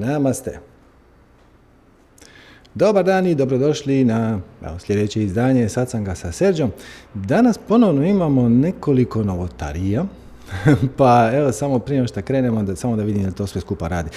[0.00, 0.58] Namaste.
[2.74, 6.70] Dobar dan i dobrodošli na evo, sljedeće izdanje Satsanga sa Serđom.
[7.14, 10.04] Danas ponovno imamo nekoliko novotarija,
[10.98, 14.10] pa evo samo prije što krenemo da samo da vidim da to sve skupa radi.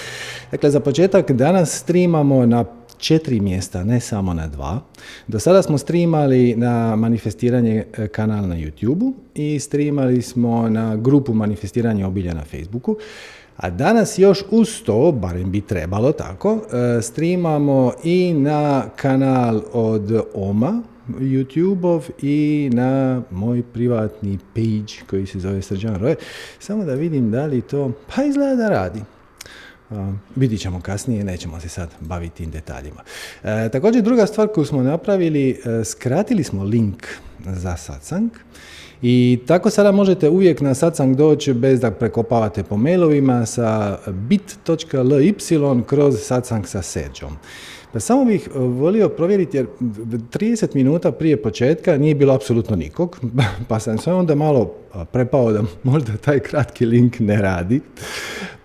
[0.52, 2.66] Dakle, za početak danas streamamo na
[2.98, 4.82] četiri mjesta, ne samo na dva.
[5.28, 11.34] Do sada smo streamali na manifestiranje e, kanala na YouTube i streamali smo na grupu
[11.34, 12.98] manifestiranja obilja na Facebooku.
[13.58, 16.60] A danas još uz to, barem bi trebalo tako,
[16.98, 25.40] e, streamamo i na kanal od Oma, YouTube-ov i na moj privatni page koji se
[25.40, 26.16] zove Srđan Roje.
[26.60, 29.02] Samo da vidim da li to, pa izgleda da radi.
[29.90, 29.98] Uh,
[30.36, 33.02] vidit ćemo kasnije, nećemo se sad baviti tim detaljima.
[33.44, 37.08] E, također druga stvar koju smo napravili, e, skratili smo link
[37.46, 38.32] za satsang
[39.06, 45.84] i tako sada možete uvijek na satsang doći bez da prekopavate po mailovima sa bit.ly
[45.86, 47.38] kroz satsang sa seđom.
[47.94, 53.20] Pa samo bih e, volio provjeriti jer 30 minuta prije početka nije bilo apsolutno nikog,
[53.70, 54.74] pa sam sve onda malo
[55.12, 57.82] prepao da možda taj kratki link ne radi.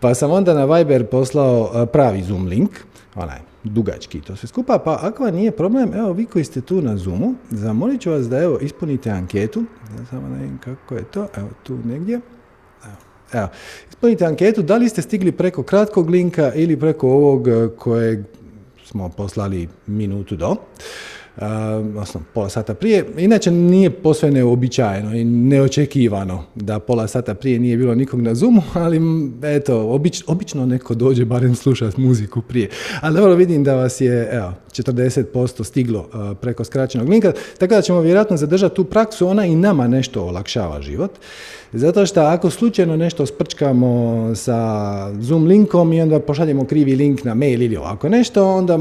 [0.01, 2.71] Pa sam onda na Viber poslao pravi Zoom link,
[3.15, 6.83] onaj dugački to sve skupa, pa ako vam nije problem, evo vi koji ste tu
[6.83, 9.65] na Zoomu, zamolit ću vas da evo ispunite anketu,
[9.99, 12.21] da samo ne vidim kako je to, evo tu negdje,
[12.85, 12.97] evo,
[13.33, 13.49] evo,
[13.91, 18.25] ispunite anketu, da li ste stigli preko kratkog linka ili preko ovog kojeg
[18.85, 20.57] smo poslali minutu do
[21.41, 23.05] odnosno pola sata prije.
[23.19, 28.63] Inače nije posve neobičajeno i neočekivano da pola sata prije nije bilo nikog na Zoomu,
[28.75, 29.01] ali
[29.43, 32.69] eto, obič, obično neko dođe barem slušati muziku prije.
[33.01, 36.09] Ali dobro vidim da vas je evo, 40% stiglo
[36.41, 40.83] preko skraćenog linka, tako da ćemo vjerojatno zadržati tu praksu, ona i nama nešto olakšava
[40.83, 41.11] život.
[41.73, 44.59] Zato što ako slučajno nešto sprčkamo sa
[45.21, 48.79] Zoom linkom i onda pošaljemo krivi link na mail ili ovako nešto, onda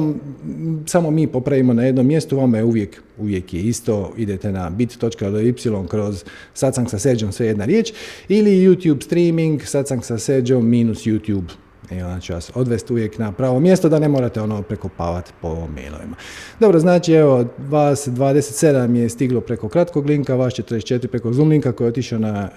[0.86, 5.88] samo mi popravimo na jednom mjestu, vama je uvijek, uvijek je isto, idete na bit.ly
[5.88, 6.24] kroz
[6.54, 7.94] satsang sa seđom, sve jedna riječ,
[8.28, 13.32] ili YouTube streaming, satsang sa seđom minus YouTube i ona će vas odvesti uvijek na
[13.32, 16.16] pravo mjesto da ne morate ono prekopavati po mailovima.
[16.60, 21.72] Dobro, znači evo, vas 27 je stiglo preko kratkog linka, vas 44 preko Zoom linka
[21.72, 22.50] koji je otišao na,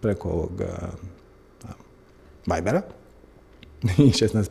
[0.00, 0.62] preko ovog
[2.46, 2.82] Vibera.
[3.98, 4.48] I 16%,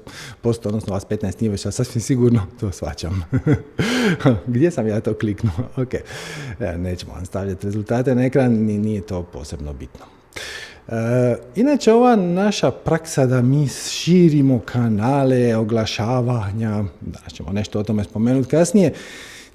[0.67, 3.23] odnosno vas 15 nije već, sasvim sigurno to svačam.
[4.47, 5.53] Gdje sam ja to kliknuo?
[5.83, 5.93] Ok,
[6.77, 10.05] nećemo vam stavljati rezultate na ekran, nije to posebno bitno.
[10.87, 18.03] E, inače, ova naša praksa da mi širimo kanale oglašavanja, da ćemo nešto o tome
[18.03, 18.93] spomenuti kasnije,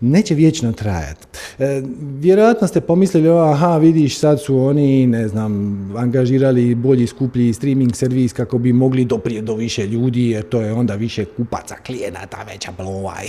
[0.01, 1.27] neće vječno trajati.
[1.59, 5.53] E, vjerojatno ste pomislili, aha, vidiš, sad su oni, ne znam,
[5.97, 10.73] angažirali bolji, skuplji streaming servis kako bi mogli doprijeti do više ljudi, jer to je
[10.73, 13.29] onda više kupaca, klijenata, veća blova i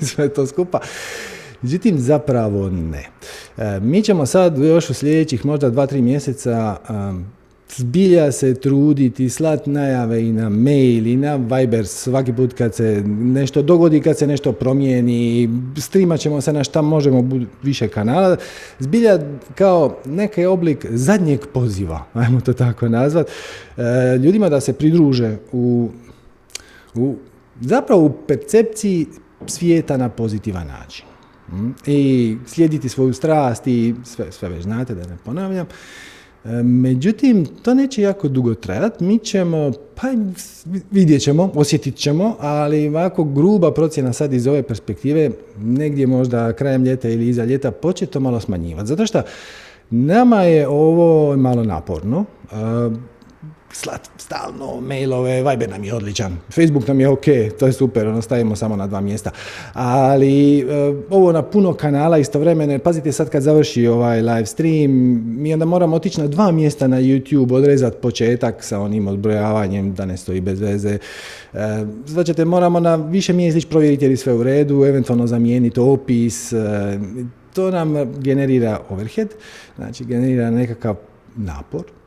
[0.06, 0.80] sve to skupa.
[1.62, 3.08] Međutim, zapravo ne.
[3.56, 6.76] E, mi ćemo sad još u sljedećih možda dva, tri mjeseca
[7.76, 13.02] zbilja se truditi, slat najave i na mail i na Viber svaki put kad se
[13.06, 17.28] nešto dogodi, kad se nešto promijeni, streamat ćemo se na šta možemo
[17.62, 18.36] više kanala,
[18.78, 19.18] zbilja
[19.54, 23.26] kao neki oblik zadnjeg poziva, ajmo to tako nazvat,
[23.76, 23.82] e,
[24.16, 25.88] ljudima da se pridruže u,
[26.94, 27.14] u
[27.60, 29.06] zapravo u percepciji
[29.46, 31.09] svijeta na pozitivan način.
[31.52, 31.70] Mm?
[31.86, 35.66] I slijediti svoju strast i sve, sve već znate da ne ponavljam.
[36.44, 39.04] E, međutim, to neće jako dugo trajati.
[39.04, 40.08] Mi ćemo, pa
[40.90, 46.84] vidjet ćemo, osjetit ćemo, ali ovako gruba procjena sad iz ove perspektive, negdje možda krajem
[46.84, 48.86] ljeta ili iza ljeta, početi to malo smanjivati.
[48.86, 49.22] Zato što
[49.90, 52.24] nama je ovo malo naporno.
[53.72, 57.24] Slat stalno mailove, Viber nam je odličan, Facebook nam je ok,
[57.58, 59.30] to je super, ono stavimo samo na dva mjesta.
[59.72, 60.64] Ali e,
[61.10, 64.90] ovo na puno kanala istovremeno, pazite sad kad završi ovaj live stream,
[65.42, 70.04] mi onda moramo otići na dva mjesta na YouTube, odrezati početak sa onim odbrojavanjem da
[70.06, 70.98] ne stoji bez veze.
[71.52, 71.58] E,
[72.06, 76.98] znači, moramo na više mjesta provjeriti je li sve u redu, eventualno zamijeniti opis, e,
[77.54, 79.28] to nam generira overhead,
[79.76, 80.96] znači generira nekakav
[81.36, 81.99] napor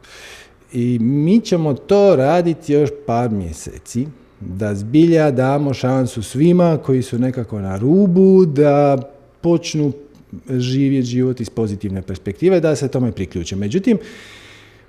[0.73, 4.07] i mi ćemo to raditi još par mjeseci,
[4.39, 8.97] da zbilja damo šansu svima koji su nekako na rubu, da
[9.41, 9.91] počnu
[10.49, 13.55] živjeti život iz pozitivne perspektive, da se tome priključe.
[13.55, 13.97] Međutim,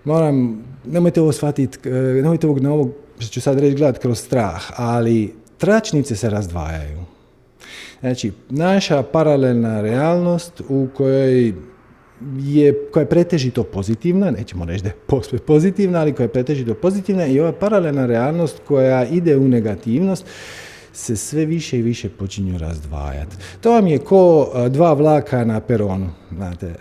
[0.04, 4.18] moram, nemojte ovo shvatiti, e, nemojte ovog na ovog, što ću sad reći, gledati kroz
[4.18, 6.98] strah, ali tračnice se razdvajaju.
[8.00, 11.52] Znači, naša paralelna realnost u kojoj
[12.38, 16.74] je, koja je pretežito pozitivna, nećemo reći da je posve pozitivna, ali koja je pretežito
[16.74, 20.26] pozitivna i ova paralelna realnost koja ide u negativnost,
[20.94, 23.36] se sve više i više počinju razdvajati.
[23.60, 26.10] To vam je ko dva vlaka na peronu.
[26.36, 26.74] Znate, e,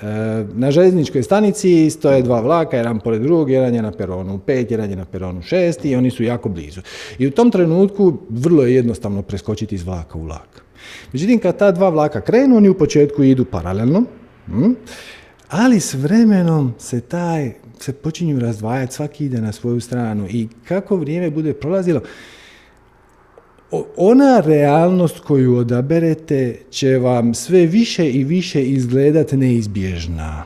[0.53, 4.89] na željezničkoj stanici stoje dva vlaka, jedan pored drugog, jedan je na peronu pet, jedan
[4.89, 6.81] je na peronu šest i oni su jako blizu.
[7.18, 10.63] I u tom trenutku vrlo je jednostavno preskočiti iz vlaka u vlak.
[11.13, 14.03] Međutim, kad ta dva vlaka krenu, oni u početku idu paralelno,
[14.45, 14.74] hm,
[15.50, 20.95] ali s vremenom se taj se počinju razdvajati, svaki ide na svoju stranu i kako
[20.95, 22.01] vrijeme bude prolazilo,
[23.98, 30.44] ona realnost koju odaberete će vam sve više i više izgledati neizbježna.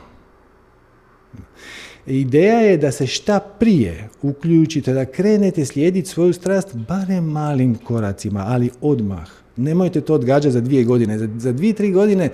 [2.06, 8.44] Ideja je da se šta prije uključite, da krenete slijediti svoju strast barem malim koracima,
[8.48, 9.28] ali odmah.
[9.56, 11.18] Nemojte to odgađati za dvije godine.
[11.18, 12.30] Za, za dvije, tri godine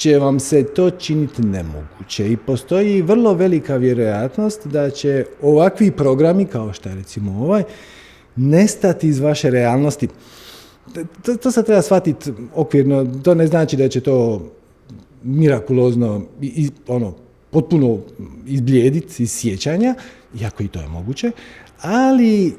[0.00, 6.44] će vam se to činiti nemoguće i postoji vrlo velika vjerojatnost da će ovakvi programi,
[6.44, 7.62] kao što je recimo ovaj,
[8.36, 10.08] nestati iz vaše realnosti.
[11.22, 14.46] To, to se treba shvatiti okvirno, to ne znači da će to
[15.22, 17.14] mirakulozno, i, ono,
[17.50, 17.98] potpuno
[18.46, 19.94] izblijediti iz sjećanja,
[20.40, 21.30] iako i to je moguće,
[21.80, 22.54] ali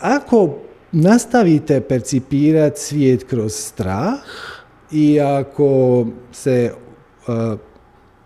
[0.00, 0.58] ako
[0.92, 4.18] nastavite percipirati svijet kroz strah
[4.92, 6.72] i ako se
[7.28, 7.58] uh,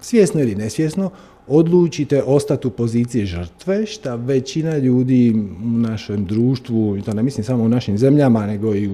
[0.01, 1.11] svjesno ili nesvjesno
[1.47, 5.35] odlučite ostati u poziciji žrtve, šta većina ljudi
[5.65, 8.91] u našem društvu, i to ne mislim samo u našim zemljama, nego i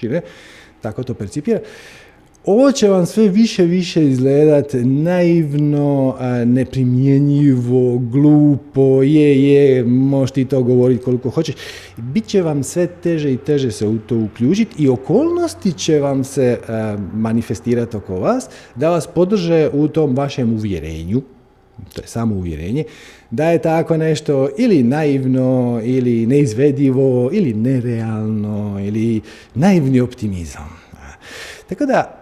[0.00, 0.20] šire,
[0.80, 1.60] tako to percipira,
[2.44, 6.16] ovo će vam sve više više izgledat naivno,
[6.46, 11.54] neprimjenjivo, glupo, je, je, možeš ti to govoriti koliko hoćeš.
[11.96, 16.58] Biće vam sve teže i teže se u to uključiti i okolnosti će vam se
[17.12, 21.22] manifestirati oko vas da vas podrže u tom vašem uvjerenju,
[21.94, 22.84] to je samo uvjerenje,
[23.30, 29.20] da je tako nešto ili naivno, ili neizvedivo, ili nerealno, ili
[29.54, 30.82] naivni optimizam.
[31.68, 32.21] Tako da,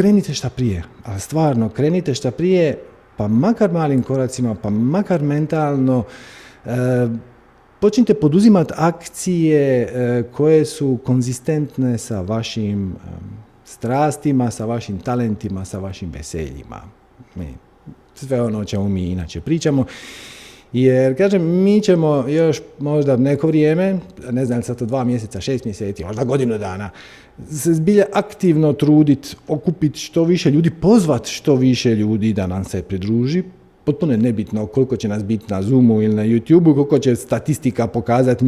[0.00, 2.78] krenite šta prije, ali stvarno, krenite šta prije,
[3.16, 6.04] pa makar malim koracima, pa makar mentalno,
[6.64, 6.70] e,
[7.80, 12.96] počnite poduzimati akcije e, koje su konzistentne sa vašim e,
[13.64, 16.80] strastima, sa vašim talentima, sa vašim veseljima
[18.20, 19.84] sve ono o čemu mi inače pričamo.
[20.72, 23.98] Jer, kažem, mi ćemo još možda neko vrijeme,
[24.30, 26.90] ne znam sad to dva mjeseca, šest mjeseci, možda godinu dana,
[27.50, 32.82] se zbilja aktivno truditi, okupiti što više ljudi, pozvati što više ljudi da nam se
[32.82, 33.42] pridruži.
[33.84, 37.86] Potpuno je nebitno koliko će nas biti na Zoomu ili na YouTubeu, koliko će statistika
[37.86, 38.44] pokazati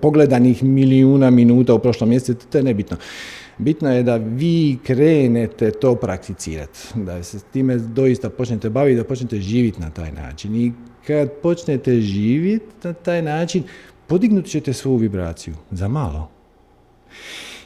[0.00, 2.96] pogledanih milijuna minuta u prošlom mjesecu, to je nebitno.
[3.58, 9.04] Bitno je da vi krenete to prakticirati, da se s time doista počnete baviti, da
[9.04, 10.56] počnete živjeti na taj način.
[10.56, 10.72] I
[11.06, 13.62] kad počnete živjeti na taj način,
[14.06, 16.28] podignut ćete svoju vibraciju za malo.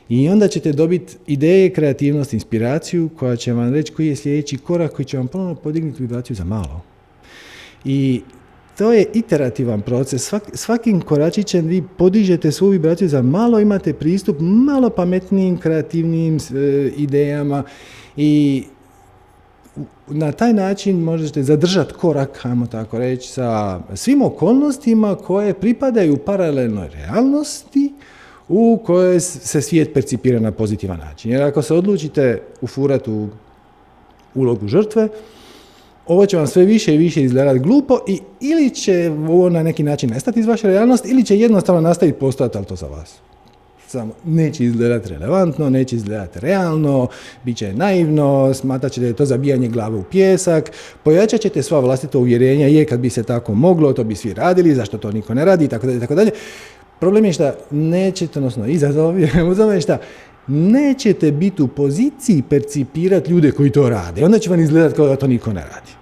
[0.09, 4.93] I onda ćete dobiti ideje, kreativnost, inspiraciju koja će vam reći koji je sljedeći korak
[4.93, 6.83] koji će vam ponovno podignuti vibraciju za malo.
[7.85, 8.23] I
[8.79, 10.23] to je iterativan proces.
[10.23, 16.91] Svak, svakim koračićem vi podižete svoju vibraciju za malo imate pristup malo pametnijim, kreativnim e,
[16.97, 17.63] idejama
[18.17, 18.65] i
[20.09, 26.89] na taj način možete zadržati korak, ajmo tako reći, sa svim okolnostima koje pripadaju paralelnoj
[26.89, 27.93] realnosti
[28.49, 31.31] u kojoj se svijet percipira na pozitivan način.
[31.31, 33.29] Jer ako se odlučite ufurati u
[34.35, 35.09] ulogu žrtve,
[36.07, 39.83] ovo će vam sve više i više izgledati glupo i ili će ovo na neki
[39.83, 43.15] način nestati iz vaše realnosti ili će jednostavno nastaviti postojati, ali to za vas.
[43.89, 47.09] Samo neće izgledati relevantno, neće izgledati realno,
[47.45, 50.73] bit će naivno, smatrat ćete da je to zabijanje glave u pjesak,
[51.05, 54.75] pojačat ćete sva vlastita uvjerenja, je kad bi se tako moglo, to bi svi radili,
[54.75, 56.31] zašto to niko ne radi, i tako dalje, tako dalje.
[57.01, 59.99] Problem je šta nećete, odnosno izazov je u tome šta
[60.47, 64.25] nećete biti u poziciji percipirati ljude koji to rade.
[64.25, 65.93] Onda će vam izgledati kao da to niko ne radi.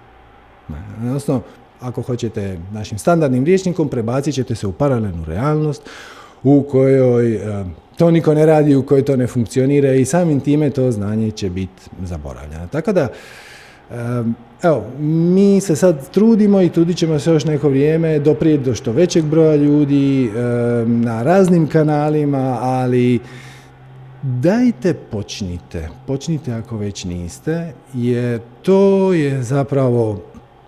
[1.07, 1.41] Odnosno,
[1.79, 5.81] ako hoćete našim standardnim rječnikom, prebacit ćete se u paralelnu realnost
[6.43, 7.65] u kojoj e,
[7.97, 11.49] to niko ne radi, u kojoj to ne funkcionira i samim time to znanje će
[11.49, 12.67] biti zaboravljeno.
[12.67, 13.95] Tako da, e,
[14.63, 18.91] evo, mi se sad trudimo i trudit ćemo se još neko vrijeme doprijeti do što
[18.91, 20.29] većeg broja ljudi
[20.85, 23.19] na raznim kanalima, ali
[24.21, 25.89] dajte počnite.
[26.07, 30.21] Počnite ako već niste, jer to je zapravo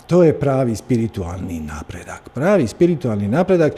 [0.08, 2.30] to je pravi spiritualni napredak.
[2.34, 3.74] Pravi spiritualni napredak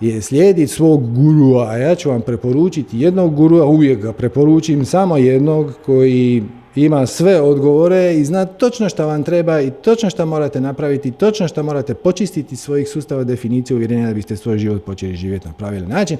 [0.00, 5.74] je slijediti svog gurua, ja ću vam preporučiti jednog gurua, uvijek ga preporučim, samo jednog
[5.86, 6.42] koji
[6.84, 11.48] ima sve odgovore i zna točno što vam treba i točno što morate napraviti, točno
[11.48, 15.88] što morate počistiti svojih sustava definicije uvjerenja da biste svoj život počeli živjeti na pravilni
[15.88, 16.18] način,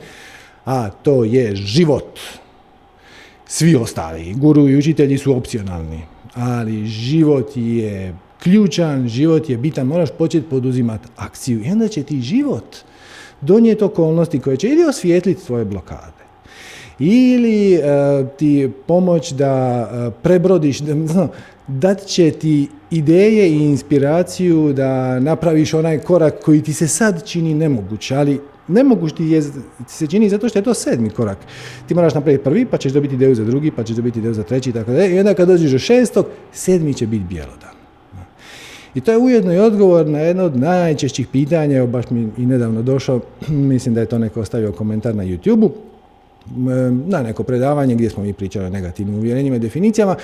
[0.65, 2.19] a to je život.
[3.47, 6.01] Svi ostali, guru i učitelji su opcionalni,
[6.35, 12.21] ali život je ključan, život je bitan, moraš početi poduzimati akciju i onda će ti
[12.21, 12.77] život
[13.41, 16.18] donijeti okolnosti koje će ili osvijetliti svoje blokade
[16.99, 17.81] ili e,
[18.37, 21.29] ti pomoć da uh, prebrodiš, da,
[21.69, 27.55] dat će ti ideje i inspiraciju da napraviš onaj korak koji ti se sad čini
[27.55, 29.43] nemoguć, ali nemoguć ti, je,
[29.87, 31.39] ti se čini zato što je to sedmi korak.
[31.89, 34.43] Ti moraš napraviti prvi, pa ćeš dobiti ideju za drugi, pa ćeš dobiti ideju za
[34.43, 35.07] treći i tako da.
[35.07, 37.79] I onda kad dođeš do šestog, sedmi će biti bjelodan.
[38.95, 42.47] I to je ujedno i odgovor na jedno od najčešćih pitanja, evo baš mi i
[42.47, 45.73] nedavno došao, mislim da je to neko ostavio komentar na YouTube-u,
[47.07, 50.17] na neko predavanje gdje smo mi pričali o negativnim uvjerenjima i definicijama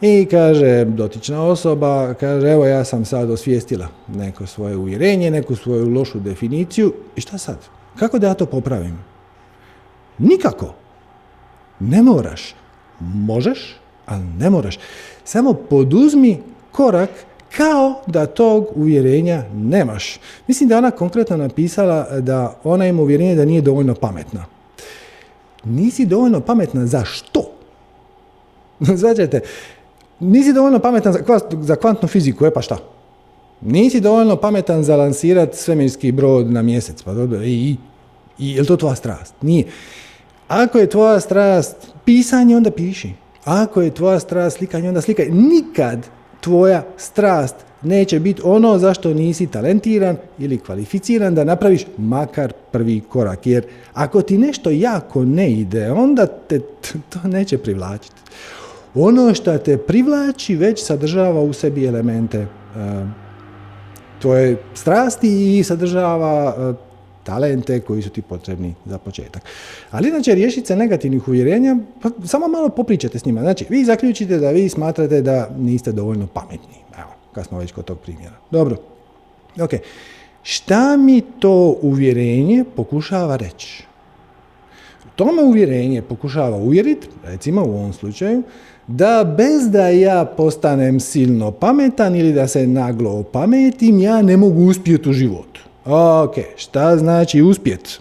[0.00, 5.88] i kaže dotična osoba, kaže evo ja sam sad osvijestila neko svoje uvjerenje, neku svoju
[5.88, 7.58] lošu definiciju i šta sad?
[7.98, 8.98] Kako da ja to popravim?
[10.18, 10.74] Nikako.
[11.80, 12.54] Ne moraš.
[13.00, 13.76] Možeš,
[14.06, 14.78] ali ne moraš.
[15.24, 16.38] Samo poduzmi
[16.72, 17.10] korak
[17.56, 20.20] kao da tog uvjerenja nemaš.
[20.46, 24.44] Mislim da ona konkretno napisala da ona ima uvjerenje da nije dovoljno pametna.
[25.64, 27.50] Nisi dovoljno pametna za što?
[28.80, 29.40] Značajte,
[30.20, 31.20] nisi dovoljno pametan za,
[31.68, 32.78] za kvantnu fiziku, e pa šta?
[33.60, 37.76] Nisi dovoljno pametan za lansirati svemirski brod na mjesec, pa dobro, i,
[38.38, 39.34] i je li to tvoja strast?
[39.42, 39.64] Nije.
[40.48, 43.12] Ako je tvoja strast pisanje, onda piši.
[43.44, 45.28] Ako je tvoja strast slikanje, onda slikaj.
[45.30, 46.06] Nikad
[46.40, 53.46] tvoja strast neće biti ono zašto nisi talentiran ili kvalificiran da napraviš makar prvi korak.
[53.46, 56.60] Jer ako ti nešto jako ne ide, onda te
[57.08, 58.16] to neće privlačiti.
[58.94, 63.08] Ono što te privlači već sadržava u sebi elemente uh,
[64.20, 66.76] tvoje strasti i sadržava uh,
[67.24, 69.42] talente koji su ti potrebni za početak.
[69.90, 73.40] Ali inače riješiti se negativnih uvjerenja, pa samo malo popričate s njima.
[73.40, 76.81] Znači, vi zaključite da vi smatrate da niste dovoljno pametni.
[77.32, 78.36] Kad smo već kod tog primjera.
[78.50, 78.76] Dobro.
[79.60, 79.70] Ok.
[80.42, 83.84] Šta mi to uvjerenje pokušava reći?
[85.16, 88.42] Tome uvjerenje pokušava uvjeriti, recimo u ovom slučaju,
[88.86, 94.64] da bez da ja postanem silno pametan ili da se naglo opametim, ja ne mogu
[94.64, 95.60] uspjeti u životu.
[95.84, 98.00] Ok, šta znači uspjet?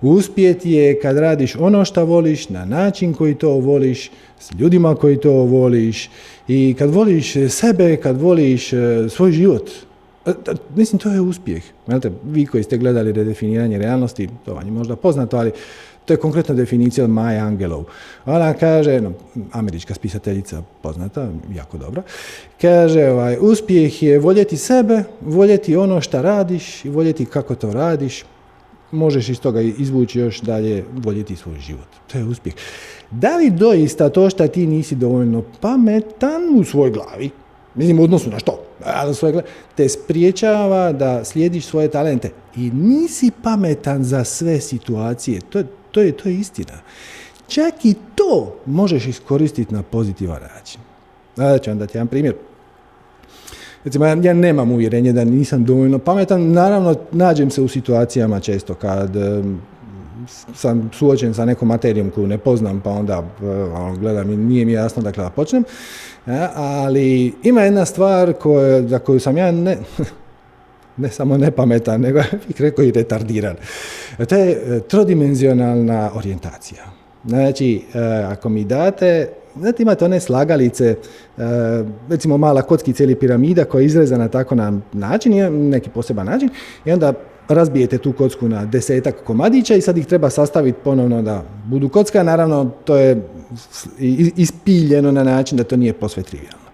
[0.00, 5.20] Uspjet je kad radiš ono što voliš, na način koji to voliš, s ljudima koji
[5.20, 6.10] to voliš
[6.48, 9.70] i kad voliš sebe, kad voliš e, svoj život.
[10.26, 10.32] E,
[10.76, 11.62] mislim, to je uspjeh.
[12.24, 15.52] vi koji ste gledali redefiniranje realnosti, to vam je možda poznato, ali
[16.04, 17.84] to je konkretna definicija od Maja Angelov.
[18.26, 19.12] Ona kaže, no,
[19.52, 22.02] američka spisateljica poznata, jako dobra,
[22.60, 28.24] kaže, ovaj, uspjeh je voljeti sebe, voljeti ono što radiš i voljeti kako to radiš,
[28.90, 31.88] možeš iz toga izvući još dalje voljeti svoj život.
[32.12, 32.54] To je uspjeh.
[33.10, 37.30] Da li doista to što ti nisi dovoljno pametan u svojoj glavi,
[37.74, 38.60] mislim u odnosu na što,
[39.74, 45.40] te spriječava da slijediš svoje talente i nisi pametan za sve situacije.
[45.40, 45.62] To
[45.94, 46.78] to je, to istina.
[47.48, 50.80] Čak i to možeš iskoristiti na pozitivan način.
[51.36, 52.34] Da ću vam dati jedan primjer.
[53.84, 56.52] Recimo, ja nemam uvjerenje da nisam dovoljno pametan.
[56.52, 59.16] Naravno, nađem se u situacijama često kad
[60.54, 63.24] sam suočen sa nekom materijom koju ne poznam, pa onda
[63.74, 65.64] ono, gledam i nije mi jasno dakle da počnem.
[66.54, 69.76] ali ima jedna stvar koja, za koju sam ja ne,
[70.96, 73.56] ne samo nepametan, nego bih rekao i retardiran.
[74.28, 76.82] To je e, trodimenzionalna orijentacija.
[77.24, 79.28] Znači, e, ako mi date,
[79.60, 80.96] znate imate one slagalice, e,
[82.08, 85.32] recimo mala kockica ili piramida koja je izrezana tako na način,
[85.70, 86.48] neki poseban način,
[86.84, 87.12] i onda
[87.48, 92.22] razbijete tu kocku na desetak komadića i sad ih treba sastaviti ponovno da budu kocka.
[92.22, 93.28] Naravno, to je
[94.36, 96.64] ispiljeno na način da to nije posve trivialno.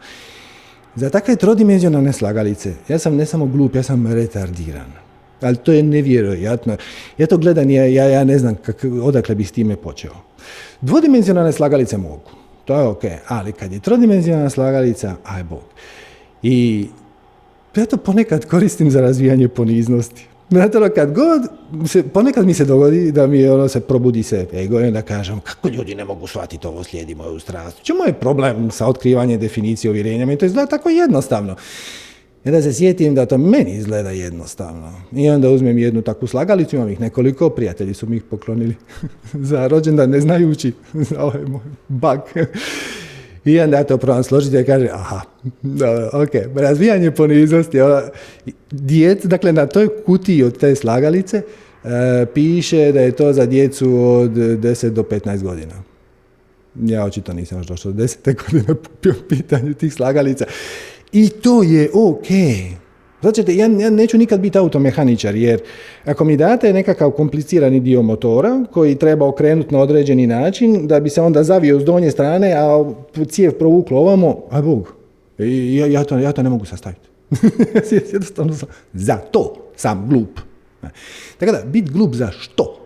[0.94, 4.92] Za takve trodimenzionalne slagalice, ja sam ne samo glup, ja sam retardiran.
[5.40, 6.76] Ali to je nevjerojatno.
[7.18, 10.12] Ja to gledam, ja, ja, ne znam kak, odakle bi s time počeo.
[10.80, 12.30] Dvodimenzionalne slagalice mogu,
[12.64, 15.64] to je ok, ali kad je trodimenzionalna slagalica, aj bog.
[16.42, 16.86] I
[17.76, 20.29] ja to ponekad koristim za razvijanje poniznosti.
[20.50, 21.42] Znate, ono, kad god,
[21.88, 25.40] se, ponekad mi se dogodi da mi ono se probudi se ego i onda kažem
[25.40, 27.82] kako ljudi ne mogu shvatiti ovo slijedi moju strast.
[27.82, 30.26] Čemu je problem sa otkrivanjem definicije uvjerenja?
[30.26, 31.56] Mi to izgleda tako jednostavno.
[32.44, 34.92] I onda se sjetim da to meni izgleda jednostavno.
[35.12, 38.74] I onda uzmem jednu takvu slagalicu, imam ih nekoliko, prijatelji su mi ih poklonili
[39.50, 42.20] za rođendan ne znajući za ovaj moj bug.
[43.44, 45.20] I onda to probam složiti i kaže, aha,
[45.62, 48.02] dobro, ok, razvijanje poniznosti, ono,
[48.70, 51.42] djec, dakle na toj kutiji od te slagalice
[51.84, 55.74] e, piše da je to za djecu od 10 do 15 godina.
[56.74, 58.34] Ja očito nisam još došao do 10.
[58.44, 60.44] godine po pitanju tih slagalica.
[61.12, 62.26] I to je ok.
[63.20, 65.60] Znači, ja, ja neću nikad biti automehaničar, jer
[66.04, 71.10] ako mi date nekakav komplicirani dio motora koji treba okrenuti na određeni način, da bi
[71.10, 72.84] se onda zavio s donje strane, a
[73.28, 74.94] cijev provuklo ovamo, a Bog,
[75.38, 77.08] ja, ja, to, ja to ne mogu sastaviti.
[78.12, 80.40] Jednostavno sam, za to sam glup.
[81.38, 82.80] Tako da, bit glup za što?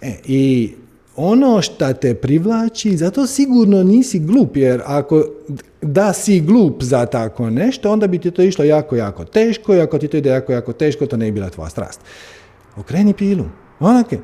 [0.00, 0.70] E, I
[1.16, 5.24] ono što te privlači, zato sigurno nisi glup, jer ako
[5.82, 9.80] da si glup za tako nešto, onda bi ti to išlo jako, jako teško i
[9.80, 12.00] ako ti to ide jako, jako teško, to ne bi bila tvoja strast.
[12.76, 13.44] Okreni pilu.
[13.80, 14.18] Onake,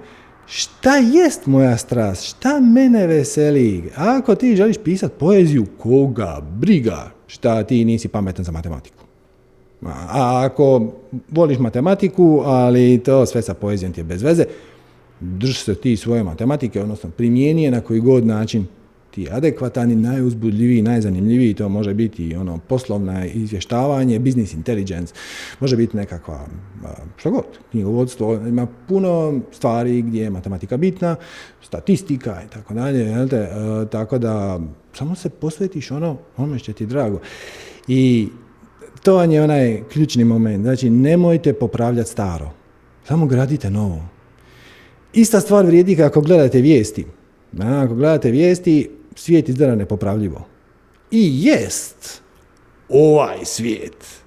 [0.47, 2.25] šta jest moja strast?
[2.25, 3.91] Šta mene veseli?
[3.97, 9.05] Ako ti želiš pisati poeziju, koga briga šta ti nisi pametan za matematiku?
[9.85, 10.93] A ako
[11.31, 14.45] voliš matematiku, ali to sve sa poezijom ti je bez veze,
[15.23, 18.67] drž se ti svoje matematike, odnosno primijeni je na koji god način
[19.15, 25.15] ti adekvatan i najuzbudljiviji, najzanimljiviji, to može biti ono poslovna izvještavanje, business intelligence,
[25.61, 26.47] može biti nekakva,
[27.17, 31.17] što god, knjigovodstvo, ima puno stvari gdje je matematika bitna,
[31.63, 33.27] statistika i tako dalje, e,
[33.91, 34.61] tako da
[34.93, 37.21] samo se posvetiš ono, ono što ti drago.
[37.89, 38.29] I
[39.03, 42.51] to vam je onaj ključni moment, znači nemojte popravljati staro,
[43.05, 44.12] samo gradite novo.
[45.13, 47.07] Ista stvar vrijedi kako gledate vijesti.
[47.61, 50.47] Ako gledate vijesti, svijet izgleda nepopravljivo.
[51.11, 52.23] I jest
[52.89, 54.23] ovaj svijet.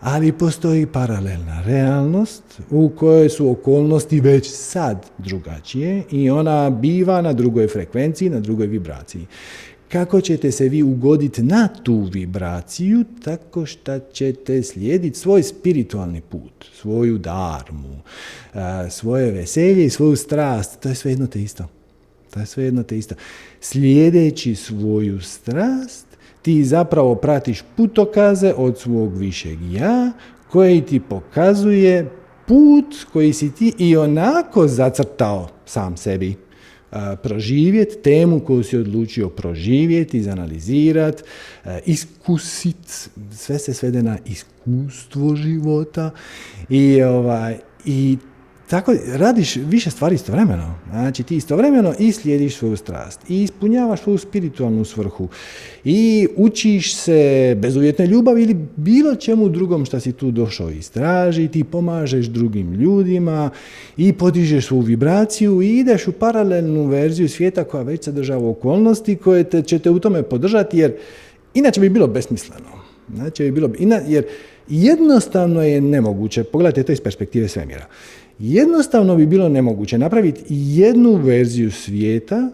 [0.00, 7.32] Ali postoji paralelna realnost u kojoj su okolnosti već sad drugačije i ona biva na
[7.32, 9.26] drugoj frekvenciji, na drugoj vibraciji.
[9.92, 13.04] Kako ćete se vi ugoditi na tu vibraciju?
[13.24, 18.00] Tako što ćete slijediti svoj spiritualni put, svoju darmu,
[18.90, 20.80] svoje veselje i svoju strast.
[20.80, 21.68] To je sve jedno te isto.
[22.30, 23.14] To je sve jedno te isto.
[23.60, 26.06] Slijedeći svoju strast,
[26.42, 30.12] ti zapravo pratiš putokaze od svog višeg ja,
[30.50, 32.10] koji ti pokazuje
[32.46, 36.36] put koji si ti i onako zacrtao sam sebi
[37.22, 41.22] proživjeti, temu koju si odlučio proživjeti, izanalizirati,
[41.86, 42.92] iskusiti,
[43.30, 46.10] sve se svede na iskustvo života
[46.68, 48.16] i, ovaj, i
[48.72, 50.74] tako radiš više stvari istovremeno.
[50.90, 55.28] Znači ti istovremeno i slijediš svoju strast i ispunjavaš svoju spiritualnu svrhu
[55.84, 61.64] i učiš se bezuvjetne ljubavi ili bilo čemu drugom što si tu došao istražiti, i
[61.64, 63.50] pomažeš drugim ljudima
[63.96, 69.44] i podižeš svoju vibraciju i ideš u paralelnu verziju svijeta koja već sadržava okolnosti koje
[69.44, 70.92] te, će te u tome podržati jer
[71.54, 72.82] inače bi bilo besmisleno.
[73.14, 73.70] Znači bi bilo,
[74.06, 74.24] jer
[74.68, 77.86] jednostavno je nemoguće, pogledajte to iz perspektive svemira.
[78.44, 82.50] Jednostavno bi bilo nemoguće napraviti jednu verziju svijeta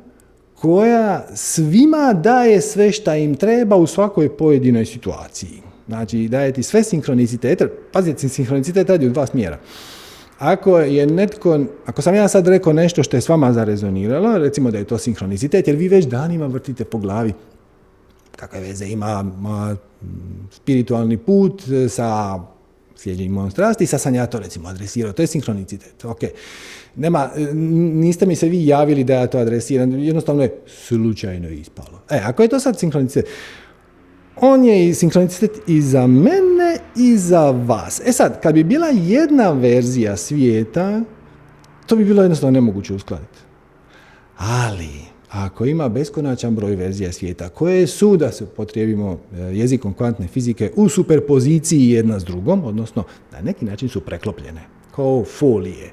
[0.54, 5.62] koja svima daje sve šta im treba u svakoj pojedinoj situaciji.
[5.86, 9.58] Znači, daje ti sve sinkronicitete, pazite, sinkronicitet radi u dva smjera.
[10.38, 14.70] Ako je netko, ako sam ja sad rekao nešto što je s vama zarezoniralo, recimo
[14.70, 17.32] da je to sinkronicitet, jer vi već danima vrtite po glavi
[18.36, 19.76] kakve veze ima
[20.50, 22.38] spiritualni put sa
[22.98, 26.18] slijedjenjem strasti i sad sam ja to recimo adresirao, to je sinkronicitet, ok.
[26.96, 32.02] Nema, niste mi se vi javili da ja to adresiram, jednostavno je slučajno ispalo.
[32.10, 33.26] E, ako je to sad sinkronicitet,
[34.36, 38.00] on je i sinkronicitet i za mene i za vas.
[38.04, 41.00] E sad, kad bi bila jedna verzija svijeta,
[41.86, 43.38] to bi bilo jednostavno nemoguće uskladiti.
[44.36, 50.26] Ali, ako ima beskonačan broj verzija svijeta koje su, da se potrijebimo e, jezikom kvantne
[50.26, 54.60] fizike, u superpoziciji jedna s drugom, odnosno na neki način su preklopljene,
[54.96, 55.92] kao folije.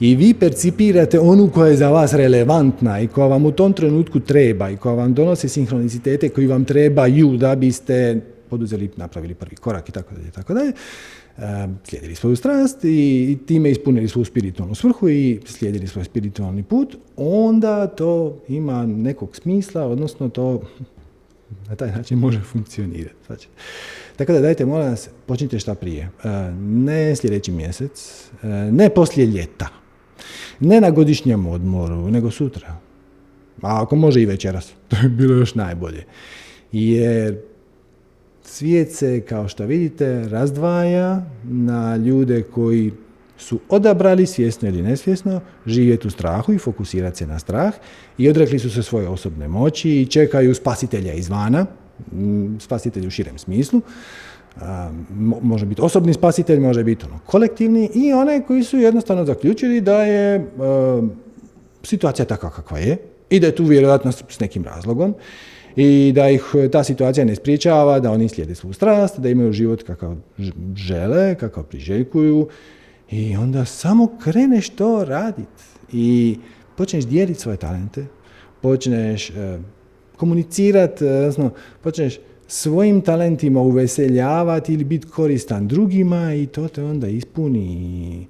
[0.00, 4.20] I vi percipirate onu koja je za vas relevantna i koja vam u tom trenutku
[4.20, 9.88] treba i koja vam donosi sinhronicitete koji vam trebaju da biste poduzeli, napravili prvi korak
[9.88, 10.72] i tako dalje, tako dalje
[11.84, 17.86] slijedili svoju strast i time ispunili svoju spiritualnu svrhu i slijedili svoj spiritualni put, onda
[17.86, 20.62] to ima nekog smisla, odnosno to
[21.68, 23.16] na taj način može funkcionirati.
[23.26, 23.48] Znači,
[24.16, 26.10] tako da dajte, molim vas, počnite šta prije.
[26.60, 28.24] Ne sljedeći mjesec,
[28.70, 29.68] ne poslije ljeta,
[30.60, 32.76] ne na godišnjem odmoru, nego sutra.
[33.62, 36.04] A ako može i večeras, to je bilo još najbolje.
[36.72, 37.38] Jer
[38.48, 42.92] Svijet se, kao što vidite, razdvaja na ljude koji
[43.38, 47.74] su odabrali, svjesno ili nesvjesno, živjeti u strahu i fokusirati se na strah
[48.18, 51.66] i odrekli su se svoje osobne moći i čekaju spasitelja izvana,
[52.58, 53.80] spasitelj u širem smislu,
[55.42, 60.02] može biti osobni spasitelj, može biti ono kolektivni i one koji su jednostavno zaključili da
[60.02, 60.50] je
[61.82, 62.96] situacija takva kakva je.
[63.30, 65.14] I da je tu vjerojatno s nekim razlogom
[65.76, 69.82] i da ih ta situacija ne spriječava, da oni slijede svu strast, da imaju život
[69.82, 70.16] kakav
[70.76, 72.48] žele, kakav priželjkuju.
[73.10, 75.62] I onda samo kreneš to raditi
[75.92, 76.38] i
[76.76, 78.06] počneš dijeliti svoje talente,
[78.60, 79.58] počneš e,
[80.16, 81.50] komunicirati, odnosno
[81.82, 88.26] počneš svojim talentima uveseljavati ili biti koristan drugima i to te onda ispuni.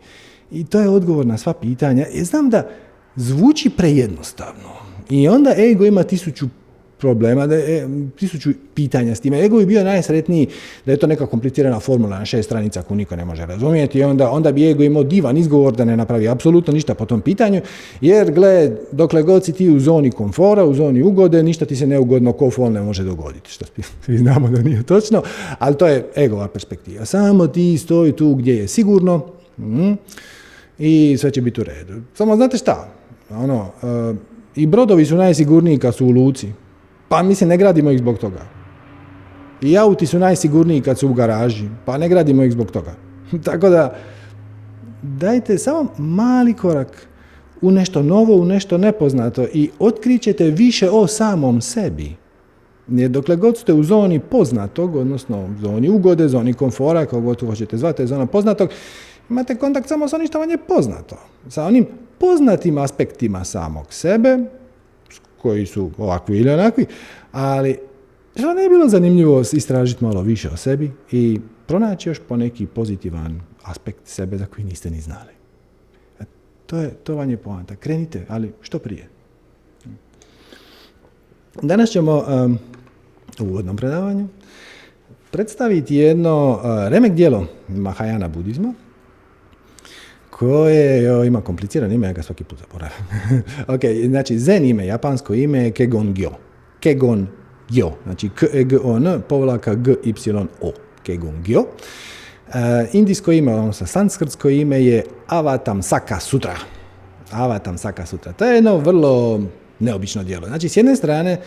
[0.51, 2.07] I, to je odgovor na sva pitanja.
[2.07, 2.69] I znam da
[3.17, 4.69] zvuči prejednostavno.
[5.11, 6.47] I onda ego ima tisuću
[6.99, 9.45] problema, da je tisuću pitanja s time.
[9.45, 10.49] Ego bi bio najsretniji
[10.87, 14.03] da je to neka komplicirana formula na šest stranica koju niko ne može razumjeti i
[14.03, 17.61] onda, onda bi ego imao divan izgovor da ne napravi apsolutno ništa po tom pitanju,
[18.01, 21.87] jer gle, dokle god si ti u zoni komfora, u zoni ugode, ništa ti se
[21.87, 23.65] neugodno ko fol ne može dogoditi, što
[24.05, 25.23] svi znamo da nije točno,
[25.59, 27.05] ali to je egova perspektiva.
[27.05, 29.27] Samo ti stoji tu gdje je sigurno
[29.59, 29.93] mm,
[30.79, 31.95] i sve će biti u redu.
[32.15, 32.89] Samo znate šta,
[33.31, 34.17] ono, uh,
[34.57, 36.49] i brodovi su najsigurniji kad su u luci,
[37.09, 38.43] pa mislim, ne gradimo ih zbog toga.
[39.63, 42.95] I auti su najsigurniji kad su u garaži, pa ne gradimo ih zbog toga.
[43.45, 43.97] Tako da,
[45.03, 47.07] dajte samo mali korak
[47.63, 52.17] u nešto novo, u nešto nepoznato i otkrićete više o samom sebi.
[52.89, 57.41] Jer dokle god ste u zoni poznatog, odnosno u zoni ugode, zoni komfora, kao god
[57.41, 58.71] hoćete zvati, zona poznatog,
[59.31, 61.17] imate kontakt samo sa onim što vam je poznato.
[61.49, 61.87] Sa onim
[62.19, 64.39] poznatim aspektima samog sebe,
[65.47, 66.87] koji su ovakvi ili onakvi,
[67.33, 67.79] ali
[68.37, 72.67] što ne je bilo zanimljivo istražiti malo više o sebi i pronaći još po neki
[72.67, 75.33] pozitivan aspekt sebe za koji niste ni znali.
[76.21, 76.25] E,
[76.67, 77.77] to, je, to vam je poanta.
[77.77, 79.09] Krenite, ali što prije.
[81.63, 82.59] Danas ćemo um,
[83.41, 84.29] u uvodnom predavanju
[85.31, 88.75] predstaviti jedno uh, remek dijelo Mahajana budizma,
[90.39, 92.97] koje jo, ima komplicirano ime, ja ga svaki put zaboravim.
[93.75, 96.31] ok, znači zen ime, japansko ime je Kegon Gyo.
[96.81, 97.27] Kegon
[97.71, 100.15] Gyo, znači k e g o n povlaka g y
[100.61, 100.73] o.
[101.03, 101.59] Kegon Gyo.
[101.61, 102.55] Uh,
[102.93, 106.57] indijsko ime, odnosno sanskrtsko ime je Avatam Saka Sutra.
[107.33, 108.33] Avatam Saka Sutra.
[108.33, 109.41] To je jedno vrlo
[109.79, 110.47] neobično djelo.
[110.47, 111.41] Znači, s jedne strane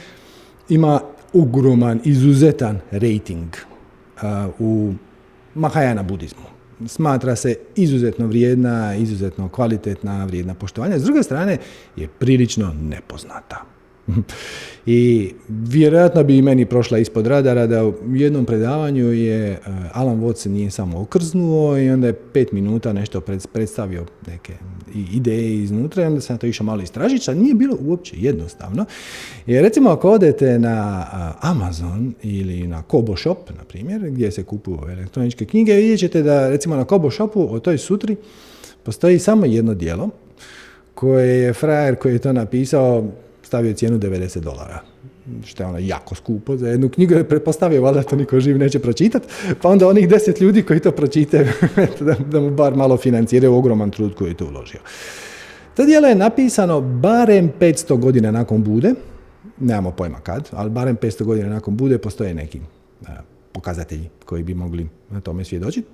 [0.70, 1.02] ima
[1.34, 3.56] ogroman, izuzetan rating
[4.16, 4.94] uh, u
[5.56, 11.00] Mahajana budizmu smatra se izuzetno vrijedna, izuzetno kvalitetna, vrijedna poštovanja.
[11.00, 11.58] S druge strane
[11.96, 13.79] je prilično nepoznata.
[14.86, 19.60] I vjerojatno bi i meni prošla ispod radara da u jednom predavanju je e,
[19.94, 23.22] Alan Watts nije samo okrznuo i onda je pet minuta nešto
[23.54, 24.54] predstavio neke
[25.14, 28.86] ideje iznutra i onda sam to išao malo istražiti, a nije bilo uopće jednostavno.
[29.46, 31.06] Jer recimo ako odete na
[31.42, 36.50] Amazon ili na Kobo Shop, na primjer, gdje se kupuju elektroničke knjige, vidjet ćete da
[36.50, 38.16] recimo na Kobo Shopu o toj sutri
[38.84, 40.10] postoji samo jedno dijelo
[40.94, 43.08] koje je frajer koji je to napisao
[43.50, 44.80] stavio cijenu 90 dolara
[45.46, 48.80] što je ono jako skupo za jednu knjigu, je pretpostavio valjda to niko živ neće
[48.80, 49.28] pročitati,
[49.62, 51.54] pa onda onih deset ljudi koji to pročite,
[52.32, 54.80] da, mu bar malo financiraju ogroman trud koji je to uložio.
[55.76, 58.94] To dijelo je napisano barem 500 godina nakon Bude,
[59.60, 62.60] nemamo pojma kad, ali barem 500 godina nakon Bude postoje neki
[63.52, 65.88] pokazatelji koji bi mogli na tome svjedočiti.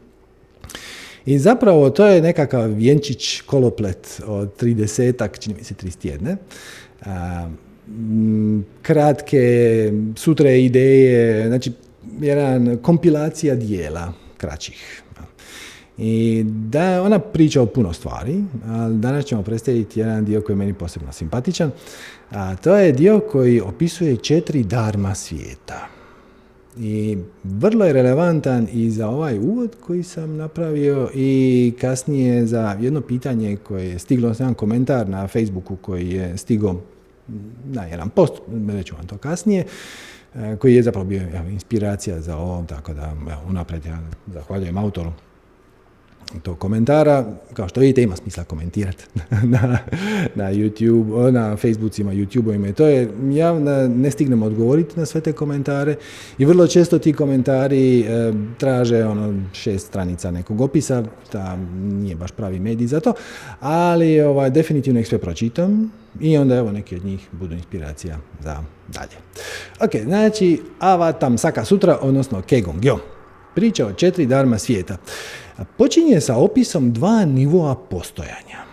[1.26, 6.36] I zapravo to je nekakav vjenčić koloplet od 30-ak, čini mi se 31
[8.82, 11.72] kratke sutre ideje, znači
[12.20, 15.02] jedan kompilacija dijela kraćih.
[15.98, 20.58] I da, ona priča o puno stvari, ali danas ćemo predstaviti jedan dio koji je
[20.58, 21.72] meni posebno simpatičan,
[22.32, 25.88] a to je dio koji opisuje četiri darma svijeta.
[26.80, 33.02] I vrlo je relevantan i za ovaj uvod koji sam napravio i kasnije za jedno
[33.02, 36.82] pitanje koje je stiglo, jedan komentar na Facebooku koji je stigao
[37.66, 38.34] na jedan post,
[38.70, 39.66] reću vam to kasnije,
[40.36, 45.12] e, koji je zapravo bio inspiracija za ovo, tako da evo, unaprijed ja zahvaljujem autoru
[46.44, 47.26] tog komentara.
[47.54, 49.06] Kao što vidite ima smisla komentirati
[49.54, 49.78] na,
[50.36, 52.74] na YouTube, na Facebookima, YouTubeovima.
[52.74, 53.54] To je, ja
[53.88, 55.96] ne stignem odgovoriti na sve te komentare
[56.38, 62.32] i vrlo često ti komentari e, traže ono šest stranica nekog opisa, da nije baš
[62.32, 63.14] pravi medij za to,
[63.60, 68.64] ali ovaj, definitivno ih sve pročitam i onda evo neki od njih budu inspiracija za
[68.88, 69.16] dalje.
[69.80, 73.15] Ok, znači Avatam Saka Sutra, odnosno Kegon Gyo.
[73.56, 74.98] Priča o četiri darma svijeta.
[75.78, 78.66] Počinje sa opisom dva nivoa postojanja.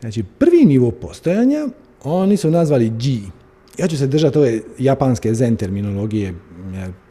[0.00, 1.68] Znači, prvi nivo postojanja,
[2.02, 3.30] oni su nazvali G.
[3.78, 6.34] Ja ću se držati ove japanske zen terminologije.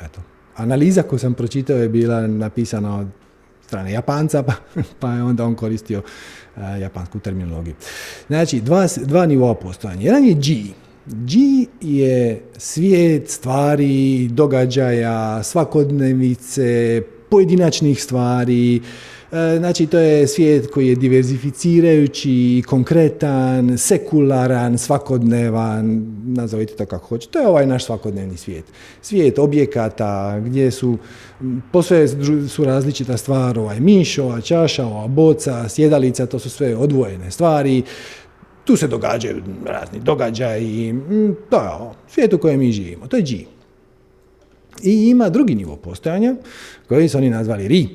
[0.02, 0.22] Eto,
[0.56, 3.08] analiza koju sam pročitao je bila napisana od
[3.66, 4.54] strane Japanca, pa,
[5.00, 6.02] pa je onda on koristio
[6.82, 7.76] japansku terminologiju.
[8.28, 10.02] Znači, dva, dva nivoa postojanja.
[10.02, 10.74] Jedan je G.
[11.06, 11.38] G
[11.82, 18.82] je svijet stvari, događaja, svakodnevice, pojedinačnih stvari,
[19.34, 27.32] E, znači, to je svijet koji je diverzificirajući, konkretan, sekularan, svakodnevan, nazovite to kako hoćete.
[27.32, 28.66] To je ovaj naš svakodnevni svijet.
[29.02, 30.98] Svijet objekata gdje su,
[31.72, 32.08] posve
[32.50, 37.84] su različita stvar, ovaj miš, ova čaša, ova boca, sjedalica, to su sve odvojene stvari.
[38.66, 40.96] Tu se događaju razni događaji,
[41.50, 43.34] to je ovo, svijet u kojem mi živimo, to je G.
[44.84, 46.36] I ima drugi nivo postojanja,
[46.88, 47.90] koji su oni nazvali RI,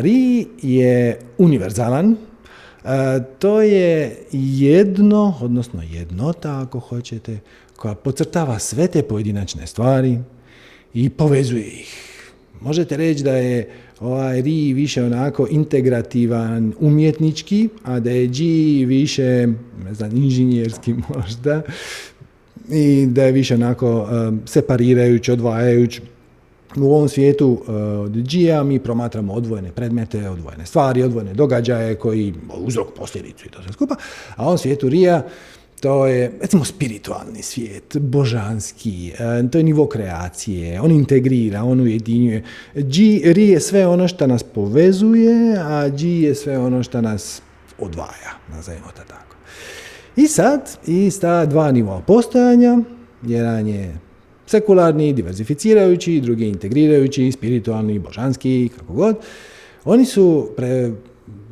[0.00, 2.16] Ri je univerzalan,
[3.38, 7.38] to je jedno, odnosno jednota ako hoćete,
[7.76, 10.18] koja pocrtava sve te pojedinačne stvari
[10.94, 12.10] i povezuje ih.
[12.60, 18.44] Možete reći da je ovaj ri više onako integrativan, umjetnički, a da je G
[18.86, 19.46] više,
[19.84, 21.62] ne znam, inženjerski možda,
[22.70, 24.08] i da je više onako
[24.46, 26.00] separirajući, odvajajući.
[26.76, 27.60] U ovom svijetu uh,
[28.04, 33.72] od mi promatramo odvojene predmete, odvojene stvari, odvojene događaje koji uzrok posljedicu i to sve
[33.72, 33.94] skupa,
[34.36, 35.22] a u ovom svijetu Rija
[35.80, 42.42] to je, recimo, spiritualni svijet, božanski, uh, to je nivo kreacije, on integrira, on ujedinjuje.
[42.74, 47.42] G, Ri je sve ono što nas povezuje, a G je sve ono što nas
[47.78, 49.36] odvaja, nazajemo to tako.
[50.16, 52.78] I sad, i sta dva nivoa postojanja,
[53.22, 53.98] jedan je
[54.46, 59.16] sekularni, diverzificirajući, drugi integrirajući, spiritualni, božanski, kako god.
[59.84, 60.92] Oni su pre,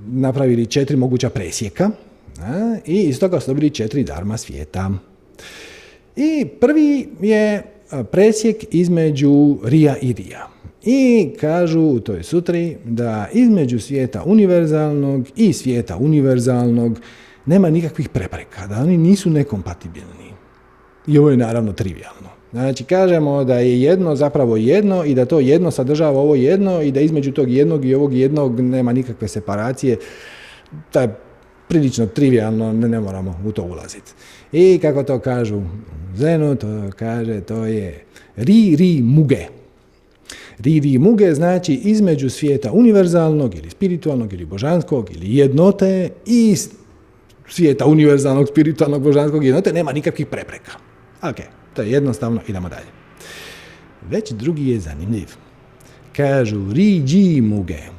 [0.06, 1.90] napravili četiri moguća presjeka
[2.86, 4.90] i iz toga su dobili četiri darma svijeta.
[6.16, 7.62] I prvi je
[8.10, 10.48] presjek između Rija i Rija.
[10.82, 17.00] I kažu u toj sutri da između svijeta univerzalnog i svijeta univerzalnog
[17.46, 20.32] nema nikakvih prepreka, da oni nisu nekompatibilni.
[21.06, 22.28] I ovo je naravno trivialno.
[22.52, 26.92] Znači, kažemo da je jedno zapravo jedno i da to jedno sadržava ovo jedno i
[26.92, 29.96] da između tog jednog i ovog jednog nema nikakve separacije.
[30.92, 31.14] To je
[31.68, 34.12] prilično trivialno, ne, ne moramo u to ulaziti.
[34.52, 35.62] I kako to kažu
[36.16, 38.04] Zenu, to kaže, to je
[38.36, 39.46] ri, ri, muge.
[40.58, 46.56] Ri, ri, muge znači između svijeta univerzalnog ili spiritualnog ili božanskog ili jednote i
[47.48, 50.72] svijeta univerzalnog, spiritualnog, božanskog jednote nema nikakvih prepreka.
[51.22, 51.36] Ok.
[51.74, 52.86] To je jednostavno, idemo dalje.
[54.10, 55.28] Već drugi je zanimljiv.
[56.16, 57.97] Kažu riđi muge.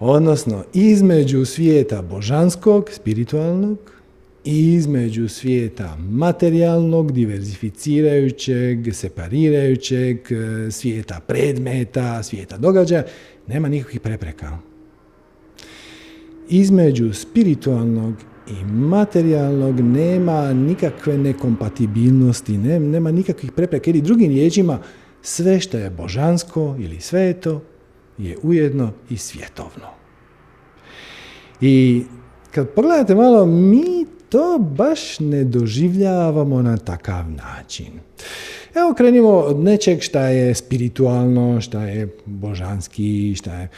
[0.00, 3.78] Odnosno, između svijeta božanskog, spiritualnog,
[4.44, 10.18] i između svijeta materijalnog, diverzificirajućeg, separirajućeg,
[10.70, 13.02] svijeta predmeta, svijeta događaja,
[13.46, 14.58] nema nikakvih prepreka.
[16.48, 18.14] Između spiritualnog
[18.50, 24.78] i materijalnog nema nikakve nekompatibilnosti, nema nikakvih prepreka ili drugim riječima
[25.22, 27.62] sve što je božansko ili sveto
[28.18, 29.86] je ujedno i svjetovno.
[31.60, 32.02] I
[32.50, 37.92] kad pogledate malo, mi to baš ne doživljavamo na takav način.
[38.74, 43.68] Evo krenimo od nečeg šta je spiritualno, šta je božanski, šta je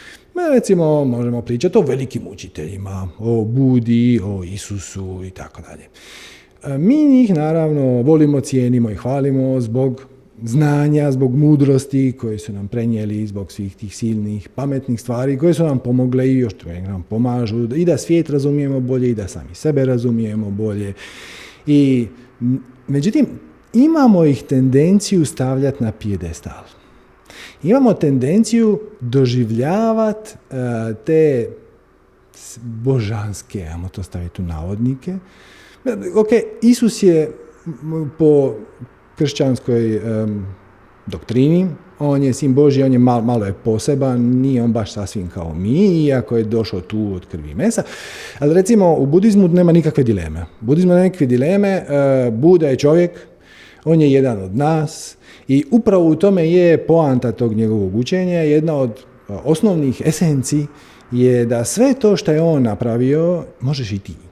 [0.48, 5.88] recimo možemo pričati o velikim učiteljima, o Budi, o Isusu i tako dalje.
[6.64, 10.06] E, mi njih naravno volimo, cijenimo i hvalimo zbog
[10.42, 15.64] znanja, zbog mudrosti koje su nam prenijeli, zbog svih tih silnih, pametnih stvari koje su
[15.64, 19.84] nam pomogle i još nam pomažu i da svijet razumijemo bolje i da sami sebe
[19.84, 20.92] razumijemo bolje.
[21.66, 22.06] I
[22.88, 23.26] međutim,
[23.72, 26.80] imamo ih tendenciju stavljati na pijedestal
[27.62, 31.50] imamo tendenciju doživljavati e, te
[32.62, 35.18] božanske, ajmo to staviti u navodnike.
[36.14, 36.28] Ok,
[36.62, 37.32] Isus je
[38.18, 38.54] po
[39.20, 40.00] kršćanskoj
[41.06, 41.66] doktrini,
[41.98, 45.54] on je sin Boži, on je malo, malo je poseban, nije on baš sasvim kao
[45.54, 47.82] mi, iako je došao tu od krvi i mesa.
[48.38, 50.46] Ali recimo u budizmu nema nikakve dileme.
[50.60, 53.10] U budizmu nema nikakve dileme, uh, Buda je čovjek,
[53.84, 55.16] on je jedan od nas,
[55.48, 58.90] i upravo u tome je poanta tog njegovog učenja, jedna od
[59.28, 60.66] osnovnih esenci
[61.12, 64.29] je da sve to što je on napravio, možeš i ti.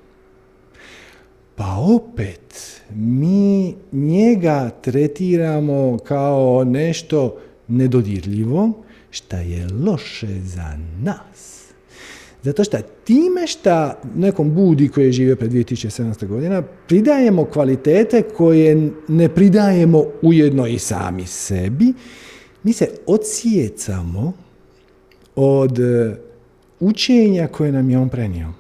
[1.58, 7.36] Pa opet, mi njega tretiramo kao nešto
[7.68, 8.72] nedodirljivo,
[9.10, 11.58] šta je loše za nas.
[12.42, 18.90] Zato što time što nekom budi koji je živio pred 2700 godina pridajemo kvalitete koje
[19.08, 21.92] ne pridajemo ujedno i sami sebi,
[22.62, 24.32] mi se odsjecamo
[25.36, 26.16] od e,
[26.80, 28.52] učenja koje nam je on prenio.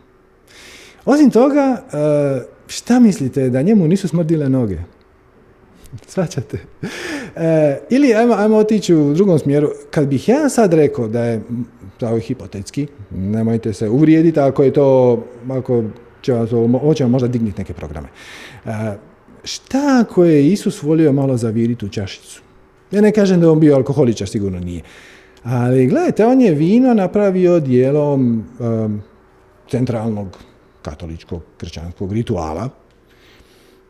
[1.04, 4.78] Osim toga, e, šta mislite da njemu nisu smrdile noge?
[6.06, 6.58] Svaćate?
[7.36, 9.68] E, ili ajmo, ajmo otići u drugom smjeru.
[9.90, 11.42] Kad bih ja sad rekao da je,
[12.00, 15.84] je hipotetski, nemojte se uvrijediti ako je to, ako
[16.22, 16.50] će vas,
[16.80, 18.08] hoćemo možda dignuti neke programe.
[18.66, 18.70] E,
[19.44, 22.42] šta ako je Isus volio malo zaviriti u čašicu?
[22.90, 24.82] Ja ne kažem da on bio alkoholičar, sigurno nije.
[25.42, 29.02] Ali gledajte, on je vino napravio dijelom um,
[29.70, 30.38] centralnog
[30.82, 32.68] katoličkog kršćanskog rituala,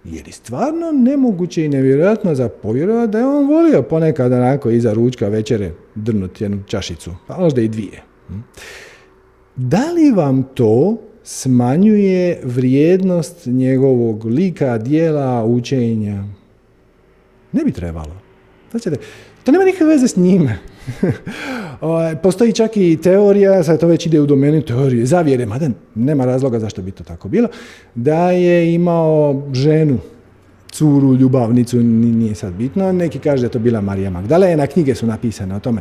[0.05, 4.93] jer je stvarno nemoguće i nevjerojatno za povjerovati da je on volio ponekad onako iza
[4.93, 8.03] ručka večere drnuti jednu čašicu, pa možda i dvije.
[9.57, 16.25] Da li vam to smanjuje vrijednost njegovog lika, dijela, učenja?
[17.53, 18.17] Ne bi trebalo.
[18.71, 18.91] Znači,
[19.49, 20.59] to nema nikakve veze s njime.
[22.23, 26.59] Postoji čak i teorija, sad to već ide u domenu teorije, zavjere, mada nema razloga
[26.59, 27.49] zašto bi to tako bilo,
[27.95, 29.99] da je imao ženu,
[30.71, 35.07] curu, ljubavnicu, nije sad bitno, neki kaže da je to bila Marija Magdalena, knjige su
[35.07, 35.81] napisane o tome.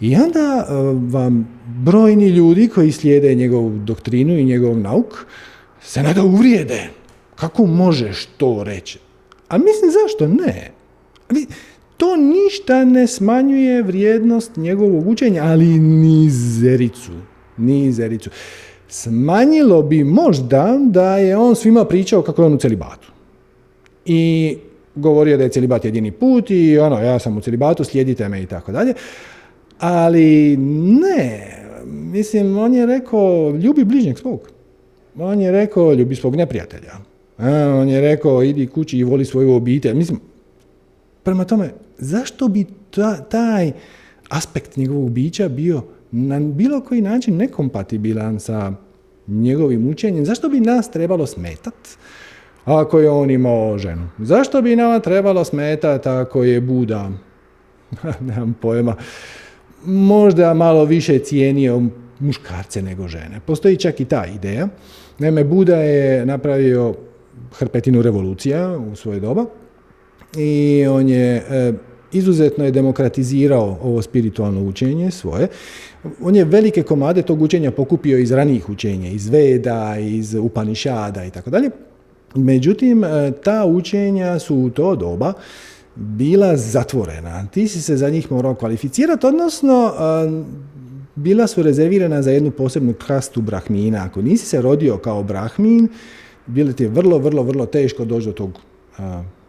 [0.00, 0.72] I onda eh,
[1.12, 5.26] vam brojni ljudi koji slijede njegovu doktrinu i njegov nauk
[5.82, 6.88] se nada uvrijede.
[7.34, 8.98] Kako možeš to reći?
[9.48, 10.70] A mislim zašto ne?
[11.98, 17.12] To ništa ne smanjuje vrijednost njegovog učenja, ali ni zericu.
[17.56, 18.30] Ni zericu.
[18.88, 23.12] Smanjilo bi možda da je on svima pričao kako je on u celibatu.
[24.04, 24.56] I
[24.94, 28.46] govorio da je celibat jedini put i ono, ja sam u celibatu, slijedite me i
[28.46, 28.94] tako dalje.
[29.78, 30.56] Ali
[31.00, 31.56] ne,
[31.86, 34.50] mislim, on je rekao, ljubi bližnjeg svog.
[35.18, 36.92] On je rekao, ljubi svog neprijatelja.
[37.80, 39.94] on je rekao, idi kući i voli svoju obitelj.
[39.94, 40.20] Mislim,
[41.22, 42.66] prema tome, zašto bi
[43.30, 43.72] taj
[44.28, 48.72] aspekt njegovog bića bio na bilo koji način nekompatibilan sa
[49.26, 50.24] njegovim učenjem?
[50.24, 51.74] Zašto bi nas trebalo smetat
[52.64, 54.08] ako je on imao ženu?
[54.18, 57.10] Zašto bi nama trebalo smetat ako je Buda?
[58.20, 58.96] Nemam pojma.
[59.84, 61.82] Možda malo više cijenio
[62.20, 63.40] muškarce nego žene.
[63.46, 64.68] Postoji čak i ta ideja.
[65.18, 66.94] Naime, Buda je napravio
[67.52, 69.44] hrpetinu revolucija u svoje doba
[70.36, 71.72] i on je e,
[72.12, 75.48] izuzetno je demokratizirao ovo spiritualno učenje svoje.
[76.22, 81.30] On je velike komade tog učenja pokupio iz ranijih učenja, iz Veda, iz Upanišada i
[81.30, 81.70] tako dalje.
[82.34, 85.32] Međutim, e, ta učenja su u to doba
[85.94, 87.46] bila zatvorena.
[87.46, 90.44] Ti si se za njih morao kvalificirati, odnosno e,
[91.14, 94.04] bila su rezervirana za jednu posebnu kastu brahmina.
[94.04, 95.88] Ako nisi se rodio kao brahmin,
[96.46, 98.58] bilo ti je vrlo, vrlo, vrlo teško doći do tog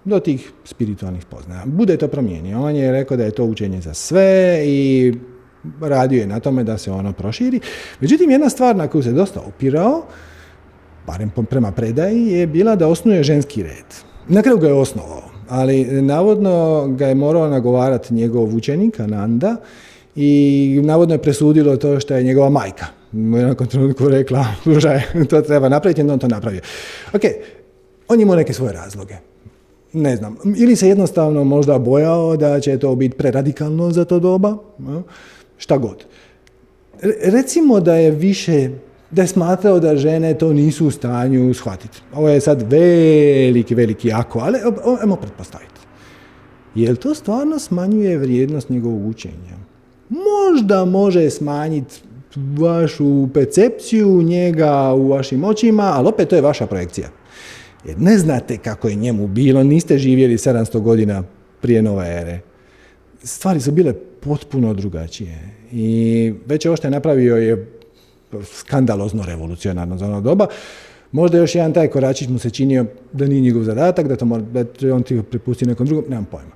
[0.05, 1.63] do tih spiritualnih poznaja.
[1.65, 2.61] Bude to promijenio.
[2.61, 5.13] On je rekao da je to učenje za sve i
[5.81, 7.59] radio je na tome da se ono proširi.
[7.99, 10.03] Međutim, jedna stvar na koju se dosta opirao,
[11.07, 13.85] barem prema predaji, je bila da osnuje ženski red.
[14.27, 19.55] Na kraju ga je osnovao, ali navodno ga je morao nagovarati njegov učenik, Ananda,
[20.15, 24.45] i navodno je presudilo to što je njegova majka u jednom trenutku rekla,
[25.29, 26.61] to treba napraviti, onda on to napravio.
[27.13, 27.21] Ok,
[28.07, 29.15] on imao neke svoje razloge
[29.93, 34.57] ne znam, ili se jednostavno možda bojao da će to biti preradikalno za to doba,
[35.57, 36.05] šta god.
[37.23, 38.69] Recimo da je više,
[39.11, 42.01] da je smatrao da žene to nisu u stanju shvatiti.
[42.13, 44.57] Ovo je sad veliki, veliki jako, ali
[45.01, 45.79] ajmo pretpostaviti.
[46.75, 49.57] Jel to stvarno smanjuje vrijednost njegovog učenja?
[50.09, 52.01] Možda može smanjiti
[52.59, 57.09] vašu percepciju njega u vašim očima, ali opet to je vaša projekcija.
[57.85, 61.23] Jer ne znate kako je njemu bilo, niste živjeli 700 godina
[61.61, 62.39] prije nove ere.
[63.23, 65.39] Stvari su bile potpuno drugačije.
[65.71, 67.71] I već ovo što je napravio je
[68.43, 70.47] skandalozno revolucionarno za ono doba.
[71.11, 74.43] Možda još jedan taj koračić mu se činio da nije njegov zadatak, da, to mora,
[74.43, 76.51] da on ti prepusti nekom drugom, nemam pojma.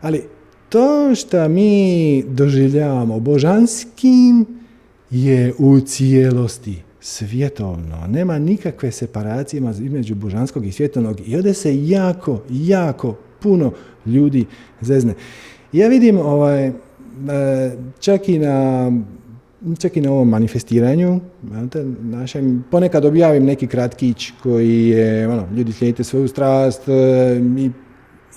[0.00, 0.22] Ali
[0.68, 4.46] to što mi doživljavamo božanskim
[5.10, 8.06] je u cijelosti svjetovno.
[8.08, 13.72] Nema nikakve separacije između božanskog i svjetovnog i ovdje se jako, jako puno
[14.06, 14.44] ljudi
[14.80, 15.14] zezne.
[15.72, 16.72] Ja vidim ovaj, e,
[18.00, 18.92] čak i na
[19.78, 21.20] čak i na ovom manifestiranju,
[22.00, 26.92] našem, ponekad objavim neki kratkić koji je, ono, ljudi slijedite svoju strast e,
[27.58, 27.70] i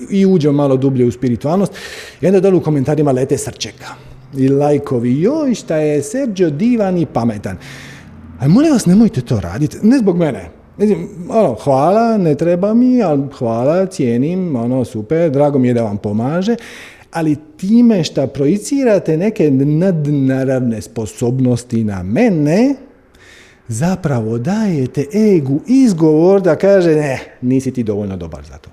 [0.10, 1.74] i uđemo malo dublje u spiritualnost
[2.22, 3.88] i onda dole u komentarima lete srčeka
[4.38, 7.58] i lajkovi, joj šta je Sergio divan i pametan.
[8.42, 13.04] A molim vas, nemojte to raditi, ne zbog mene, Mislim, ono, hvala, ne treba mi,
[13.04, 16.56] ali hvala, cijenim, ono, super, drago mi je da vam pomaže,
[17.12, 22.76] ali time što projicirate neke nadnaravne sposobnosti na mene,
[23.68, 28.70] zapravo dajete egu izgovor da kaže ne, nisi ti dovoljno dobar za to.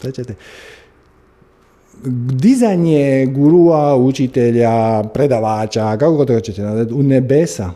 [0.00, 0.34] Svećete?
[2.32, 6.62] Dizanje gurua, učitelja, predavača, kako god hoćete
[6.92, 7.70] u nebesa,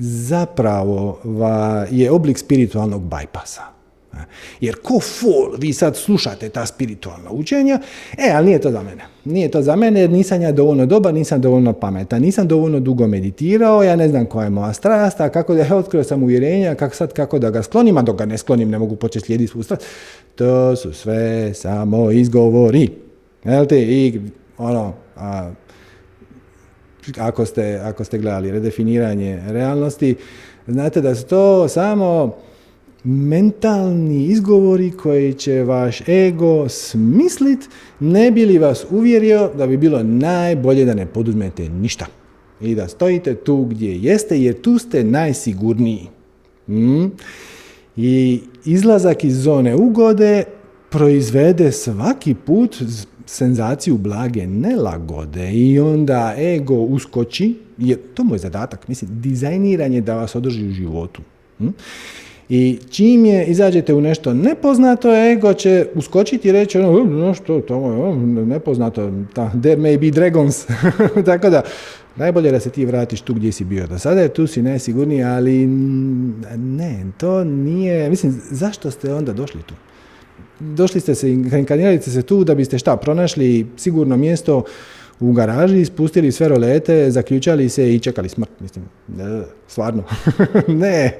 [0.00, 1.18] zapravo
[1.90, 3.62] je oblik spiritualnog bajpasa.
[4.60, 7.80] Jer ko fol, vi sad slušate ta spiritualna učenja,
[8.18, 9.02] e, ali nije to za mene.
[9.24, 13.06] Nije to za mene jer nisam ja dovoljno dobar, nisam dovoljno pametan, nisam dovoljno dugo
[13.06, 16.96] meditirao, ja ne znam koja je moja strast, a kako da, otkrio sam uvjerenja, kako
[16.96, 19.62] sad, kako da ga sklonim, a dok ga ne sklonim ne mogu početi slijediti svu
[19.62, 19.82] strast.
[20.34, 22.90] To su sve samo izgovori.
[23.44, 23.82] Jel te?
[23.82, 24.20] I
[24.58, 24.94] ono,
[27.18, 30.14] ako ste, ako ste gledali redefiniranje realnosti,
[30.66, 32.36] znate da su to samo
[33.04, 37.68] mentalni izgovori koji će vaš ego smislit,
[38.00, 42.06] ne bi li vas uvjerio da bi bilo najbolje da ne poduzmete ništa.
[42.60, 46.06] I da stojite tu gdje jeste, jer tu ste najsigurniji.
[46.68, 47.06] Mm?
[47.96, 50.44] I izlazak iz zone ugode
[50.90, 52.82] proizvede svaki put
[53.30, 60.14] senzaciju blage nelagode i onda ego uskoči, jer to mu je zadatak, mislim, dizajniranje da
[60.14, 61.22] vas održi u životu.
[61.58, 61.68] Hm?
[62.48, 67.60] I čim je izađete u nešto nepoznato, ego će uskočiti i reći ono, no što,
[67.60, 70.66] to je ono, nepoznato, ta, there may be dragons.
[71.26, 71.62] Tako da,
[72.16, 75.22] najbolje da se ti vratiš tu gdje si bio do sada, jer tu si najsigurniji,
[75.22, 75.66] ali
[76.56, 79.74] ne, to nije, mislim, zašto ste onda došli tu?
[80.60, 84.64] Došli ste se, reinkarnirali ste se tu da biste šta, pronašli sigurno mjesto
[85.20, 88.50] u garaži, spustili sve rolete, zaključali se i čekali smrt.
[88.60, 90.04] Mislim, ne, stvarno.
[90.68, 91.18] ne,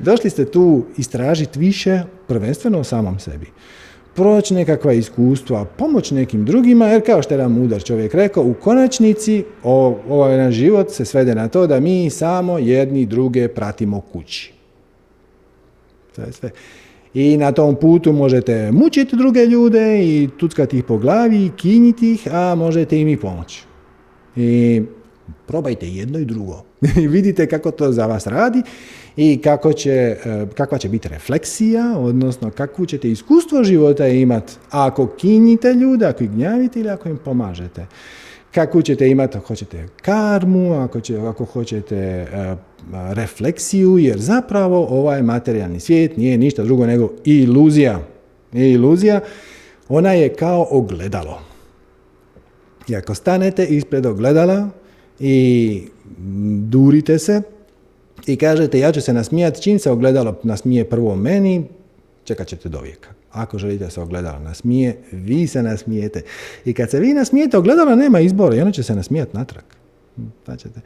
[0.00, 3.46] došli ste tu istražiti više, prvenstveno o samom sebi.
[4.14, 8.54] Proći nekakva iskustva, pomoć nekim drugima, jer kao što je jedan mudar čovjek rekao, u
[8.54, 14.52] konačnici ovaj naš život se svede na to da mi samo jedni druge pratimo kući.
[16.14, 16.50] Sve, sve.
[17.14, 22.28] I na tom putu možete mučiti druge ljude i tuckati ih po glavi, kinjiti ih,
[22.32, 23.64] a možete im i pomoći.
[24.36, 24.82] I
[25.46, 26.62] probajte jedno i drugo.
[27.14, 28.62] Vidite kako to za vas radi
[29.16, 30.16] i kako će, e,
[30.54, 36.30] kakva će biti refleksija, odnosno kakvu ćete iskustvo života imati ako kinjite ljude, ako ih
[36.30, 37.86] gnjavite ili ako im pomažete
[38.54, 42.56] kakvu ćete imati ako hoćete karmu, ako, će, ako hoćete e,
[42.92, 48.00] refleksiju, jer zapravo ovaj materijalni svijet nije ništa drugo nego iluzija.
[48.52, 49.20] iluzija,
[49.88, 51.40] ona je kao ogledalo.
[52.88, 54.68] I ako stanete ispred ogledala
[55.20, 55.82] i
[56.68, 57.42] durite se
[58.26, 61.64] i kažete ja ću se nasmijati, čim se ogledalo nasmije prvo meni,
[62.24, 63.08] čekat ćete do vijeka.
[63.32, 66.22] Ako želite se ogledalo nasmije, vi se nasmijete.
[66.64, 69.64] I kad se vi nasmijete, ogledalo nema izbora i ono će se nasmijati natrag.
[70.44, 70.80] Pačete.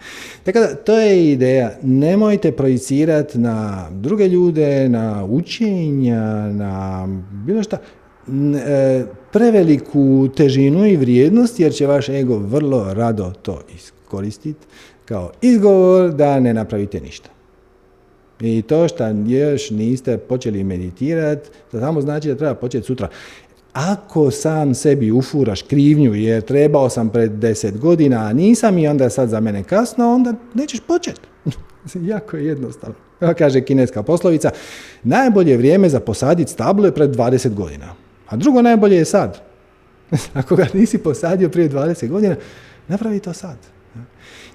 [0.45, 1.71] Tako da, to je ideja.
[1.83, 7.07] Nemojte projicirati na druge ljude, na učenja, na
[7.47, 14.67] bilo šta, e, preveliku težinu i vrijednost, jer će vaš ego vrlo rado to iskoristiti
[15.05, 17.31] kao izgovor da ne napravite ništa.
[18.41, 23.09] I to što još niste počeli meditirati, to samo znači da treba početi sutra.
[23.77, 29.11] Ako sam sebi ufuraš krivnju jer trebao sam pred deset godina, a nisam i onda
[29.11, 31.21] sad za mene kasno, onda nećeš početi.
[32.13, 32.97] jako je jednostavno.
[33.39, 34.51] Kaže kineska poslovica,
[35.03, 37.95] najbolje vrijeme za posaditi stablo je pred 20 godina.
[38.29, 39.41] A drugo najbolje je sad.
[40.41, 42.37] Ako ga nisi posadio prije 20 godina,
[42.89, 43.57] napravi to sad.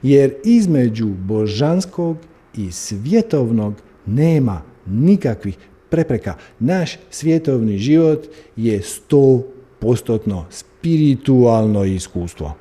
[0.04, 2.18] Jer između božanskog
[2.56, 3.74] i svjetovnog
[4.06, 5.58] nema nikakvih
[5.92, 6.36] prepreka.
[6.60, 8.26] Naš svjetovni život
[8.56, 9.44] je sto
[9.80, 12.54] postotno spiritualno iskustvo.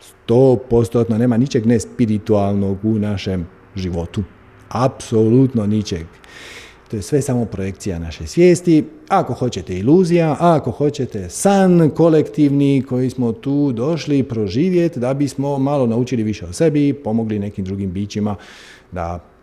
[0.00, 4.22] Sto postotno, nema ničeg nespiritualnog u našem životu.
[4.68, 6.06] Apsolutno ničeg.
[6.90, 8.84] To je sve samo projekcija naše svijesti.
[9.08, 15.86] Ako hoćete iluzija, ako hoćete san kolektivni koji smo tu došli proživjeti da bismo malo
[15.86, 18.36] naučili više o sebi, pomogli nekim drugim bićima
[18.92, 19.35] da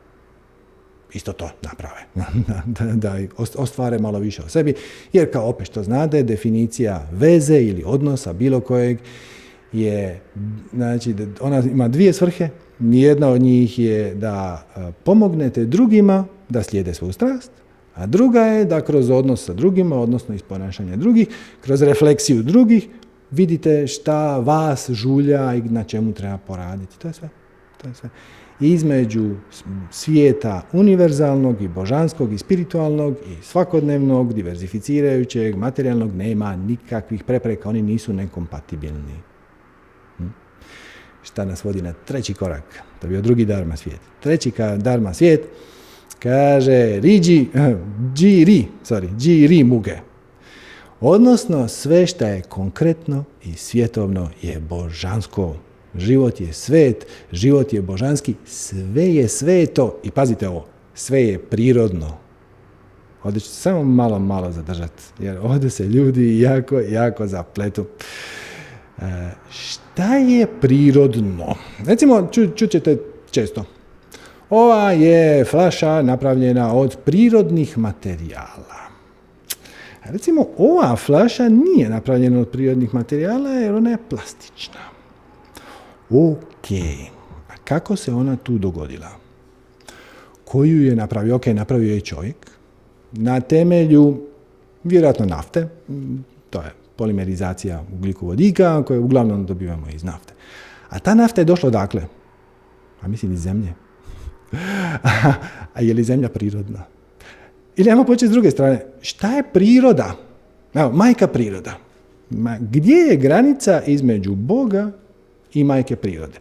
[1.14, 2.06] isto to naprave,
[2.80, 3.18] da, da
[3.56, 4.74] ostvare malo više o sebi,
[5.14, 8.98] jer kao opet što znate, definicija veze ili odnosa bilo kojeg
[9.72, 10.22] je,
[10.74, 12.50] znači, ona ima dvije svrhe,
[12.80, 14.68] jedna od njih je da
[15.04, 17.52] pomognete drugima da slijede svoju strast,
[17.96, 21.28] A druga je da kroz odnos sa drugima, odnosno iz ponašanja drugih,
[21.62, 22.88] kroz refleksiju drugih,
[23.32, 27.00] vidite šta vas žulja i na čemu treba poraditi.
[27.00, 27.30] To je sve.
[27.82, 28.10] To je sve.
[28.64, 29.36] Između
[29.92, 38.14] svijeta univerzalnog i božanskog i spiritualnog i svakodnevnog, diverzificirajućeg, materijalnog nema nikakvih prepreka, oni nisu
[38.14, 39.16] nekompatibilni.
[40.18, 40.28] Hm?
[41.24, 42.64] Šta nas vodi na treći korak?
[43.02, 44.00] To je bio drugi darma svijet.
[44.20, 45.42] Treći darma svijet
[46.20, 47.48] kaže riđi,
[48.14, 49.98] džiri, sorry, džiri muge.
[51.02, 55.56] Odnosno sve što je konkretno i svjetovno je božansko.
[55.96, 62.18] Život je svet, život je božanski, sve je sveto i pazite ovo, sve je prirodno.
[63.24, 67.86] Ovdje ću samo malo, malo zadržati, jer ovdje se ljudi jako, jako zapletu.
[69.02, 69.04] E,
[69.50, 71.56] šta je prirodno?
[71.86, 72.98] Recimo, čućete
[73.32, 73.66] često,
[74.50, 78.84] ova je flaša napravljena od prirodnih materijala.
[80.04, 84.93] Recimo, ova flaša nije napravljena od prirodnih materijala jer ona je plastična.
[86.14, 86.72] Ok,
[87.50, 89.10] a kako se ona tu dogodila?
[90.46, 91.36] Koju je napravio?
[91.36, 92.36] Ok, napravio je čovjek
[93.12, 94.22] na temelju
[94.84, 95.70] vjerojatno nafte,
[96.50, 100.34] to je polimerizacija ugljikovodika koju uglavnom dobivamo iz nafte.
[100.90, 102.02] A ta nafta je došla odakle?
[103.02, 103.74] A mislim iz zemlje.
[105.74, 106.84] A je li zemlja prirodna?
[107.76, 108.86] Ili ajmo početi s druge strane.
[109.02, 110.16] Šta je priroda?
[110.74, 111.78] Evo, majka priroda.
[112.60, 114.92] Gdje je granica između Boga
[115.54, 116.40] i majke prirode?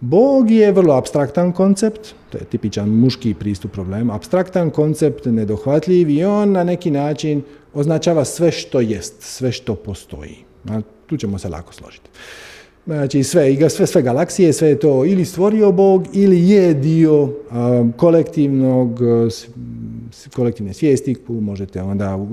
[0.00, 6.24] Bog je vrlo abstraktan koncept, to je tipičan muški pristup problemu, abstraktan koncept, nedohvatljiv i
[6.24, 7.42] on na neki način
[7.74, 10.36] označava sve što jest, sve što postoji.
[11.06, 12.08] tu ćemo se lako složiti.
[12.86, 17.32] Znači sve, sve, sve galaksije, sve je to ili stvorio Bog ili je dio
[17.96, 19.00] kolektivnog,
[20.34, 22.28] kolektivne svijesti možete onda u,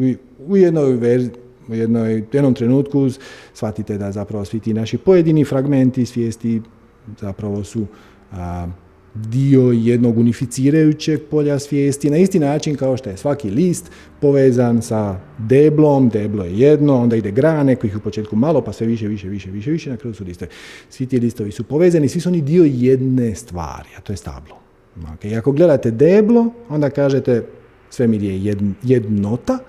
[0.48, 1.30] u jednoj verzi,
[1.68, 3.10] u jednoj, jednom trenutku
[3.54, 6.62] shvatite da zapravo svi ti naši pojedini fragmenti svijesti
[7.20, 7.86] zapravo su
[9.14, 15.20] dio jednog unificirajućeg polja svijesti, na isti način kao što je svaki list povezan sa
[15.38, 19.30] deblom, deblo je jedno, onda ide grane kojih u početku malo, pa sve više, više,
[19.30, 20.52] više, više, više, na kraju su listovi.
[20.90, 24.58] Svi ti listovi su povezani, svi su oni dio jedne stvari, a to je stablo.
[24.96, 25.38] Okay.
[25.38, 27.46] Ako gledate deblo, onda kažete
[27.90, 29.60] svemir je jednota,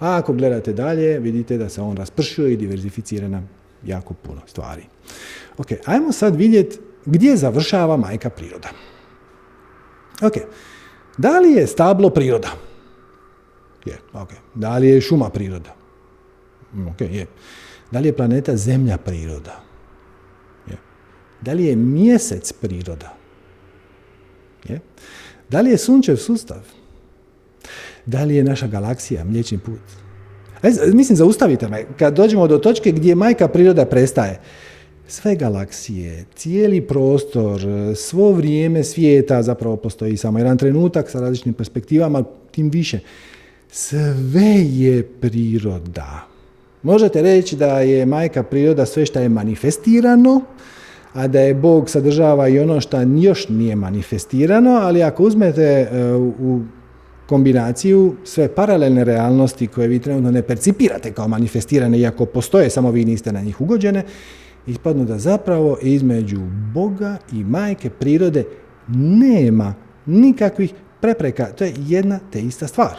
[0.00, 3.42] a ako gledate dalje, vidite da se on raspršio i diverzificira na
[3.84, 4.82] jako puno stvari.
[5.58, 8.68] Ok, ajmo sad vidjeti gdje završava majka priroda.
[10.22, 10.34] Ok,
[11.18, 12.48] da li je stablo priroda?
[13.84, 14.28] Je, ok.
[14.54, 15.74] Da li je šuma priroda?
[16.74, 17.26] Mm, ok, je.
[17.90, 19.60] Da li je planeta Zemlja priroda?
[20.68, 20.76] Je.
[21.40, 23.16] Da li je mjesec priroda?
[24.64, 24.80] Je.
[25.48, 26.79] Da li je sunčev sustav?
[28.06, 29.80] Da li je naša galaksija mliječni put?
[30.62, 31.84] E, mislim, zaustavite me.
[31.98, 34.40] Kad dođemo do točke gdje majka priroda prestaje,
[35.08, 37.60] sve galaksije, cijeli prostor,
[37.96, 42.98] svo vrijeme svijeta zapravo postoji samo jedan trenutak sa različitim perspektivama, tim više.
[43.70, 46.26] Sve je priroda.
[46.82, 50.40] Možete reći da je majka priroda sve što je manifestirano,
[51.12, 56.14] a da je Bog sadržava i ono što još nije manifestirano, ali ako uzmete e,
[56.14, 56.60] u
[57.30, 63.04] kombinaciju sve paralelne realnosti koje vi trenutno ne percipirate kao manifestirane, iako postoje, samo vi
[63.04, 64.04] niste na njih ugođene,
[64.66, 66.40] ispadnu da zapravo između
[66.74, 68.44] Boga i majke prirode
[68.88, 69.74] nema
[70.06, 71.46] nikakvih prepreka.
[71.46, 72.98] To je jedna te ista stvar.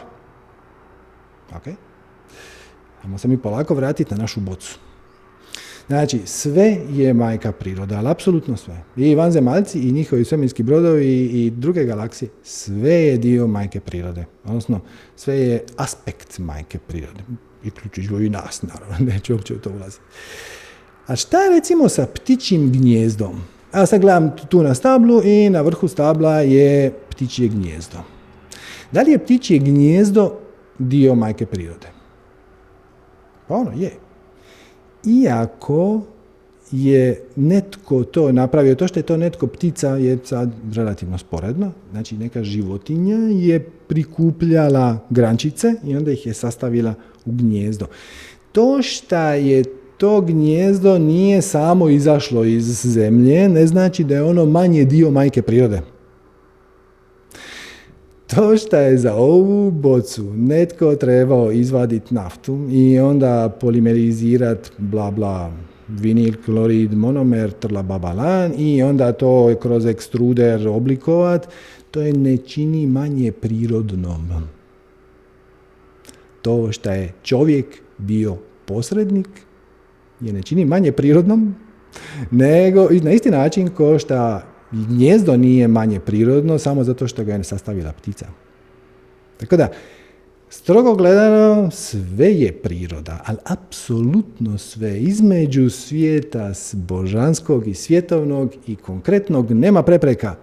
[1.56, 1.74] Ok?
[3.04, 4.78] Ajmo se mi polako vratiti na našu bocu.
[5.86, 8.82] Znači, sve je majka priroda, ali apsolutno sve.
[8.96, 14.24] I vanzemaljci i njihovi svemirski brodovi i, druge galaksije, sve je dio majke prirode.
[14.44, 14.80] Odnosno,
[15.16, 17.20] sve je aspekt majke prirode.
[17.64, 17.70] I
[18.26, 20.02] i nas, naravno, neću uopće u to ulaziti.
[21.06, 23.40] A šta je recimo sa ptičim gnjezdom?
[23.72, 27.98] A sad gledam tu na stablu i na vrhu stabla je ptičje gnjezdo.
[28.92, 30.38] Da li je ptičje gnjezdo
[30.78, 31.88] dio majke prirode?
[33.48, 33.92] Pa ono je.
[35.06, 36.00] Iako
[36.72, 42.16] je netko to napravio, to što je to netko ptica je sad relativno sporedno, znači
[42.16, 46.94] neka životinja je prikupljala grančice i onda ih je sastavila
[47.24, 47.86] u gnjezdo.
[48.52, 49.64] To što je
[49.98, 55.42] to gnjezdo nije samo izašlo iz zemlje, ne znači da je ono manje dio majke
[55.42, 55.80] prirode.
[58.34, 65.52] To što je za ovu bocu netko trebao izvaditi naftu i onda polimerizirati bla bla
[65.88, 71.48] vinil, klorid, monomer, trla babalan i onda to kroz ekstruder oblikovat,
[71.90, 74.28] to je ne čini manje prirodnom.
[76.42, 77.66] to što je čovjek
[77.98, 79.28] bio posrednik
[80.20, 81.54] je ne čini manje prirodnom,
[82.30, 84.40] nego na isti način kao što
[84.72, 88.26] gnjezdo nije manje prirodno samo zato što ga je sastavila ptica.
[89.40, 89.68] Tako da,
[90.50, 99.50] strogo gledano, sve je priroda, ali apsolutno sve između svijeta božanskog i svjetovnog i konkretnog
[99.50, 100.34] nema prepreka.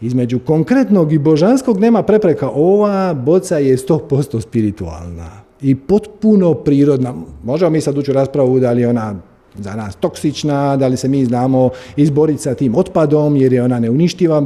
[0.00, 2.48] Između konkretnog i božanskog nema prepreka.
[2.48, 5.30] Ova boca je 100% spiritualna
[5.60, 7.14] i potpuno prirodna.
[7.44, 9.20] Možemo mi sad ući u raspravu da li je ona
[9.58, 13.80] za nas toksična, da li se mi znamo izboriti sa tim otpadom jer je ona
[13.80, 14.42] neuništiva,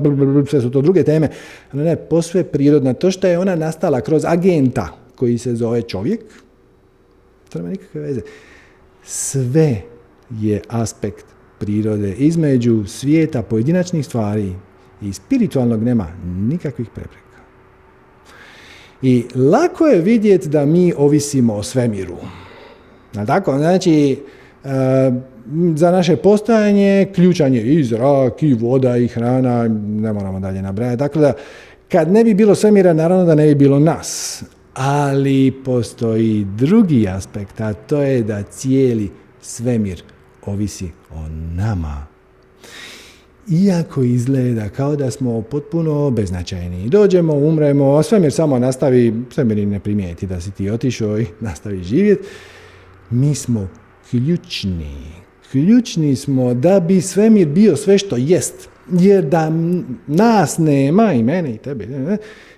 [0.51, 1.29] sve su to druge teme.
[1.73, 2.95] Ona je posve prirodna.
[2.95, 6.21] To što je ona nastala kroz agenta koji se zove čovjek,
[7.49, 8.21] to nema nikakve veze.
[9.05, 9.83] Sve
[10.31, 11.25] je aspekt
[11.59, 14.53] prirode između svijeta pojedinačnih stvari
[15.03, 17.23] i spiritualnog nema nikakvih prepreka.
[19.03, 22.17] I lako je vidjeti da mi ovisimo o svemiru.
[23.27, 23.59] Tako?
[23.59, 24.19] Znači,
[25.77, 30.99] za naše postojanje ključan je i zrak, i voda, i hrana, ne moramo dalje nabrajati.
[30.99, 31.33] Dakle, da
[31.89, 34.43] kad ne bi bilo svemira, naravno da ne bi bilo nas.
[34.75, 39.11] Ali postoji drugi aspekt, a to je da cijeli
[39.41, 40.03] svemir
[40.47, 42.07] ovisi o nama.
[43.51, 46.89] Iako izgleda kao da smo potpuno beznačajni.
[46.89, 51.83] Dođemo, umremo, a svemir samo nastavi, svemir ne primijeti da si ti otišao i nastavi
[51.83, 52.29] živjeti.
[53.11, 53.69] Mi smo
[54.13, 54.97] ključni.
[55.51, 58.69] Ključni smo da bi svemir bio sve što jest.
[58.93, 59.53] Jer da
[60.07, 61.87] nas nema, i mene i tebe,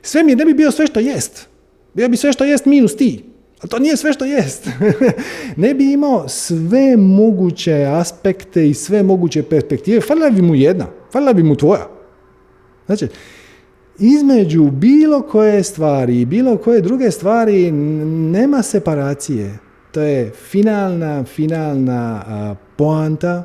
[0.03, 1.49] svemir ne bi bio sve što jest.
[1.95, 3.25] Bio bi sve što jest minus ti.
[3.61, 4.69] A to nije sve što jest.
[5.57, 10.01] ne bi imao sve moguće aspekte i sve moguće perspektive.
[10.01, 10.87] Falila bi mu jedna.
[11.13, 11.89] Falila bi mu tvoja.
[12.87, 13.07] Znači,
[13.99, 19.64] između bilo koje stvari i bilo koje druge stvari nema separacije.
[19.95, 23.45] To je finalna, finalna poanta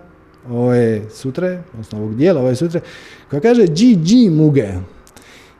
[0.49, 2.81] ove sutre, odnosno ovog dijela ove sutre,
[3.29, 4.67] koja kaže GG muge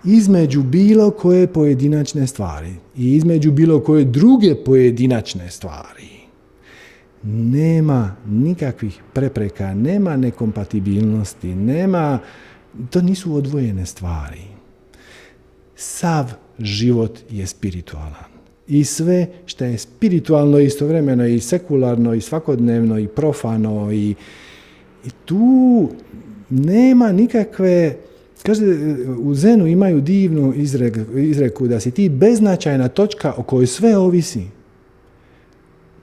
[0.04, 6.20] između bilo koje pojedinačne stvari i između bilo koje druge pojedinačne stvari
[7.24, 12.20] nema nikakvih prepreka, nema nekompatibilnosti, nema,
[12.90, 14.42] to nisu odvojene stvari.
[15.76, 18.29] Sav život je spiritualan
[18.70, 24.16] i sve što je spiritualno istovremeno i sekularno i svakodnevno i profano i,
[25.06, 25.90] i tu
[26.50, 27.96] nema nikakve
[28.44, 28.66] Kaže,
[29.24, 30.54] u Zenu imaju divnu
[31.16, 34.44] izreku da si ti beznačajna točka o kojoj sve ovisi.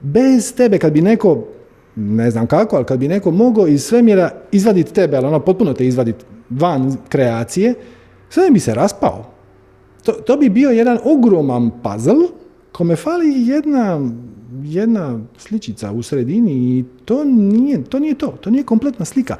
[0.01, 1.47] Bez tebe, kad bi neko,
[1.95, 5.73] ne znam kako, ali kad bi neko mogao iz svemira izvaditi tebe, ali ono potpuno
[5.73, 7.73] te izvaditi van kreacije,
[8.29, 9.25] sve bi se raspao.
[10.03, 12.27] To, to bi bio jedan ogroman puzzle
[12.71, 14.11] kome fali jedna,
[14.63, 19.35] jedna sličica u sredini i to nije, to nije to, to nije kompletna slika.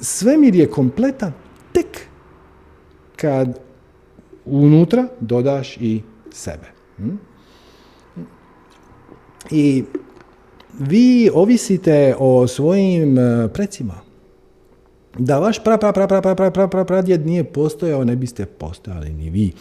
[0.00, 1.32] Svemir je kompletan
[1.72, 1.86] tek
[3.16, 3.58] kad
[4.44, 6.02] unutra dodaš i
[6.32, 6.66] sebe.
[6.96, 7.16] Hm?
[9.50, 9.84] I
[10.78, 14.09] vi ovisite o svojim eh, precima.
[15.18, 18.46] Da vaš pra, pra, pra, pra, pra, pra, pra, pra, pradjed nije postojao, ne biste
[18.46, 19.52] postojali ni vi.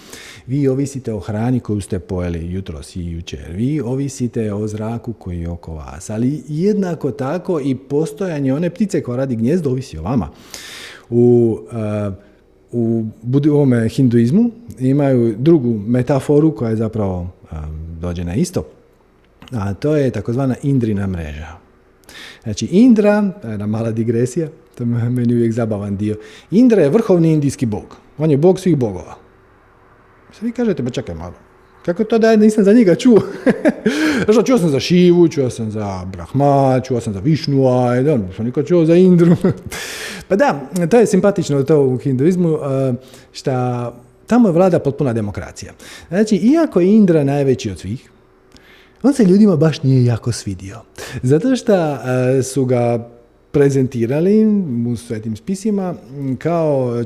[0.47, 3.51] Vi ovisite o hrani koju ste pojeli jutros i jučer.
[3.55, 6.09] Vi ovisite o zraku koji je oko vas.
[6.09, 10.29] Ali jednako tako i postojanje one ptice koja radi gnjezdo ovisi o vama.
[11.09, 12.13] U, uh,
[12.71, 13.05] u
[13.51, 17.57] ovome hinduizmu imaju drugu metaforu koja je zapravo um,
[18.01, 18.65] dođe na isto.
[19.51, 21.68] A to je takozvana indrina mreža.
[22.49, 26.15] Znači Indra, jedna mala digresija, to je meni uvijek zabavan dio.
[26.51, 27.97] Indra je vrhovni indijski bog.
[28.17, 29.15] On je bog svih bogova.
[30.33, 31.33] Sad vi kažete, ba čekaj malo,
[31.85, 33.21] kako to da ja nisam za njega čuo?
[34.25, 38.45] Znači, čuo sam za Šivu, čuo sam za Brahma, čuo sam za Višnu, a nisam
[38.45, 39.35] nikad čuo za Indru.
[40.27, 42.57] pa da, to je simpatično to u hinduizmu,
[43.31, 43.51] što
[44.27, 45.73] tamo je vlada potpuna demokracija.
[46.09, 48.09] Znači, iako je Indra najveći od svih,
[49.03, 50.81] on se ljudima baš nije jako svidio.
[51.23, 51.97] Zato što
[52.43, 53.09] su ga
[53.51, 54.45] prezentirali
[54.91, 55.95] u svetim spisima
[56.37, 57.03] kao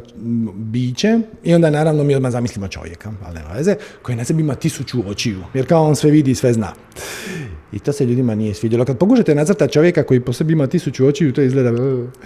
[0.55, 4.55] biće i onda naravno mi odmah zamislimo čovjeka, ali nema veze, koji na sebi ima
[4.55, 6.73] tisuću očiju, jer kao on sve vidi i sve zna.
[7.71, 8.85] I to se ljudima nije svidjelo.
[8.85, 11.71] Kad pokušate nacrtati čovjeka koji po sebi ima tisuću očiju, to izgleda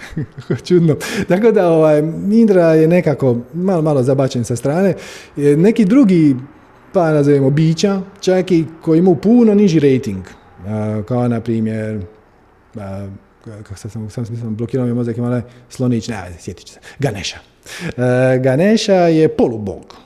[0.66, 0.96] čudno.
[1.28, 1.98] Tako da ovaj,
[2.32, 4.94] Indra je nekako malo, malo zabačen sa strane.
[5.36, 6.36] Neki drugi,
[6.92, 10.24] pa nazovemo bića, čak i koji imaju puno niži rating,
[11.06, 12.00] kao na primjer
[13.44, 17.38] kako sad sam, sam, sam blokirao mi mozak, ima slonić, ne, sjetit ću se, Ganesha.
[17.96, 19.96] E, Ganesha je polubog.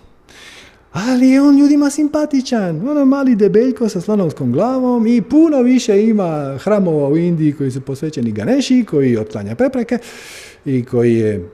[0.92, 2.88] ali je on ljudima simpatičan.
[2.88, 7.80] Ono mali debeljko sa slonovskom glavom i puno više ima hramova u Indiji koji su
[7.80, 9.98] posvećeni Ganeši, koji otklanja prepreke
[10.64, 11.48] i koji je,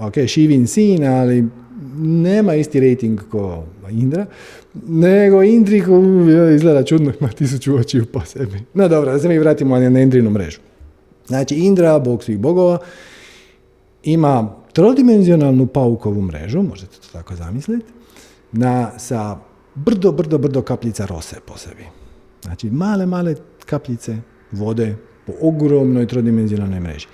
[0.00, 1.44] ok, Shivin sin, ali
[1.98, 4.26] nema isti rating ko Indra,
[4.88, 5.82] nego Indri
[6.54, 8.60] izgleda čudno, ima tisuću očiju po sebi.
[8.74, 10.60] No dobro, da se mi vratimo na Indrinu mrežu.
[11.26, 12.78] Znači, Indra, bog svih bogova,
[14.02, 17.84] ima trodimenzionalnu paukovu mrežu, možete to tako zamisliti,
[18.52, 19.38] na, sa
[19.74, 21.84] brdo, brdo, brdo kapljica rose po sebi.
[22.42, 23.34] Znači, male, male
[23.66, 24.16] kapljice
[24.52, 24.96] vode
[25.26, 27.06] po ogromnoj trodimenzionalnoj mreži.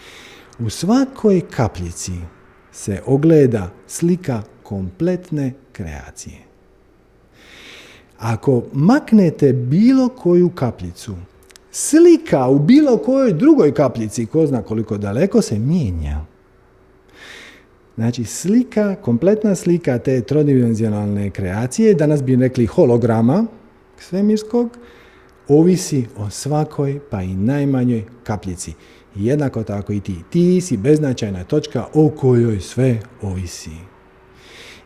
[0.59, 2.13] U svakoj kapljici
[2.73, 6.39] se ogleda slika kompletne kreacije.
[8.19, 11.15] Ako maknete bilo koju kapljicu,
[11.71, 16.21] slika u bilo kojoj drugoj kapljici, ko zna koliko daleko, se mijenja.
[17.95, 23.47] Znači slika, kompletna slika te trodimenzionalne kreacije, danas bi rekli holograma
[23.99, 24.79] svemirskog,
[25.49, 28.75] ovisi o svakoj pa i najmanjoj kapljici.
[29.17, 30.15] Jednako tako i ti.
[30.31, 33.71] Ti si beznačajna točka o kojoj sve ovisi.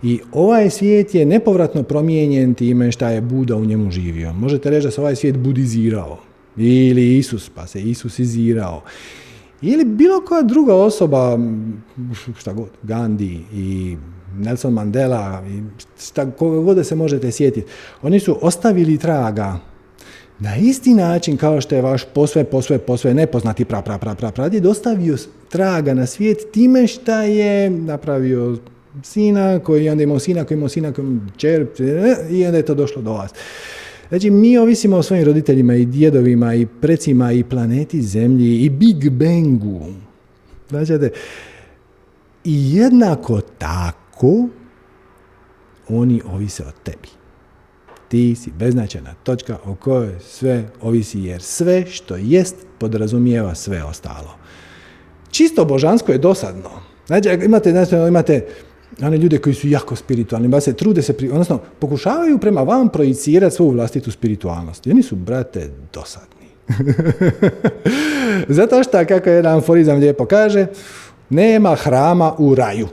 [0.02, 4.32] I ovaj svijet je nepovratno promijenjen time šta je Buda u njemu živio.
[4.32, 6.18] Možete reći da se ovaj svijet budizirao.
[6.56, 8.82] Ili Isus, pa se Isus izirao.
[9.62, 11.38] Ili bilo koja druga osoba,
[12.38, 13.96] šta god, Gandhi i
[14.38, 15.44] Nelson Mandela,
[15.98, 17.70] šta, koga god se možete sjetiti,
[18.02, 19.58] oni su ostavili traga
[20.38, 24.30] na isti način kao što je vaš posve, posve, posve nepoznati pra, pra, pra, pra,
[24.30, 25.16] pradjed ostavio
[25.48, 28.58] traga na svijet time šta je napravio
[29.02, 31.66] sina, koji onda imao sina, koji imao sina, koji imao čer,
[32.30, 33.30] i onda je to došlo do vas.
[34.08, 39.10] Znači, mi ovisimo o svojim roditeljima i djedovima i precima i planeti Zemlji i Big
[39.10, 39.86] Bangu.
[40.68, 40.92] Znači,
[42.44, 44.48] i jednako tako
[45.88, 47.08] oni ovise o tebi.
[48.08, 54.34] Ti si beznačajna točka o kojoj sve ovisi, jer sve što jest podrazumijeva sve ostalo.
[55.30, 56.70] Čisto božansko je dosadno.
[57.06, 58.46] Znači, imate, znači, imate
[59.02, 62.88] one ljude koji su jako spiritualni, ba se trude se, pri, odnosno pokušavaju prema vam
[62.88, 64.86] projicirati svoju vlastitu spiritualnost.
[64.86, 66.46] I oni su, brate, dosadni.
[68.58, 70.66] Zato što, kako jedan aforizam lijepo kaže,
[71.30, 72.88] nema hrama u raju.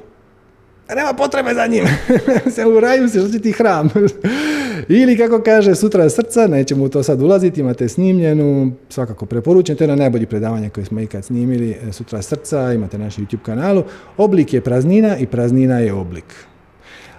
[0.95, 1.85] Nema potrebe za njim.
[2.55, 3.89] se u raju se ti hram.
[4.89, 9.83] Ili kako kaže sutra srca, nećemo u to sad ulaziti, imate snimljenu, svakako preporučujem, to
[9.83, 13.83] je na najbolji predavanje koje smo ikad snimili, e, sutra srca, imate naš YouTube kanalu.
[14.17, 16.35] Oblik je praznina i praznina je oblik.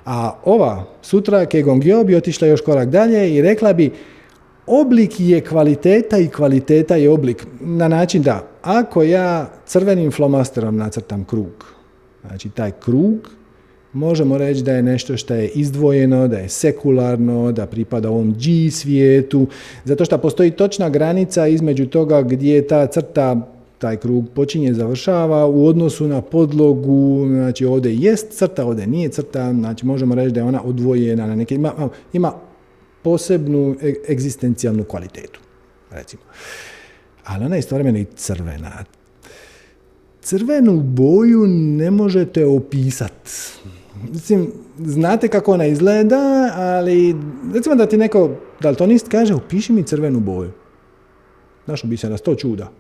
[0.05, 3.91] A ova sutra Kegong bi otišla još korak dalje i rekla bi
[4.67, 7.47] oblik je kvaliteta i kvaliteta je oblik.
[7.61, 11.65] Na način da ako ja crvenim flomasterom nacrtam krug,
[12.27, 13.31] znači taj krug
[13.95, 18.71] možemo reći da je nešto što je izdvojeno, da je sekularno, da pripada ovom G
[18.71, 19.47] svijetu,
[19.85, 25.67] zato što postoji točna granica između toga gdje ta crta taj krug počinje, završava u
[25.67, 30.45] odnosu na podlogu, znači ovdje jest crta, ovdje nije crta, znači možemo reći da je
[30.45, 32.33] ona odvojena na neke, ima, ima
[33.03, 35.41] posebnu e, egzistencijalnu kvalitetu,
[35.91, 36.23] recimo.
[37.25, 38.85] Ali ona je istovremeno i crvena.
[40.23, 43.31] Crvenu boju ne možete opisati.
[44.13, 47.17] Mislim, znate kako ona izgleda, ali
[47.55, 48.31] recimo da ti neko
[48.61, 50.51] daltonist kaže upiši mi crvenu boju.
[51.67, 52.71] Našo bi se na sto čuda.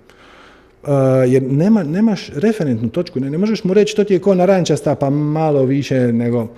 [0.83, 0.91] Uh,
[1.27, 4.95] jer nema, nemaš referentnu točku, ne, ne možeš mu reći to ti je ko narančasta
[4.95, 6.49] pa malo više nego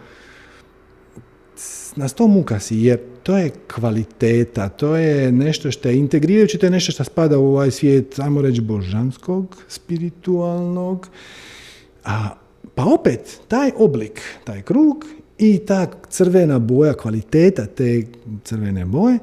[1.96, 6.66] na sto muka si, jer to je kvaliteta, to je nešto što je integrirajući, to
[6.66, 11.08] je nešto što spada u ovaj svijet, ajmo reći, božanskog, spiritualnog,
[12.04, 12.30] a
[12.76, 15.04] pa opet, taj oblik, taj krug
[15.38, 18.02] i ta crvena boja, kvaliteta te
[18.44, 19.18] crvene boje,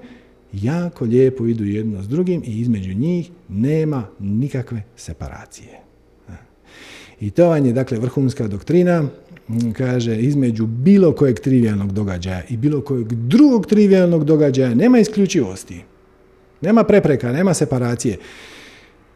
[0.53, 5.79] jako lijepo idu jedno s drugim i između njih nema nikakve separacije.
[7.19, 9.03] I to vam je, dakle, vrhunska doktrina,
[9.77, 15.81] kaže, između bilo kojeg trivialnog događaja i bilo kojeg drugog trivialnog događaja nema isključivosti.
[16.61, 18.17] Nema prepreka, nema separacije.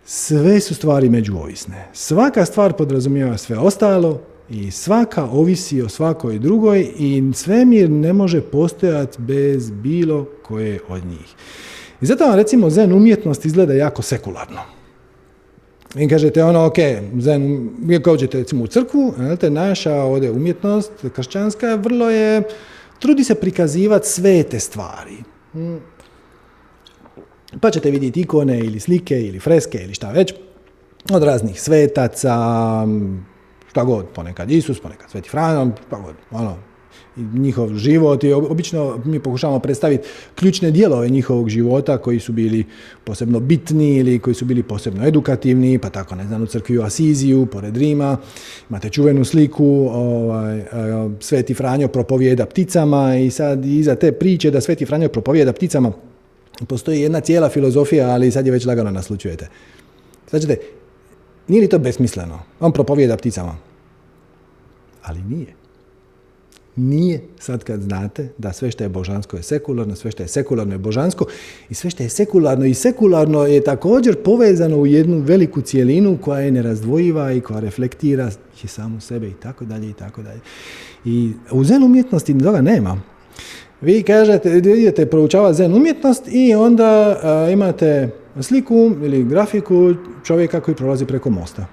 [0.10, 1.88] Sve su stvari međuovisne.
[1.93, 8.41] Svaka stvar podrazumijeva sve ostalo i svaka ovisi o svakoj drugoj i svemir ne može
[8.41, 11.36] postojati bez bilo koje od njih.
[12.01, 14.62] I zato vam recimo zen umjetnost izgleda jako sekularno.
[15.95, 16.78] I kažete ono, ok,
[17.20, 17.70] zen,
[18.03, 22.43] kao uđete recimo u crkvu, te naša ovdje umjetnost kršćanska vrlo je,
[22.99, 25.18] trudi se prikazivati sve te stvari.
[27.61, 30.33] Pa ćete vidjeti ikone ili slike ili freske ili šta već
[31.13, 32.33] od raznih svetaca,
[33.69, 36.57] šta god, ponekad Isus, ponekad Sveti Franjo, šta god, ono.
[37.33, 42.65] njihov život i obično mi pokušavamo predstaviti ključne dijelove njihovog života koji su bili
[43.03, 46.81] posebno bitni ili koji su bili posebno edukativni, pa tako ne znam u crkvi u
[46.81, 48.17] Asiziju, pored Rima,
[48.69, 50.63] imate čuvenu sliku, ovaj,
[51.19, 55.91] Sveti Franjo propovijeda pticama i sad iza te priče da Sveti Franjo propovijeda pticama
[56.66, 59.47] postoji jedna cijela filozofija, ali sad je već lagano naslučujete.
[60.32, 60.58] Ćete,
[61.47, 62.39] nije li to besmisleno?
[62.60, 63.55] On propovijeda pticama.
[65.03, 65.53] Ali nije.
[66.76, 70.74] Nije sad kad znate da sve što je božansko je sekularno, sve što je sekularno
[70.74, 71.26] je božansko
[71.70, 76.41] i sve što je sekularno i sekularno je također povezano u jednu veliku cijelinu koja
[76.41, 78.32] je nerazdvojiva i koja reflektira
[78.64, 80.39] i samu sebe i tako dalje i tako dalje.
[81.05, 83.01] I u zen umjetnosti toga nema.
[83.82, 87.19] Vi kažete, idete proučavati zen umjetnost i onda
[87.51, 88.09] imate
[88.41, 89.93] sliku ili grafiku
[90.25, 91.65] čovjeka koji prolazi preko mosta.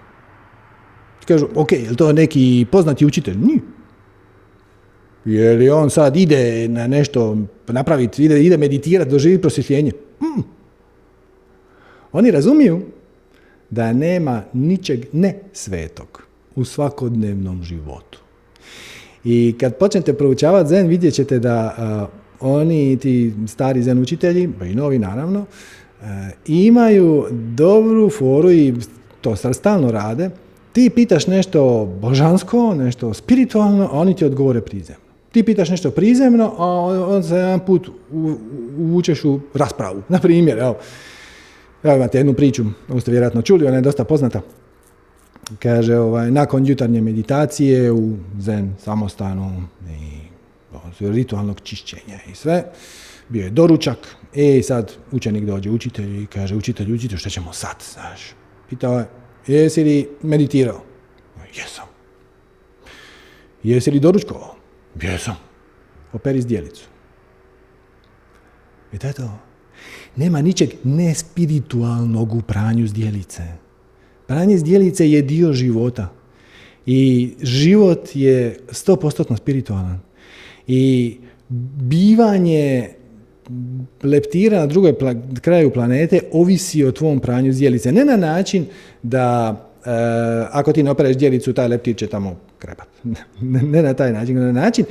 [1.29, 3.37] Kažu, ok, je li to neki poznati učitelj?
[3.37, 3.61] Nije.
[5.25, 7.37] Jer on sad ide na nešto
[7.69, 9.93] napraviti, ide, ide meditirati, doživi prosvjetljenje.
[10.21, 10.43] Mm.
[12.13, 12.81] Oni razumiju
[13.71, 16.23] da nema ničeg ne svetog
[16.55, 18.24] u svakodnevnom životu.
[19.25, 22.09] I kad počnete proučavati zen, vidjet ćete da
[22.41, 25.45] oni, ti stari zen učitelji, pa i novi naravno,
[26.47, 28.75] imaju dobru foru i
[29.21, 30.31] to stalno rade.
[30.73, 35.05] Ti pitaš nešto božansko, nešto spiritualno, a oni ti odgovore prizemno.
[35.33, 36.67] Ti pitaš nešto prizemno, a
[37.09, 37.91] on se jedan put
[38.79, 40.03] uvučeš u raspravu.
[40.09, 40.77] Na primjer, evo,
[41.83, 44.41] evo imate jednu priču, ovu ste vjerojatno čuli, ona je dosta poznata.
[45.59, 50.25] Kaže, ovaj, nakon jutarnje meditacije u zen samostanu i
[51.01, 52.65] ritualnog čišćenja i sve,
[53.29, 53.99] bio je doručak,
[54.35, 58.21] i sad učenik dođe učitelj i kaže, učitelj, učitelj, što ćemo sad, znaš?
[58.69, 59.07] Pitao je,
[59.47, 60.83] jesi li meditirao?
[61.57, 61.87] Jesam.
[63.63, 64.55] Jesi li doručkovao?
[65.03, 65.37] Jesam.
[66.13, 66.85] Operi zdjelicu.
[68.93, 69.39] I to to.
[70.17, 73.43] Nema ničeg nespiritualnog u pranju zdjelice.
[74.27, 76.09] Pranje zdjelice je dio života.
[76.87, 80.01] I život je 100% spiritualan.
[80.67, 81.17] I
[81.79, 82.89] bivanje
[84.03, 84.95] leptira na drugoj
[85.41, 87.93] kraju planete ovisi o tvom pranju zdjelice.
[87.93, 88.67] Ne na način
[89.03, 89.91] da e,
[90.51, 92.89] ako ti ne opereš zdjelicu, taj leptir će tamo krepat.
[93.73, 94.85] ne na taj način, na način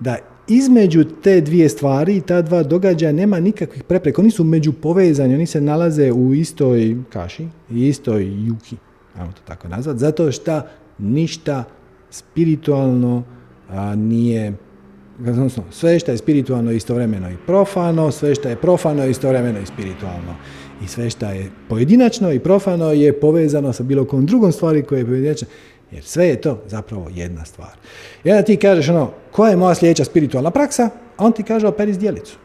[0.00, 0.16] da
[0.48, 4.22] između te dvije stvari, ta dva događaja nema nikakvih prepreka.
[4.22, 8.76] Oni su među povezani, oni se nalaze u istoj kaši, istoj juki,
[9.18, 10.62] ajmo to tako nazvat, zato što
[10.98, 11.64] ništa
[12.10, 13.22] spiritualno
[13.70, 14.52] a, nije
[15.20, 20.34] odnosno sve što je spiritualno istovremeno i profano, sve što je profano istovremeno i spiritualno.
[20.84, 24.98] I sve što je pojedinačno i profano je povezano sa bilo kom drugom stvari koja
[24.98, 25.48] je pojedinačna.
[25.90, 27.72] Jer sve je to zapravo jedna stvar.
[28.24, 30.90] I onda ti kažeš ono, koja je moja sljedeća spiritualna praksa?
[31.16, 32.36] A on ti kaže operi zdjelicu.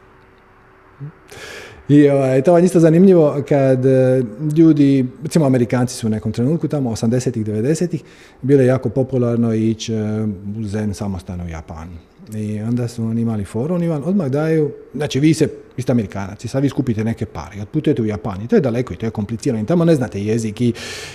[1.90, 4.24] I ovaj, to je isto zanimljivo kad e,
[4.58, 8.04] ljudi, recimo Amerikanci su u nekom trenutku tamo 80-ih, 90-ih,
[8.42, 10.24] bilo je jako popularno ići e,
[10.60, 11.92] u zen samostanu u Japanu.
[12.36, 15.92] I onda su oni imali foru, oni vam odmah daju, znači vi se, vi ste
[15.92, 18.98] Amerikanac, sad vi skupite neke pare i otputujete u Japan i to je daleko i
[18.98, 20.74] to je komplicirano i tamo ne znate jezik i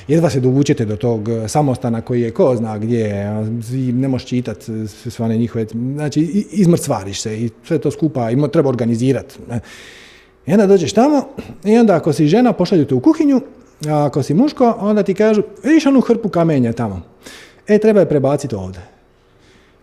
[0.09, 3.27] jedva se dovučete do tog e, samostana koji je ko zna gdje,
[3.93, 6.21] ne možeš čitati sve one njihove, znači
[6.53, 9.35] izmrcvariš se i sve to skupa ima, treba organizirati.
[10.47, 11.29] I onda dođeš tamo
[11.65, 13.41] i onda ako si žena pošalju te u kuhinju,
[13.89, 17.03] a ako si muško onda ti kažu, vidiš onu hrpu kamenja tamo,
[17.69, 18.83] e treba je prebaciti ovdje.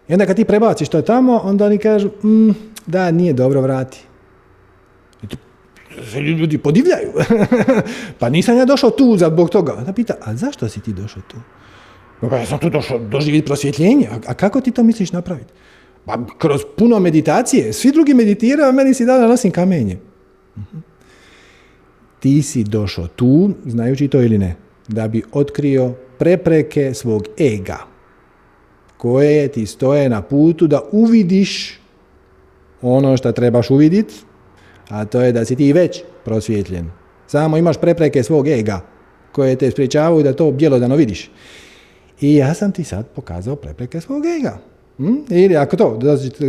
[0.08, 2.50] I onda kad ti prebaciš to tamo, onda oni kažu, mm,
[2.86, 4.00] da, nije dobro, vrati.
[5.24, 5.38] I tu
[6.12, 7.12] se ljudi podivljaju.
[8.20, 9.74] pa nisam ja došao tu zbog toga.
[9.74, 11.38] Onda pita, a zašto si ti došao tu?
[12.30, 14.10] Pa ja sam tu došao doživjeti prosvjetljenje.
[14.28, 15.54] A, kako ti to misliš napraviti?
[16.06, 17.74] Pa kroz puno meditacije.
[17.74, 19.98] Svi drugi meditiraju, a meni si dao da nosim kamenje.
[20.58, 20.78] Mhm.
[22.20, 24.56] Ti si došao tu, znajući to ili ne,
[24.88, 27.78] da bi otkrio prepreke svog ega
[28.98, 31.80] koje ti stoje na putu da uvidiš
[32.82, 34.14] ono što trebaš uvidjeti,
[34.90, 36.92] a to je da si ti već prosvjetljen.
[37.28, 38.82] Samo imaš prepreke svog ega
[39.32, 41.32] koje te spriječavaju da to bjelodano vidiš.
[42.22, 44.58] I ja sam ti sad pokazao prepreke svog ega.
[44.98, 45.16] Hm?
[45.30, 46.00] Ili ako to,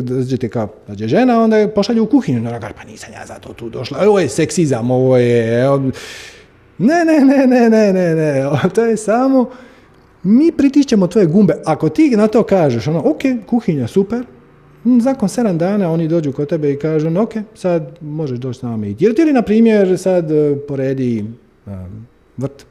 [0.02, 2.40] dođete kao dođe žena, onda je pošalju u kuhinju.
[2.40, 3.98] No, pa nisam ja zato tu došla.
[4.08, 5.68] Ovo je seksizam, ovo je...
[6.78, 8.50] Ne, ne, ne, ne, ne, ne, ne.
[8.74, 9.50] To je samo
[10.24, 11.54] mi pritišćemo tvoje gumbe.
[11.64, 14.24] Ako ti na to kažeš, ono, ok, kuhinja, super,
[15.00, 18.86] zakon sedam dana oni dođu kod tebe i kažu, ok, sad možeš doći s nama
[18.86, 21.24] i Jer ti li, na primjer, sad e, poredi
[21.66, 22.66] um, vrt.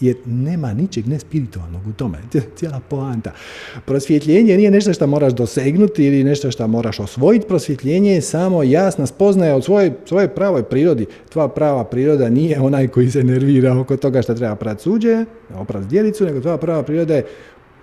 [0.00, 2.18] Jer nema ničeg nespiritualnog u tome.
[2.56, 3.32] Cijela poanta.
[3.86, 7.46] Prosvjetljenje nije nešto što moraš dosegnuti ili nešto što moraš osvojiti.
[7.48, 11.06] Prosvjetljenje je samo jasna spoznaja od svoje, svoje pravoj prirodi.
[11.28, 15.24] Tvoja prava priroda nije onaj koji se nervira oko toga što treba prati suđe,
[15.54, 17.26] oprati djelicu, nego tvoja prava priroda je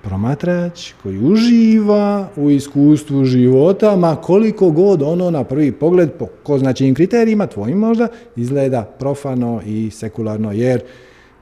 [0.04, 6.58] promatrač koji uživa u iskustvu života, ma koliko god ono na prvi pogled, po ko
[6.58, 10.82] značajnim kriterijima, tvojim možda, izgleda profano i sekularno, jer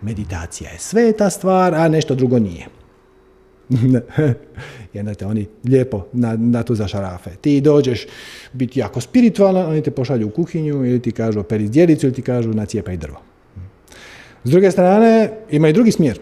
[0.01, 2.65] meditacija je sveta stvar, a nešto drugo nije.
[4.93, 7.29] I onda te oni lijepo na, na tu zašarafe.
[7.41, 8.05] Ti dođeš
[8.53, 12.21] biti jako spiritualan, oni te pošalju u kuhinju ili ti kažu operi djelicu ili ti
[12.21, 13.21] kažu nacijepaj drvo.
[14.43, 16.19] S druge strane, ima i drugi smjer.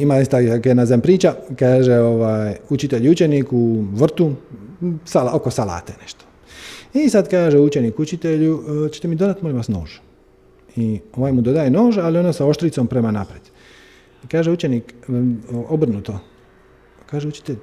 [0.00, 4.32] Ima isto jedna zem priča, kaže ovaj, učitelj i učenik u vrtu,
[5.04, 6.24] sala, oko salate nešto.
[6.94, 9.90] I sad kaže učenik učitelju, e, ćete mi dodati molim vas nož.
[10.76, 13.42] I ovaj mu dodaje nož, ali ono sa oštricom prema naprijed.
[14.24, 14.94] I kaže učenik,
[15.68, 16.18] obrnuto,
[17.06, 17.56] kaže učitelj,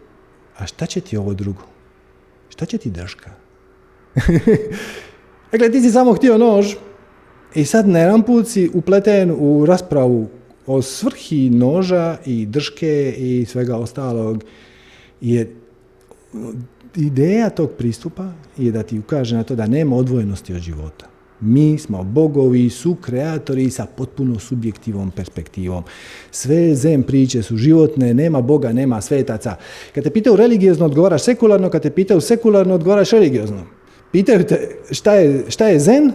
[0.58, 1.62] a šta će ti ovo drugo?
[2.50, 3.32] Šta će ti drška?
[5.52, 6.76] dakle, ti si samo htio nož
[7.56, 10.28] i sad na jedan put si upleten u raspravu
[10.66, 14.44] o svrhi noža i drške i svega ostalog
[15.22, 15.56] je
[16.96, 21.17] ideja tog pristupa je da ti ukaže na to da nema odvojenosti od života.
[21.40, 25.84] Mi smo bogovi, su kreatori sa potpuno subjektivom perspektivom.
[26.32, 29.56] Sve zem priče su životne, nema Boga, nema svetaca.
[29.96, 33.64] Kad te pitaju religiozno, odgovaraš sekularno, kad te pitaju sekularno, odgovaraš religiozno.
[34.12, 36.12] Pitaju te šta je, šta je zen,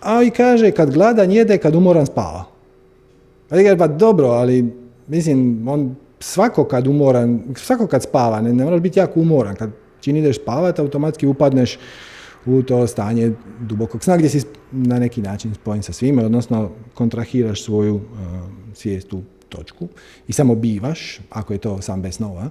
[0.00, 2.44] a i kaže kad gladan jede, kad umoran spava.
[3.50, 4.72] A ti pa dobro, ali
[5.08, 9.54] mislim, on svako kad umoran, svako kad spava, ne, ne moraš biti jako umoran.
[9.56, 9.70] Kad
[10.00, 11.78] čini ideš spavati, automatski upadneš
[12.46, 14.42] u to stanje dubokog sna gdje si
[14.72, 18.02] na neki način spojen sa svime, odnosno kontrahiraš svoju uh,
[18.74, 19.88] svijest u točku
[20.28, 22.50] i samo bivaš, ako je to sam bez snova.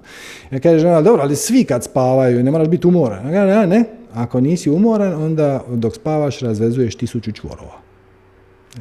[0.50, 3.32] Ja kaže žena, dobro, ali svi kad spavaju, ne moraš biti umoran.
[3.32, 3.84] Ja ne, ne,
[4.14, 7.80] ako nisi umoran, onda dok spavaš razvezuješ tisuću čvorova.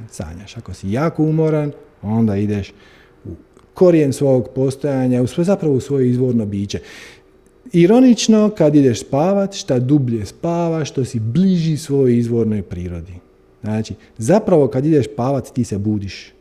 [0.10, 0.58] Sanjaš.
[0.58, 2.74] Ako si jako umoran, onda ideš
[3.26, 3.30] u
[3.74, 6.80] korijen svog postojanja, u zapravo u svoje izvorno biće.
[7.74, 13.14] Ironično, kad ideš spavat, šta dublje spavaš, što si bliži svojoj izvornoj prirodi.
[13.64, 16.34] Znači, zapravo kad ideš spavat, ti se budiš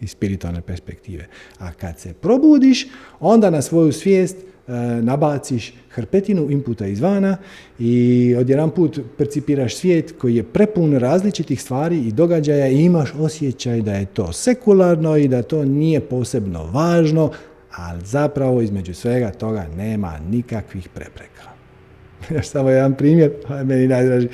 [0.00, 1.26] iz spiritualne perspektive.
[1.58, 2.86] A kad se probudiš,
[3.20, 4.72] onda na svoju svijest e,
[5.02, 7.36] nabaciš hrpetinu inputa izvana
[7.78, 13.82] i odjedan put percipiraš svijet koji je prepun različitih stvari i događaja i imaš osjećaj
[13.82, 17.30] da je to sekularno i da to nije posebno važno,
[17.76, 21.42] ali zapravo između svega toga nema nikakvih prepreka.
[22.34, 23.32] Još samo jedan primjer,
[23.64, 24.28] meni najdraži.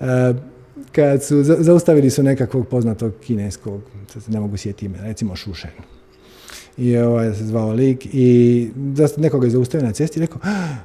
[0.00, 0.34] E,
[0.92, 3.82] kad su, zaustavili su nekakvog poznatog kineskog,
[4.28, 5.70] ne mogu sjetiti ime, recimo Šušen.
[6.76, 8.70] I ovaj se zvao lik i
[9.16, 10.40] nekoga je zaustavio na cesti i rekao,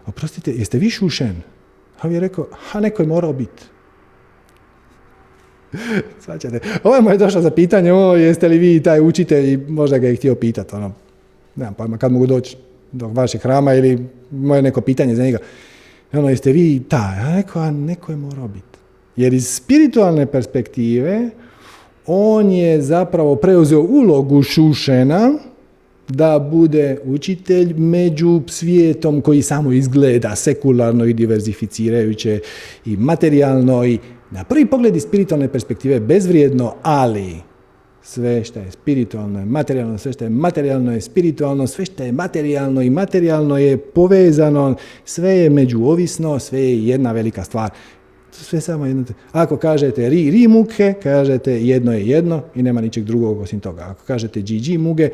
[0.06, 1.42] oprostite, jeste vi Šušen?
[2.02, 3.64] A je rekao, a neko je morao biti.
[6.26, 6.60] Svaćate.
[6.84, 10.08] Ovo je moj došao za pitanje, o, jeste li vi taj učitelj i možda ga
[10.08, 10.94] je htio pitati, ono,
[11.58, 12.58] nemam pojma, kad mogu doći
[12.91, 15.38] do vašeg hrama ili moje neko pitanje za njega.
[16.14, 17.20] Ono, jeste vi taj?
[17.20, 18.78] A neko, a neko je morao biti.
[19.16, 21.30] Jer iz spiritualne perspektive
[22.05, 25.34] on je zapravo preuzeo ulogu Šušena
[26.10, 32.39] da bude učitelj među svijetom koji samo izgleda sekularno i diverzificirajuće
[32.86, 33.99] i materijalno i
[34.32, 37.36] na prvi pogled iz spiritualne perspektive bezvrijedno, ali
[38.08, 42.12] sve što je spiritualno je materijalno, sve što je materijalno je spiritualno, sve što je
[42.12, 47.70] materijalno i materijalno je povezano, sve je međuovisno, sve je jedna velika stvar
[48.32, 49.04] sve samo jedno.
[49.32, 53.82] Ako kažete ri, ri muke, kažete jedno je jedno i nema ničeg drugog osim toga.
[53.82, 55.10] Ako kažete GG muge,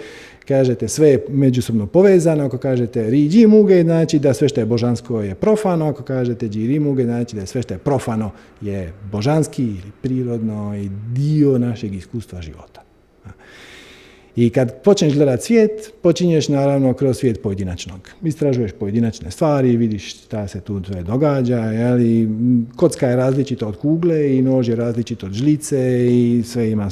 [0.48, 2.46] kažete sve je međusobno povezano.
[2.46, 5.88] Ako kažete ri, gi muge, znači da sve što je božansko je profano.
[5.88, 10.90] Ako kažete ri muge, znači da sve što je profano je božanski ili prirodno i
[11.14, 12.84] dio našeg iskustva života.
[14.36, 18.10] I kad počneš gledati svijet, počinješ naravno kroz svijet pojedinačnog.
[18.24, 22.30] Istražuješ pojedinačne stvari, vidiš šta se tu sve događa, jeli,
[22.76, 26.90] kocka je različita od kugle i nož je različit od žlice i sve ima,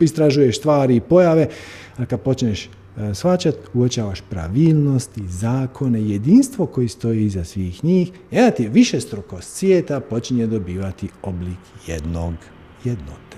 [0.00, 1.48] istražuješ stvari i pojave,
[1.96, 2.68] a kad počneš e,
[3.14, 10.00] svačat, uočavaš pravilnosti, zakone, jedinstvo koji stoji iza svih njih, jedan ti više strukost svijeta
[10.00, 12.34] počinje dobivati oblik jednog
[12.84, 13.29] jednote.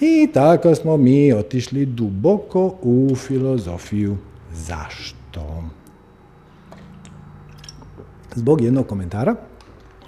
[0.00, 4.16] I tako smo mi otišli duboko u filozofiju.
[4.52, 5.64] Zašto?
[8.34, 9.36] Zbog jednog komentara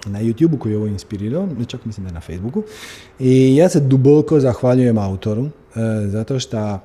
[0.05, 2.63] na YouTube-u koji je ovo inspirirao, čak mislim da je na Facebooku,
[3.19, 5.49] i ja se duboko zahvaljujem autoru,
[6.07, 6.79] zato što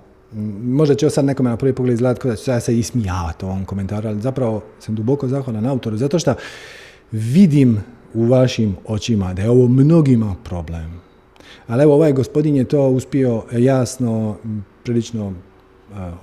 [0.63, 3.65] možda će sad nekome na prvi pogled izgledati kao da ću ja se ismijavati ovom
[3.65, 6.35] komentaru, ali zapravo sam duboko zahvalan autoru, zato što
[7.13, 7.79] vidim
[8.15, 11.08] u vašim očima da je ovo mnogima problem.
[11.69, 14.37] Ali evo, ovaj gospodin je to uspio jasno,
[14.85, 15.33] prilično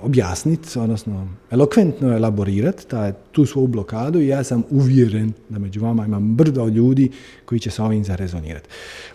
[0.02, 2.86] objasniti, odnosno elokventno elaborirati
[3.32, 7.10] tu svoju blokadu i ja sam uvjeren da među vama imam brdo ljudi
[7.44, 8.68] koji će sa ovim zarezonirati.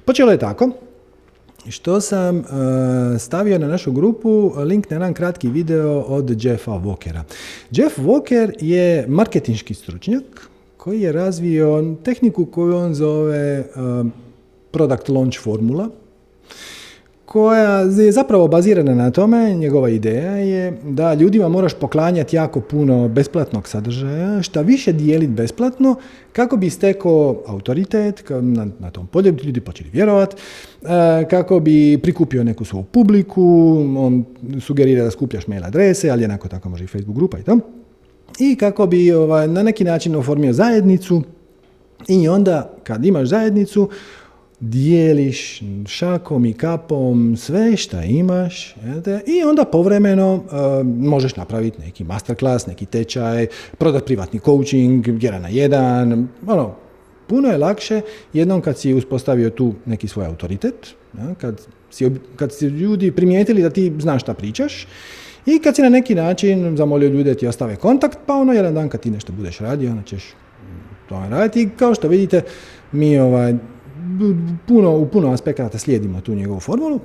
[0.06, 0.70] Počelo je tako,
[1.70, 2.44] što sam
[3.20, 7.22] stavio na našu grupu link na jedan kratki video od Jeffa Walkera.
[7.72, 13.66] Jeff Walker je marketinški stručnjak koji je razvio tehniku koju on zove
[14.72, 15.90] product launch formula,
[17.32, 23.08] koja je zapravo bazirana na tome, njegova ideja je da ljudima moraš poklanjati jako puno
[23.08, 25.96] besplatnog sadržaja, šta više dijeliti besplatno,
[26.34, 32.44] kako bi stekao autoritet na, na tom polju, ljudi počeli vjerovati, e, kako bi prikupio
[32.44, 34.26] neku svoju publiku, on
[34.62, 37.58] sugerira da skupljaš mail adrese, ali jednako tako može i Facebook grupa i to,
[38.40, 41.22] i kako bi ovaj, na neki način oformio zajednicu
[42.08, 43.90] i onda kad imaš zajednicu,
[44.62, 48.76] dijeliš šakom i kapom sve šta imaš
[49.28, 50.42] i onda povremeno uh,
[50.86, 53.48] možeš napraviti neki masterclass, neki tečaj,
[53.78, 56.76] prodati privatni coaching, jedan na jedan, ono,
[57.28, 58.02] puno je lakše
[58.34, 60.96] jednom kad si uspostavio tu neki svoj autoritet,
[61.38, 64.88] kad, si, kad si ljudi primijetili da ti znaš šta pričaš
[65.46, 68.90] i kad si na neki način zamolio ljude ti ostave kontakt, pa ono jedan dan
[68.90, 70.24] kad ti nešto budeš radio, onda ćeš
[71.10, 72.42] to raditi i kao što vidite
[72.92, 73.56] mi ovaj,
[74.68, 77.00] puno, u puno aspekata slijedimo tu njegovu formulu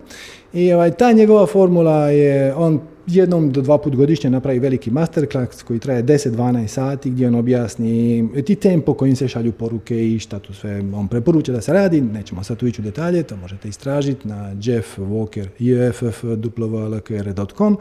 [0.52, 5.62] i ovaj, ta njegova formula je, on jednom do dva put godišnje napravi veliki masterclass
[5.62, 10.38] koji traje 10-12 sati gdje on objasni ti tempo kojim se šalju poruke i šta
[10.38, 13.68] tu sve on preporuča da se radi, nećemo sad tu ići u detalje, to možete
[13.68, 17.78] istražiti na Jeff Walker, jeffwlkr.com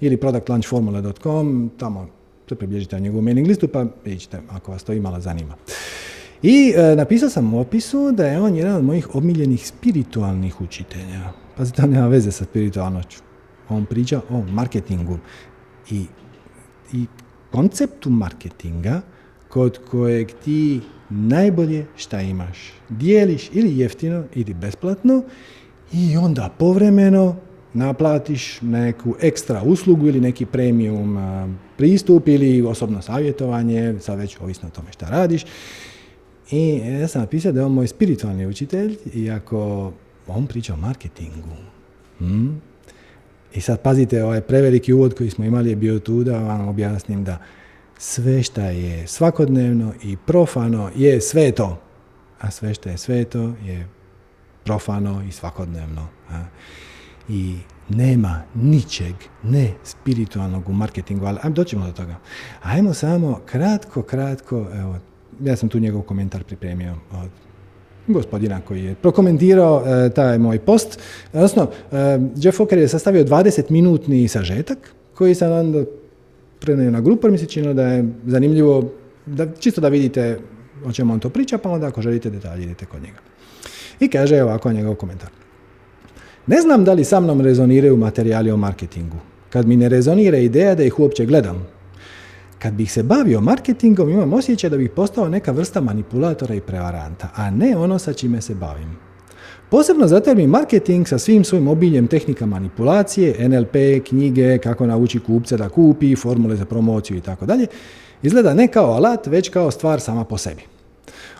[0.00, 2.06] ili productlaunchformula.com, tamo
[2.48, 5.54] se približite na njegovu mailing listu pa vidite ako vas to imalo zanima.
[6.42, 11.32] I e, napisao sam u opisu da je on jedan od mojih omiljenih spiritualnih učitelja.
[11.56, 13.18] Pazite, on nema veze sa spiritualnoću.
[13.68, 15.18] On priča o marketingu
[15.90, 16.04] i,
[16.92, 17.06] i
[17.50, 19.00] konceptu marketinga
[19.48, 20.80] kod kojeg ti
[21.10, 22.72] najbolje šta imaš.
[22.88, 25.22] Dijeliš ili jeftino ili besplatno
[25.92, 27.36] i onda povremeno
[27.74, 31.18] naplatiš neku ekstra uslugu ili neki premium
[31.76, 35.44] pristup ili osobno savjetovanje, sad već ovisno o tome šta radiš
[36.50, 39.92] i ja sam napisao da je on moj spiritualni učitelj, iako
[40.26, 41.56] on priča o marketingu.
[42.18, 42.60] Hmm?
[43.54, 47.24] I sad pazite, ovaj preveliki uvod koji smo imali je bio tu da vam objasnim
[47.24, 47.38] da
[47.98, 51.80] sve šta je svakodnevno i profano je sveto,
[52.40, 53.88] a sve što je sveto je
[54.64, 56.08] profano i svakodnevno.
[56.30, 56.44] A?
[57.28, 57.56] I
[57.88, 62.16] nema ničeg ne spiritualnog u marketingu, ali ajmo doćemo do toga.
[62.62, 64.98] Ajmo samo kratko, kratko, evo,
[65.40, 67.28] ja sam tu njegov komentar pripremio od
[68.06, 71.00] gospodina koji je prokomentirao e, taj moj post.
[71.32, 71.96] Odnosno, e,
[72.36, 74.78] Jeff Walker je sastavio 20-minutni sažetak
[75.14, 75.84] koji sam onda
[76.60, 78.90] prenio na grupu, mi se činilo da je zanimljivo,
[79.26, 80.38] da, čisto da vidite
[80.84, 83.18] o čemu on to priča, pa onda ako želite detalje idete kod njega.
[84.00, 85.28] I kaže ovako njegov komentar.
[86.46, 89.16] Ne znam da li sa mnom rezoniraju materijali o marketingu.
[89.50, 91.66] Kad mi ne rezonira ideja da ih uopće gledam,
[92.58, 97.28] kad bih se bavio marketingom, imam osjećaj da bih postao neka vrsta manipulatora i prevaranta,
[97.34, 98.96] a ne ono sa čime se bavim.
[99.70, 105.20] Posebno zato jer mi marketing sa svim svojim obiljem tehnika manipulacije, NLP, knjige, kako nauči
[105.20, 107.66] kupce da kupi, formule za promociju i tako dalje,
[108.22, 110.62] izgleda ne kao alat, već kao stvar sama po sebi.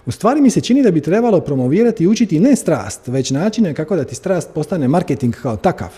[0.07, 3.75] U stvari mi se čini da bi trebalo promovirati i učiti ne strast, već načine
[3.75, 5.91] kako da ti strast postane marketing kao takav.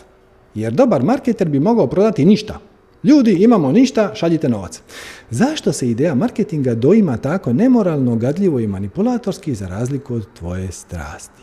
[0.55, 2.59] Jer dobar marketer bi mogao prodati ništa,
[3.05, 4.82] Ljudi, imamo ništa, šaljite novac.
[5.31, 11.43] Zašto se ideja marketinga doima tako nemoralno, gadljivo i manipulatorski za razliku od tvoje strasti?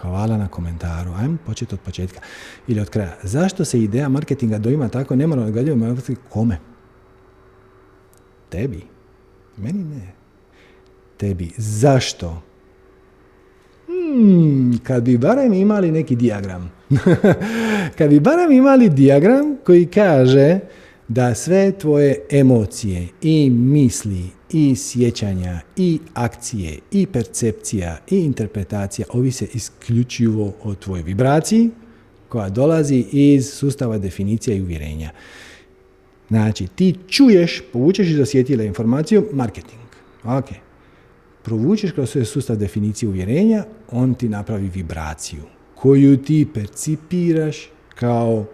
[0.00, 1.12] Hvala na komentaru.
[1.12, 2.20] Ajmo početi od početka
[2.66, 3.16] ili od kraja.
[3.22, 6.16] Zašto se ideja marketinga doima tako nemoralno, gadljivo i manipulatorski?
[6.28, 6.58] Kome?
[8.48, 8.82] Tebi.
[9.56, 10.12] Meni ne.
[11.16, 11.50] Tebi.
[11.56, 12.42] Zašto?
[13.86, 16.79] Hmm, kad bi barem imali neki dijagram.
[17.98, 20.58] kad bi barem imali dijagram koji kaže
[21.08, 24.22] da sve tvoje emocije i misli
[24.52, 31.70] i sjećanja i akcije i percepcija i interpretacija ovise isključivo o tvojoj vibraciji
[32.28, 35.10] koja dolazi iz sustava definicija i uvjerenja.
[36.28, 39.82] Znači, ti čuješ, povučeš iz osjetila informaciju, marketing.
[40.24, 40.44] Ok,
[41.42, 45.42] provučeš kroz sustav definicije uvjerenja, on ti napravi vibraciju
[45.80, 48.44] koju ti percipiraš kao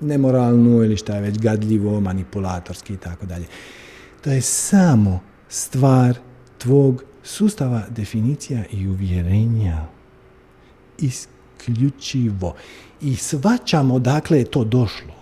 [0.00, 3.46] nemoralnu ili šta je već gadljivo, manipulatorski i tako dalje.
[4.20, 6.18] To je samo stvar
[6.58, 9.86] tvog sustava definicija i uvjerenja.
[10.98, 12.54] Isključivo.
[13.00, 15.14] I svačamo dakle je to došlo.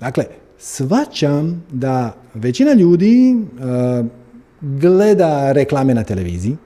[0.00, 0.24] Dakle,
[0.58, 4.06] svačam da većina ljudi uh,
[4.60, 6.56] gleda reklame na televiziji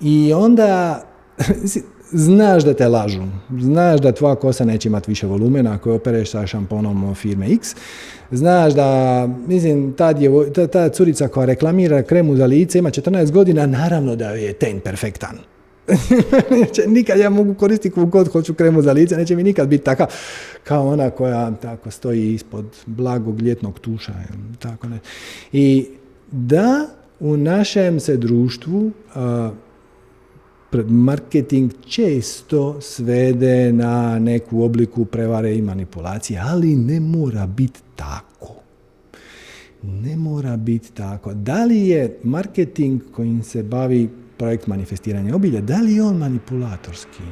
[0.00, 1.02] i onda
[2.12, 3.22] znaš da te lažu,
[3.60, 7.74] znaš da tvoja kosa neće imati više volumena ako je opereš sa šamponom firme X,
[8.30, 10.14] znaš da, mislim, ta,
[10.54, 14.80] ta, ta curica koja reklamira kremu za lice ima 14 godina, naravno da je ten
[14.80, 15.38] perfektan.
[16.86, 20.06] nikad ja mogu koristiti kogu god hoću kremu za lice, neće mi nikad biti taka
[20.64, 24.12] kao ona koja tako stoji ispod blagog ljetnog tuša.
[24.58, 24.98] Tako ne.
[25.52, 25.86] I
[26.30, 26.86] da
[27.20, 28.90] u našem se društvu
[30.82, 38.54] marketing često svede na neku obliku prevare i manipulacije, ali ne mora biti tako.
[39.82, 41.34] Ne mora biti tako.
[41.34, 47.22] Da li je marketing kojim se bavi projekt manifestiranja obilja, da li je on manipulatorski?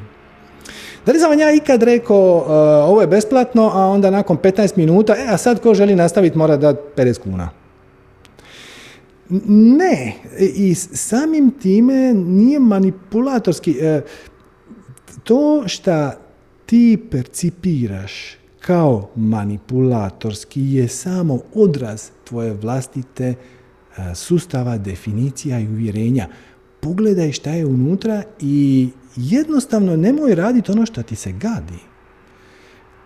[1.06, 4.77] Da li sam vam ja ikad rekao uh, ovo je besplatno, a onda nakon 15
[4.77, 7.61] minuta, e, a sad ko želi nastaviti mora dati 50 kuna?
[9.48, 13.70] Ne, i samim time nije manipulatorski.
[13.80, 14.02] E,
[15.24, 16.10] to što
[16.66, 23.34] ti percipiraš kao manipulatorski je samo odraz tvoje vlastite e,
[24.14, 26.28] sustava, definicija i uvjerenja.
[26.80, 31.78] Pogledaj šta je unutra i jednostavno nemoj raditi ono što ti se gadi.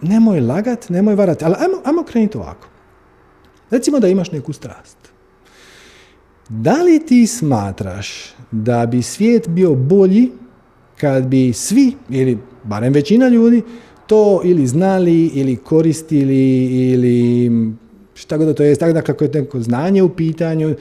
[0.02, 1.44] Nemoj lagat, nemoj varati.
[1.44, 2.68] Ali ajmo, ajmo krenuti ovako.
[3.70, 5.15] Recimo da imaš neku strast.
[6.48, 10.30] Da li ti smatraš da bi svijet bio bolji
[11.00, 13.62] kad bi svi, ili barem većina ljudi,
[14.06, 17.50] to ili znali, ili koristili, ili
[18.14, 20.74] šta god to je, tako da kako je neko znanje u pitanju,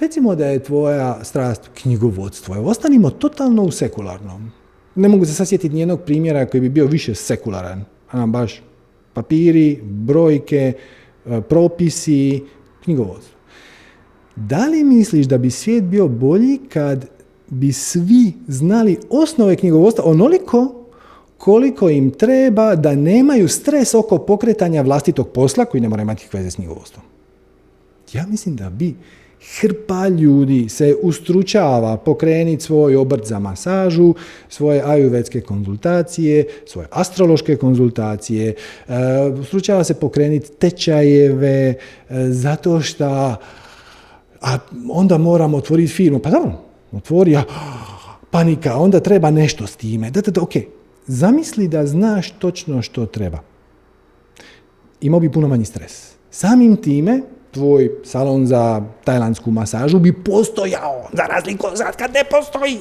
[0.00, 4.50] recimo da je tvoja strast knjigovodstvo, ostanimo totalno u sekularnom.
[4.94, 8.62] Ne mogu se sad sjetiti nijednog primjera koji bi bio više sekularan, a baš
[9.12, 10.72] papiri, brojke,
[11.26, 12.42] e, propisi,
[12.84, 13.33] knjigovodstvo.
[14.36, 17.06] Da li misliš da bi svijet bio bolji kad
[17.48, 20.84] bi svi znali osnove knjigovodstva onoliko
[21.38, 26.50] koliko im treba da nemaju stres oko pokretanja vlastitog posla koji ne mora imati veze
[26.50, 27.04] s knjigovodstvom?
[28.12, 28.94] Ja mislim da bi
[29.60, 34.14] hrpa ljudi se ustručava pokreniti svoj obrt za masažu,
[34.48, 38.54] svoje ajuvetske konzultacije, svoje astrološke konzultacije,
[38.88, 38.94] e,
[39.40, 41.76] ustručava se pokrenuti tečajeve, e,
[42.30, 43.36] zato što
[44.44, 44.58] a
[44.90, 46.18] onda moramo otvoriti firmu.
[46.18, 46.52] Pa dobro,
[46.92, 47.42] otvori, a
[48.30, 50.10] panika, onda treba nešto s time.
[50.10, 50.52] Da, da, da, ok.
[51.06, 53.38] Zamisli da znaš točno što treba.
[55.00, 56.12] Imao bi puno manji stres.
[56.30, 62.78] Samim time, tvoj salon za tajlandsku masažu bi postojao, za razliku od kad ne postoji.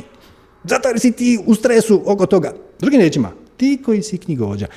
[0.64, 2.54] Zato jer si ti u stresu oko toga.
[2.80, 4.68] Drugim riječima, ti koji si knjigovođa,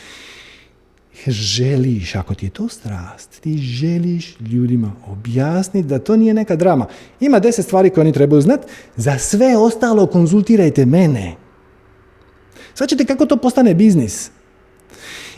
[1.26, 6.86] želiš, ako ti je to strast, ti želiš ljudima objasniti da to nije neka drama.
[7.20, 8.66] Ima deset stvari koje oni trebaju znati,
[8.96, 11.34] za sve ostalo konzultirajte mene.
[12.74, 14.30] Sad kako to postane biznis.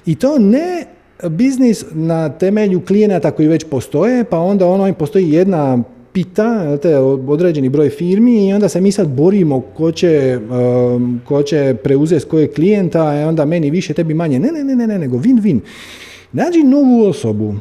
[0.07, 0.87] I to ne
[1.31, 5.79] biznis na temelju klijenata koji već postoje, pa onda ono postoji jedna
[6.19, 11.43] pita, te, određeni broj firmi i onda se mi sad borimo ko će, um, ko
[11.43, 14.39] će preuzeti s kojeg klijenta, a onda meni više, tebi manje.
[14.39, 15.61] Ne, ne, ne, ne, ne nego win-win.
[16.33, 17.55] Nađi novu osobu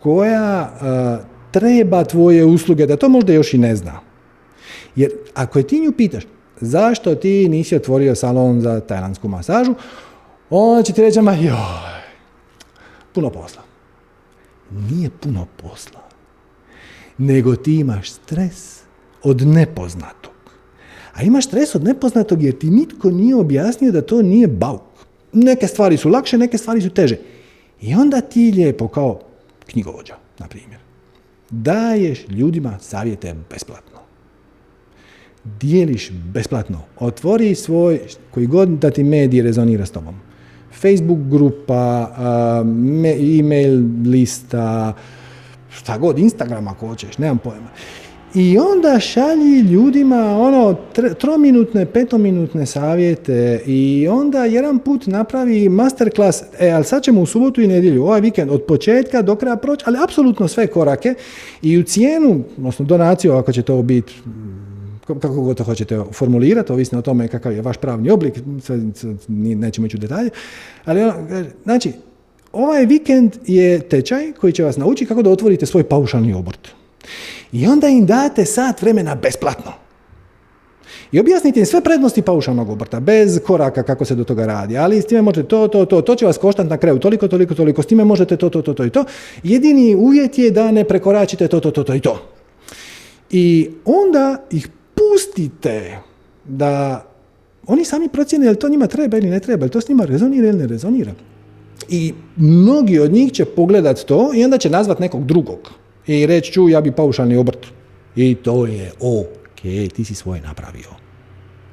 [0.00, 4.00] koja uh, treba tvoje usluge, da to možda još i ne zna.
[4.96, 6.24] Jer ako je ti nju pitaš,
[6.60, 9.74] zašto ti nisi otvorio salon za tajlandsku masažu,
[10.50, 12.02] ona će ti reći, ma joj,
[13.12, 13.62] puno posla.
[14.90, 16.07] Nije puno posla
[17.18, 18.80] nego ti imaš stres
[19.22, 20.32] od nepoznatog.
[21.14, 24.82] A imaš stres od nepoznatog jer ti nitko nije objasnio da to nije bauk.
[25.32, 27.16] Neke stvari su lakše, neke stvari su teže.
[27.80, 29.20] I onda ti lijepo kao
[29.66, 30.80] knjigovođa, na primjer,
[31.50, 33.98] daješ ljudima savjete besplatno.
[35.44, 36.80] Dijeliš besplatno.
[36.98, 38.00] Otvori svoj,
[38.30, 40.14] koji god da ti medij rezonira s tobom.
[40.80, 42.14] Facebook grupa,
[43.38, 44.94] e-mail lista,
[45.78, 47.68] šta god, Instagram ako hoćeš, nemam pojma.
[48.34, 50.76] I onda šalji ljudima ono
[51.18, 57.60] trominutne, petominutne savjete i onda jedan put napravi masterclass, e, ali sad ćemo u subotu
[57.60, 61.14] i nedjelju, ovaj vikend, od početka do kraja proći, ali apsolutno sve korake
[61.62, 64.14] i u cijenu, odnosno donaciju ako će to biti
[65.06, 68.80] kako god to hoćete formulirati, ovisno o tome kakav je vaš pravni oblik, sve,
[69.28, 70.30] nećemo ići u detalje,
[70.84, 71.14] ali ono,
[71.64, 71.92] znači,
[72.52, 76.68] ovaj vikend je tečaj koji će vas naučiti kako da otvorite svoj paušalni obrt.
[77.52, 79.72] I onda im date sat vremena besplatno.
[81.12, 85.00] I objasnite im sve prednosti paušalnog obrta, bez koraka kako se do toga radi, ali
[85.02, 87.82] s time možete to, to, to, to će vas koštati na kraju toliko, toliko, toliko,
[87.82, 89.04] s time možete to, to, to, to i to.
[89.42, 92.22] Jedini uvjet je da ne prekoračite to, to, to, to i to.
[93.30, 95.98] I onda ih pustite
[96.44, 97.04] da
[97.66, 99.88] oni sami procjene je li to njima treba ili ne treba, je li to s
[99.88, 101.12] njima rezonira ili ne rezonira.
[101.88, 105.72] I mnogi od njih će pogledat to i onda će nazvat nekog drugog
[106.06, 107.66] i reći ću ja bi paušalni obrt.
[108.16, 109.60] I to je ok,
[109.94, 110.88] ti si svoje napravio.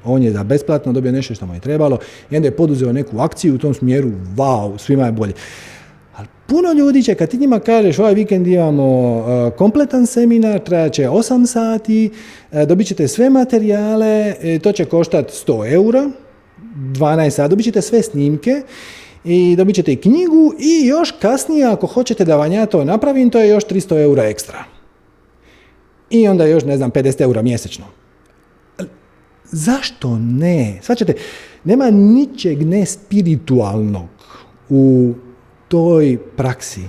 [0.04, 1.98] On je za besplatno dobio nešto što mu je trebalo
[2.30, 5.32] i onda je poduzeo neku akciju u tom smjeru, wow, svima je bolje.
[6.16, 10.92] Ali puno ljudi će, kad ti njima kažeš ovaj vikend imamo uh, kompletan seminar, trajat
[10.92, 12.10] će 8 sati,
[12.52, 16.10] uh, dobit ćete sve materijale, e, to će koštati 100 eura,
[16.76, 18.62] 12 sati, dobit ćete sve snimke
[19.26, 23.30] i dobit ćete i knjigu i još kasnije ako hoćete da vam ja to napravim,
[23.30, 24.64] to je još 300 eura ekstra.
[26.10, 27.84] I onda još, ne znam, 50 eura mjesečno.
[29.44, 30.78] Zašto ne?
[30.82, 31.14] Svačate,
[31.64, 34.08] nema ničeg nespiritualnog
[34.68, 35.14] u
[35.68, 36.80] toj praksi.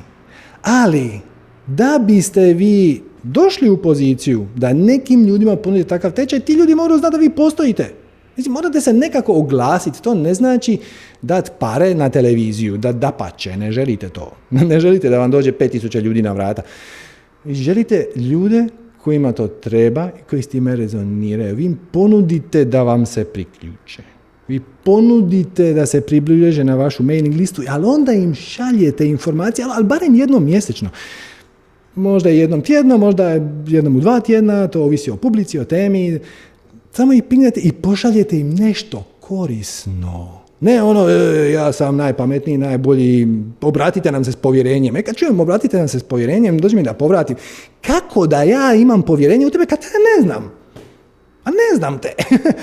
[0.61, 1.19] Ali,
[1.67, 6.99] da biste vi došli u poziciju da nekim ljudima ponudite takav tečaj, ti ljudi moraju
[6.99, 7.93] znati da vi postojite.
[8.37, 10.77] Mislim, morate se nekako oglasiti, to ne znači
[11.21, 14.31] dati pare na televiziju, da da pače, ne želite to.
[14.69, 16.61] Ne želite da vam dođe 5000 ljudi na vrata.
[17.45, 18.67] Želite ljude
[19.03, 21.55] kojima to treba i koji s time rezoniraju.
[21.55, 24.03] Vi im ponudite da vam se priključe.
[24.47, 29.85] Vi ponudite da se približe na vašu mailing listu, ali onda im šaljete informacije, ali
[29.85, 30.89] barem jednom mjesečno.
[31.95, 33.29] Možda jednom tjedno, možda
[33.67, 36.19] jednom u dva tjedna, to ovisi o publici, o temi.
[36.97, 40.41] Samo ih pinjate i pošaljete im nešto korisno.
[40.59, 43.27] Ne ono, e, ja sam najpametniji, najbolji,
[43.61, 44.95] obratite nam se s povjerenjem.
[44.95, 47.35] E kad čujem obratite nam se s povjerenjem, dođi mi da povratim.
[47.81, 50.51] Kako da ja imam povjerenje u tebe kad te ne znam?
[51.43, 52.13] A ne znam te.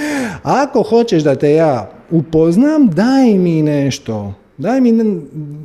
[0.62, 4.34] Ako hoćeš da te ja upoznam, daj mi nešto.
[4.58, 4.92] Daj mi,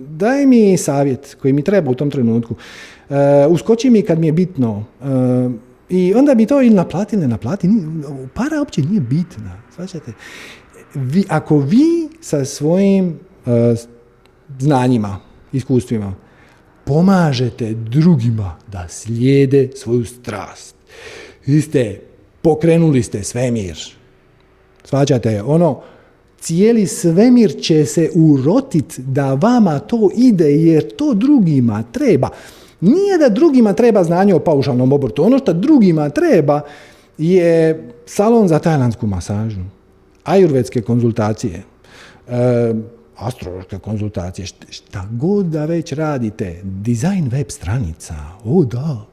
[0.10, 2.56] daj mi savjet koji mi treba u tom trenutku.
[3.10, 3.16] Uh,
[3.50, 4.86] uskoči mi kad mi je bitno.
[5.02, 5.52] Uh,
[5.90, 7.70] I onda bi to ili naplati ili ne naplati.
[8.34, 9.62] Para uopće nije bitna.
[9.76, 10.14] Svačate?
[10.94, 13.54] Vi, ako vi sa svojim uh,
[14.60, 15.20] znanjima,
[15.54, 16.14] iskustvima,
[16.86, 20.76] pomažete drugima da slijede svoju strast.
[21.46, 22.02] Vi ste,
[22.42, 23.78] pokrenuli ste svemir.
[24.84, 25.82] Svađate, ono,
[26.40, 32.30] cijeli svemir će se urotit da vama to ide jer to drugima treba.
[32.82, 35.24] Nije da drugima treba znanje o paušalnom obrtu.
[35.24, 36.62] Ono što drugima treba
[37.18, 39.62] je salon za tajlandsku masažu,
[40.24, 41.64] ajurvedske konzultacije,
[42.28, 42.74] e,
[43.16, 48.16] astrološke konzultacije, šta god da već radite, dizajn web stranica,
[48.46, 49.06] o da,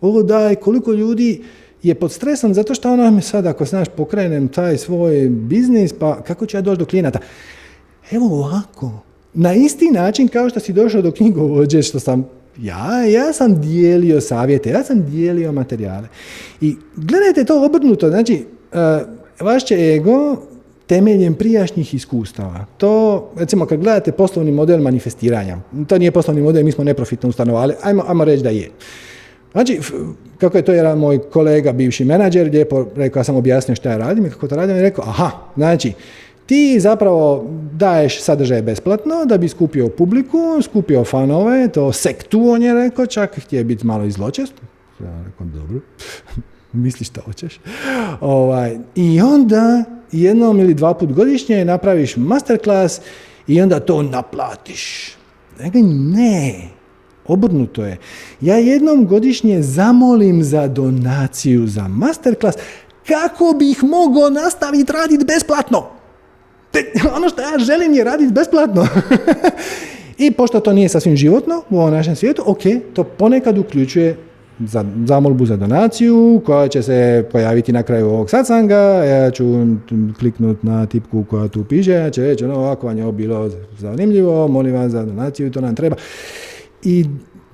[0.00, 1.42] o da, koliko ljudi
[1.82, 6.46] je pod stresom zato što ono sad ako znaš pokrenem taj svoj biznis, pa kako
[6.46, 7.18] ću ja doći do klijenata?
[8.10, 8.90] Evo ovako,
[9.34, 12.28] na isti način kao što si došao do knjigovođe, što sam
[12.58, 16.08] ja, ja sam dijelio savjete, ja sam dijelio materijale.
[16.60, 18.78] I gledajte to obrnuto, znači, uh,
[19.40, 20.36] vaš će ego
[20.86, 22.66] temeljem prijašnjih iskustava.
[22.76, 25.58] To, recimo, kad gledate poslovni model manifestiranja,
[25.88, 28.70] to nije poslovni model, mi smo neprofitna ustanova, ali ajmo, ajmo reći da je.
[29.52, 29.80] Znači,
[30.38, 33.96] kako je to jedan moj kolega, bivši menadžer, lijepo rekao, ja sam objasnio šta ja
[33.96, 35.92] radim i kako to radim, i rekao, aha, znači,
[36.46, 42.74] ti zapravo daješ sadržaj besplatno da bi skupio publiku, skupio fanove, to sektu on je
[42.74, 44.52] rekao, čak htije biti malo izločest.
[45.00, 45.80] Ja rekao, dobro,
[46.72, 47.60] misliš što hoćeš.
[48.20, 53.00] Ovaj, I onda jednom ili dva put godišnje napraviš masterclass
[53.46, 55.12] i onda to naplatiš.
[56.12, 56.68] Ne,
[57.26, 57.96] obrnuto je.
[58.40, 62.58] Ja jednom godišnje zamolim za donaciju za masterclass
[63.06, 66.03] kako bih mogao nastaviti raditi besplatno.
[67.16, 68.86] Ono što ja želim je raditi besplatno.
[70.18, 72.62] I pošto to nije sasvim životno u ovom našem svijetu, ok,
[72.94, 74.16] to ponekad uključuje
[74.58, 79.44] za zamolbu za donaciju koja će se pojaviti na kraju ovog satsanga, ja ću
[80.18, 83.50] kliknut na tipku koja tu piše, ja će reći ono ovako vam je ovo bilo
[83.78, 85.96] zanimljivo, molim vas za donaciju, to nam treba.
[86.82, 87.04] I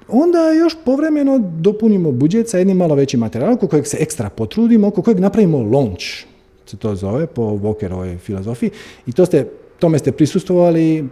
[0.09, 5.03] onda još povremeno dopunimo budžet sa jednim malo većim materijalom, kojeg se ekstra potrudimo, oko
[5.03, 6.05] kojeg napravimo launch,
[6.67, 8.71] se to zove po Walkerovoj filozofiji.
[9.07, 9.47] I to ste,
[9.79, 11.09] tome ste prisustvovali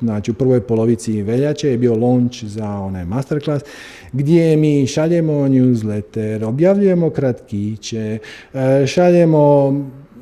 [0.00, 3.64] znači u prvoj polovici veljače je bio launch za onaj masterclass
[4.12, 8.18] gdje mi šaljemo newsletter, objavljujemo kratkiće,
[8.54, 9.72] e, šaljemo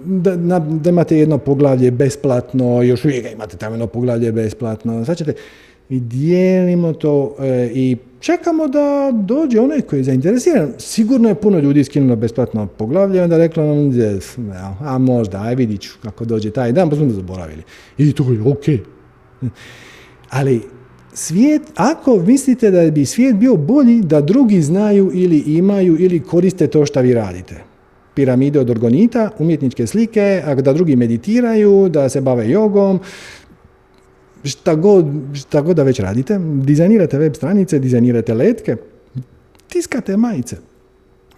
[0.05, 5.24] da, da imate jedno poglavlje besplatno, još uvijek imate tamo jedno poglavlje besplatno, znači
[5.89, 10.73] i dijelimo to e, i čekamo da dođe onaj koji je zainteresiran.
[10.79, 13.93] Sigurno je puno ljudi skinulo besplatno poglavlje, onda reklo nam,
[14.81, 17.63] a možda, aj vidit ću kako dođe taj dan, pa smo zaboravili.
[17.99, 18.65] I to je ok.
[20.31, 20.63] Ali
[21.13, 26.67] svijet, ako mislite da bi svijet bio bolji, da drugi znaju ili imaju ili koriste
[26.67, 27.55] to što vi radite.
[28.15, 33.01] Piramide od orgonita, umjetničke slike, da drugi meditiraju, da se bave jogom,
[34.45, 38.77] šta god, šta god da već radite, dizajnirate web stranice, dizajnirate letke,
[39.69, 40.57] tiskate majice.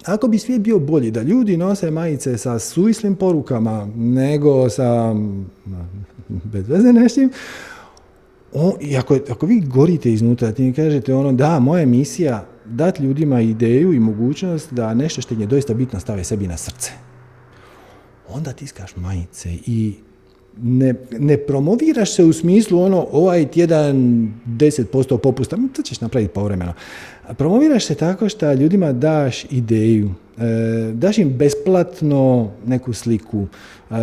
[0.04, 5.14] Ako bi svijet bio bolji da ljudi nose majice sa suvislim porukama nego sa
[6.28, 7.30] bez veze neštim,
[8.80, 13.92] i ako, ako vi gorite iznutra, ti kažete ono, da, moja misija dati ljudima ideju
[13.92, 16.90] i mogućnost da nešto što je doista bitno stave sebi na srce.
[18.28, 19.94] Onda tiskaš majice i
[20.62, 23.96] ne, ne promoviraš se u smislu ono ovaj tjedan
[24.46, 26.72] 10% popusta, to ćeš napraviti povremeno.
[27.38, 33.46] Promoviraš se tako što ljudima daš ideju, e, daš im besplatno neku sliku,
[33.90, 33.94] e,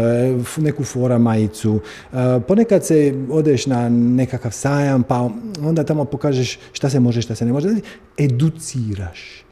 [0.58, 1.80] neku fora majicu,
[2.14, 2.16] e,
[2.48, 5.30] ponekad se odeš na nekakav sajam pa
[5.62, 7.70] onda tamo pokažeš šta se može, šta se ne može,
[8.18, 9.46] educiraš.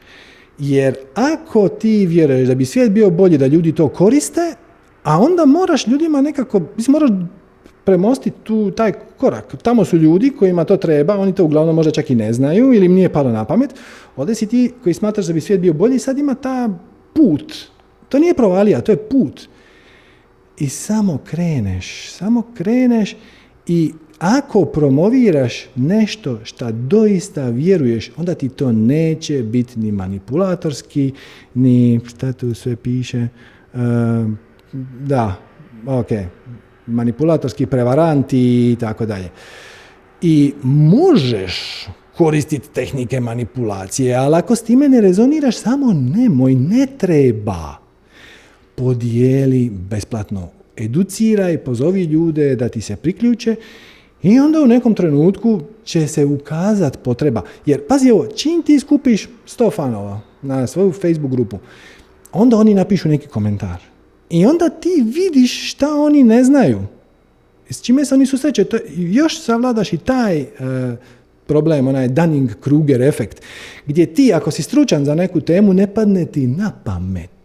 [0.58, 4.54] Jer ako ti vjeruješ da bi svijet bio bolji da ljudi to koriste,
[5.02, 7.10] a onda moraš ljudima nekako, mislim, moraš
[7.84, 9.56] premostiti tu, taj korak.
[9.62, 12.86] Tamo su ljudi kojima to treba, oni to uglavnom možda čak i ne znaju ili
[12.86, 13.74] im nije palo na pamet.
[14.16, 16.68] Ovdje si ti koji smatraš da bi svijet bio bolji, sad ima ta
[17.14, 17.54] put.
[18.08, 19.48] To nije provalija, to je put.
[20.58, 23.16] I samo kreneš, samo kreneš
[23.66, 31.12] i ako promoviraš nešto što doista vjeruješ, onda ti to neće biti ni manipulatorski,
[31.54, 33.28] ni šta tu sve piše,
[33.74, 33.80] uh,
[35.00, 35.34] da,
[35.86, 36.08] ok,
[36.86, 39.28] manipulatorski prevaranti i tako dalje.
[40.22, 41.86] I možeš
[42.16, 47.76] koristiti tehnike manipulacije, ali ako s time ne rezoniraš, samo nemoj, ne treba.
[48.74, 53.56] Podijeli besplatno, educiraj, pozovi ljude da ti se priključe
[54.22, 57.42] i onda u nekom trenutku će se ukazat potreba.
[57.66, 61.58] Jer, pazi ovo, čim ti skupiš 100 fanova na svoju Facebook grupu,
[62.32, 63.87] onda oni napišu neki komentar.
[64.30, 66.80] I onda ti vidiš šta oni ne znaju.
[67.70, 68.64] S čime se oni susreće.
[68.64, 70.46] To, još savladaš i taj e,
[71.46, 73.42] problem, onaj Dunning-Kruger efekt,
[73.86, 77.38] gdje ti, ako si stručan za neku temu, ne padne ti na pamet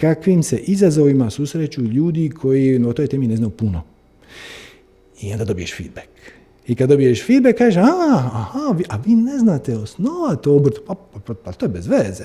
[0.00, 3.82] kakvim se izazovima susreću ljudi koji o toj temi ne znaju puno.
[5.20, 6.08] I onda dobiješ feedback.
[6.66, 10.94] I kad dobiješ feedback, kažeš, a, aha, vi, a vi ne znate osnovati obrt, pa,
[10.94, 12.24] pa, pa, pa, to je bez veze.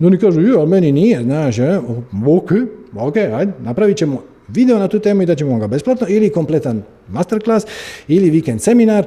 [0.00, 1.78] No oni kažu, jo, ali meni nije, znaš, je,
[2.26, 2.50] ok,
[2.96, 6.82] ok, ajde, napravit ćemo video na tu temu i da ćemo ga besplatno ili kompletan
[7.08, 7.66] masterclass
[8.08, 9.06] ili vikend seminar,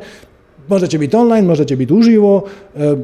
[0.67, 2.95] možda će biti online, možda će biti uživo e,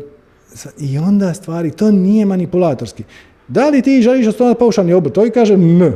[0.79, 3.03] i onda stvari, to nije manipulatorski.
[3.47, 5.13] Da li ti želiš osnovati paušalni obrt?
[5.13, 5.91] To i kaže ne.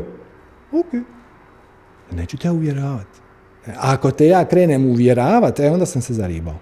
[0.71, 1.03] Ok.
[2.11, 3.19] Neću te uvjeravati.
[3.67, 6.55] E, ako te ja krenem uvjeravati, e, onda sam se zaribao.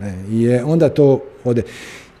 [0.00, 1.62] E, je, onda to ode.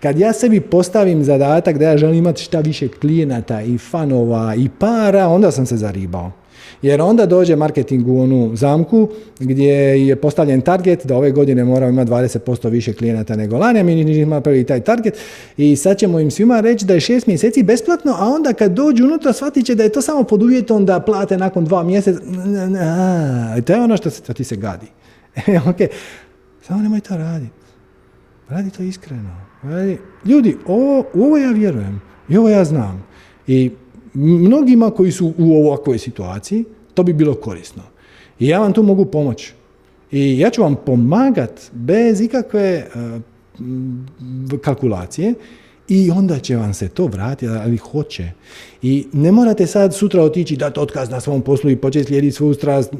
[0.06, 4.68] Kad ja sebi postavim zadatak da ja želim imati šta više klijenata i fanova i
[4.78, 6.32] para, onda sam se zaribao.
[6.82, 9.08] Jer onda dođe marketing u onu zamku
[9.38, 9.72] gdje
[10.06, 14.34] je postavljen target da ove godine moramo imati 20% više klijenata nego lani, mi nismo
[14.34, 15.18] napravili taj target
[15.56, 19.04] i sad ćemo im svima reći da je šest mjeseci besplatno, a onda kad dođu
[19.04, 22.20] unutra shvatit će da je to samo pod uvjetom da plate nakon dva mjeseca.
[23.64, 24.86] To je ono što, ti se gadi.
[25.46, 25.90] E, ok,
[26.62, 27.65] samo nemoj to raditi.
[28.48, 29.36] Radi to iskreno.
[30.24, 33.06] Ljudi, ovo, u ovo ja vjerujem i ovo ja znam.
[33.46, 33.70] I
[34.14, 36.64] mnogima koji su u ovakvoj situaciji,
[36.94, 37.82] to bi bilo korisno.
[38.38, 39.54] I ja vam tu mogu pomoći.
[40.10, 43.22] I ja ću vam pomagat bez ikakve uh,
[44.60, 45.34] kalkulacije
[45.88, 48.30] i onda će vam se to vratiti, ali hoće.
[48.82, 52.54] I ne morate sad sutra otići dati otkaz na svom poslu i početi slijediti svoju
[52.54, 52.92] strast.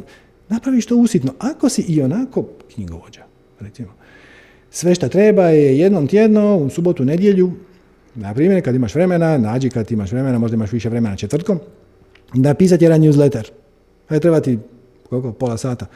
[0.49, 1.33] Napraviš to usitno.
[1.39, 2.45] Ako si i onako
[2.75, 3.23] knjigovođa,
[3.61, 4.06] recimo.
[4.77, 7.53] Sve što treba je jednom tjedno, u subotu, nedjelju,
[8.15, 11.59] na primjer, kad imaš vremena, nađi kad imaš vremena, možda imaš više vremena četvrtkom,
[12.35, 13.51] napisati jedan newsletter.
[14.09, 14.59] Hajde treba ti
[15.09, 15.87] koliko, pola sata.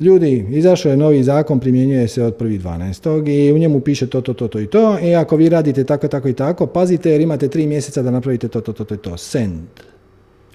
[0.00, 3.28] Ljudi, izašao je novi zakon, primjenjuje se od 1.12.
[3.28, 4.98] i u njemu piše to, to, to, to i to.
[5.02, 8.48] I ako vi radite tako, tako i tako, pazite jer imate tri mjeseca da napravite
[8.48, 9.16] to, to, to, to i to.
[9.16, 9.68] Send.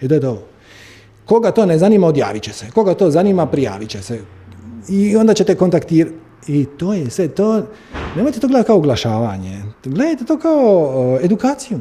[0.02, 0.44] I to je to.
[1.26, 2.66] Koga to ne zanima, odjavit će se.
[2.74, 4.20] Koga to zanima, prijavit će se
[4.90, 6.25] i onda ćete kontaktirati.
[6.48, 7.68] I to je sve, to,
[8.16, 11.80] nemojte to gledati kao oglašavanje, gledajte to kao edukaciju.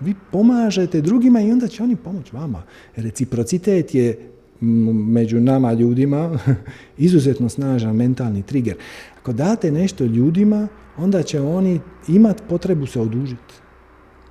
[0.00, 2.62] vi pomažete drugima i onda će oni pomoći vama.
[2.96, 4.28] Reciprocitet je
[4.60, 6.38] među nama ljudima
[6.98, 8.76] izuzetno snažan mentalni trigger.
[9.20, 13.54] Ako date nešto ljudima, onda će oni imati potrebu se odužiti.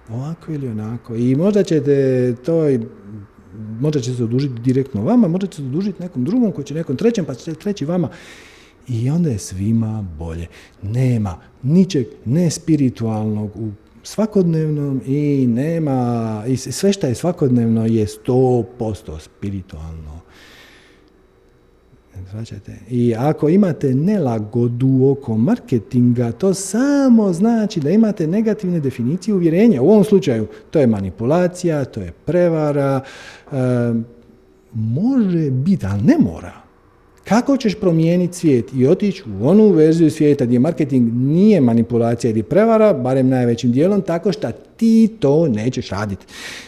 [0.10, 1.15] Ovako ili onako.
[1.15, 2.69] I možda ćete to
[3.80, 6.95] možda će se odužiti direktno vama, možda će se odužiti nekom drugom koji će nekom
[6.95, 8.10] trećem, pa će treći vama.
[8.91, 10.47] I onda je svima bolje.
[10.81, 13.69] Nema ničeg nespiritualnog u
[14.03, 20.22] svakodnevnom i nema, i sve što je svakodnevno je 100% spiritualno.
[22.89, 29.81] I ako imate nelagodu oko marketinga, to samo znači da imate negativne definicije uvjerenja.
[29.81, 33.01] U ovom slučaju to je manipulacija, to je prevara,
[33.51, 33.55] e,
[34.73, 36.60] može biti, ali ne mora.
[37.23, 42.43] Kako ćeš promijeniti svijet i otići u onu verziju svijeta gdje marketing nije manipulacija ili
[42.43, 46.26] prevara, barem najvećim dijelom, tako što ti to nećeš raditi.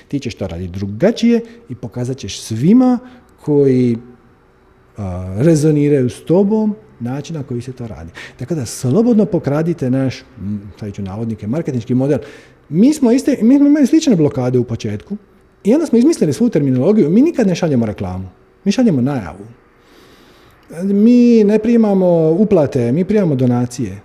[0.07, 2.99] Ti ćeš to raditi drugačije i pokazat ćeš svima
[3.41, 3.97] koji
[5.37, 8.11] rezoniraju s tobom način na koji se to radi.
[8.39, 10.23] Tako da slobodno pokradite naš,
[10.79, 12.19] sad ću navodnike, marketinški model.
[12.69, 15.17] Mi smo, iste, mi smo imali slične blokade u početku
[15.63, 17.09] i onda smo izmislili svu terminologiju.
[17.09, 18.29] Mi nikad ne šaljemo reklamu.
[18.63, 19.45] Mi šaljemo najavu.
[20.83, 24.01] Mi ne primamo uplate, mi primamo donacije.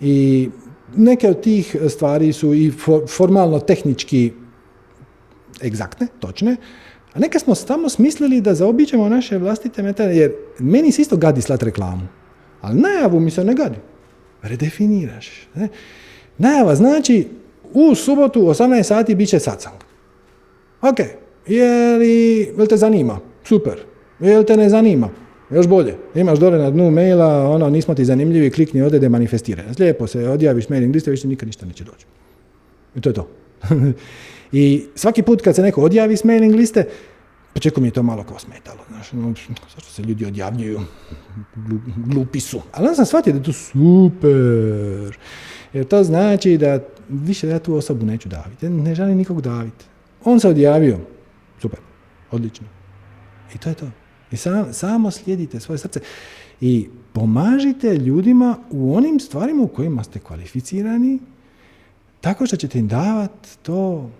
[0.00, 0.48] I
[0.96, 2.72] neke od tih stvari su i
[3.16, 4.32] formalno tehnički
[5.64, 6.56] egzaktne, točne,
[7.12, 11.42] a neka smo tamo smislili da zaobiđemo naše vlastite metode, jer meni se isto gadi
[11.42, 12.06] slat reklamu.
[12.60, 13.78] Ali najavu mi se ne gadi.
[14.42, 15.28] Redefiniraš.
[15.54, 15.68] Ne?
[16.38, 17.28] Najava znači
[17.72, 19.76] u subotu 18 sati bit će satsang.
[20.82, 20.98] Ok,
[21.46, 23.18] je li, te zanima?
[23.44, 23.78] Super.
[24.20, 25.08] Je te ne zanima?
[25.54, 25.96] Još bolje.
[26.14, 29.64] Imaš dole na dnu maila, ono, nismo ti zanimljivi, klikni ovdje da manifestiraj.
[29.78, 32.06] Lijepo se odjaviš mailing liste, više nikad ništa neće doći.
[32.96, 33.28] I to je to.
[34.52, 36.84] I svaki put kad se neko odjavi s mailing liste,
[37.54, 39.34] početku mi je to malo kao smetalo, znaš, no,
[39.74, 40.80] zašto se ljudi odjavljuju,
[41.96, 42.62] glupi su.
[42.72, 45.18] Ali onda sam shvatio da je to super,
[45.72, 49.84] jer to znači da više ja tu osobu neću daviti, ja ne želim nikog daviti.
[50.24, 50.98] On se odjavio,
[51.60, 51.78] super,
[52.30, 52.66] odlično.
[53.54, 53.86] I to je to.
[54.34, 56.00] I sam, samo slijedite svoje srce
[56.60, 61.18] i pomažite ljudima u onim stvarima u kojima ste kvalificirani,
[62.20, 64.10] tako što ćete im davati to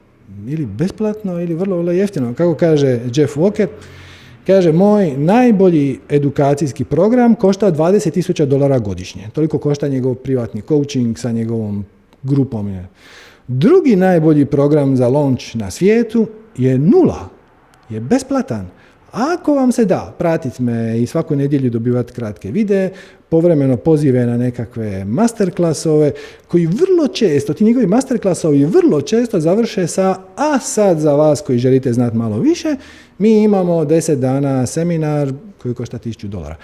[0.46, 2.34] ili besplatno ili vrlo, jeftino.
[2.34, 3.66] Kako kaže Jeff Walker,
[4.46, 9.28] kaže moj najbolji edukacijski program košta 20.000 dolara godišnje.
[9.32, 11.84] Toliko košta njegov privatni coaching sa njegovom
[12.22, 12.78] grupom.
[13.48, 16.26] Drugi najbolji program za launch na svijetu
[16.56, 17.28] je nula.
[17.90, 18.68] Je besplatan.
[19.14, 22.90] Ako vam se da, pratiti me i svaku nedjelju dobivati kratke videe,
[23.28, 26.12] povremeno pozive na nekakve masterklasove,
[26.48, 31.58] koji vrlo često, ti njegovi masterklasovi vrlo često završe sa, a sad za vas koji
[31.58, 32.76] želite znati malo više,
[33.18, 35.32] mi imamo 10 dana seminar
[35.62, 36.56] koji košta 1000 dolara.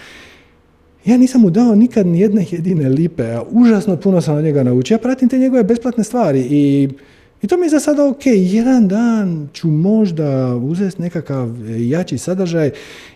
[1.05, 4.63] Ja nisam mu dao nikad ni jedne jedine lipe, a užasno puno sam od njega
[4.63, 4.95] naučio.
[4.95, 6.89] Ja pratim te njegove besplatne stvari i
[7.43, 12.19] i to mi je za sada ok, jedan dan ću možda uzeti nekakav e, jači
[12.19, 12.71] sadržaj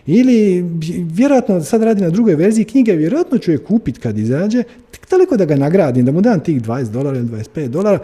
[0.05, 0.65] ili
[1.11, 5.37] vjerojatno sad radi na drugoj verziji knjige, vjerojatno ću je kupiti kad izađe, tek toliko
[5.37, 7.99] da ga nagradim, da mu dam tih 20 dolara ili 25 dolara,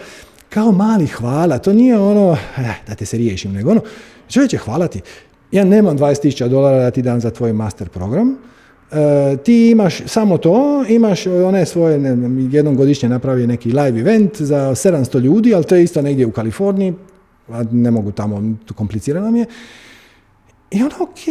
[0.49, 3.81] kao mali hvala, to nije ono, eh, da te se riješim, nego ono,
[4.29, 5.01] čovječe hvala ti,
[5.51, 8.37] ja nemam 20.000 dolara da ti dam za tvoj master program,
[8.91, 12.09] E, ti imaš samo to, imaš one svoje, ne,
[12.51, 16.31] jednom godišnje napravi neki live event za 700 ljudi, ali to je isto negdje u
[16.31, 16.93] Kaliforniji,
[17.49, 19.45] a ne mogu tamo, komplicirano mi je.
[20.71, 21.27] I onda, ok,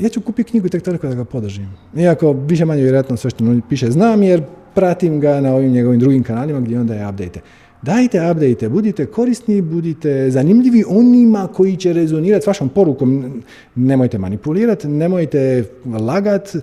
[0.00, 1.68] ja ću kupiti knjigu tek toliko da ga podržim.
[1.96, 4.42] Iako, više manje vjerojatno sve što piše znam, jer
[4.74, 7.40] pratim ga na ovim njegovim drugim kanalima gdje onda je update.
[7.82, 13.42] Dajte update, budite korisni, budite zanimljivi onima koji će rezonirati s vašom porukom.
[13.74, 16.58] Nemojte manipulirati, nemojte lagati,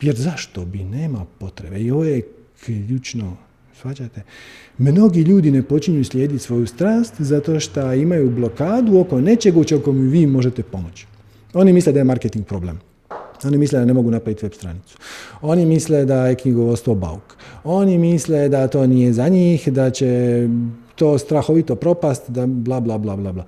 [0.00, 0.78] jer zašto bi?
[0.78, 1.80] Nema potrebe.
[1.80, 2.22] I ovo je
[2.64, 3.36] ključno.
[3.80, 4.22] Svađate?
[4.78, 9.92] Mnogi ljudi ne počinju slijediti svoju strast zato što imaju blokadu oko nečeg u čemu
[9.92, 11.06] vi možete pomoći.
[11.54, 12.80] Oni misle da je marketing problem.
[13.44, 14.98] Oni misle da ne mogu napraviti web stranicu.
[15.42, 17.36] Oni misle da je knjigovodstvo bauk.
[17.64, 20.42] Oni misle da to nije za njih, da će
[20.94, 23.44] to strahovito propast, da bla bla bla bla bla.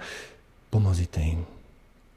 [0.71, 1.39] Pomozite im.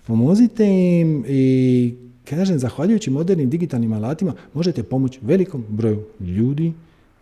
[0.08, 1.94] Pomozite im i
[2.36, 6.74] Kažem, zahvaljujući modernim digitalnim alatima možete pomoći velikom broju ljudi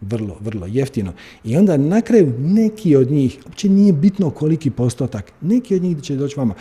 [0.02, 1.14] vrlo, vrlo jeftino.
[1.44, 6.02] I onda na kraju neki od njih, uopće nije bitno koliki postotak, neki od njih
[6.02, 6.54] će doći vama.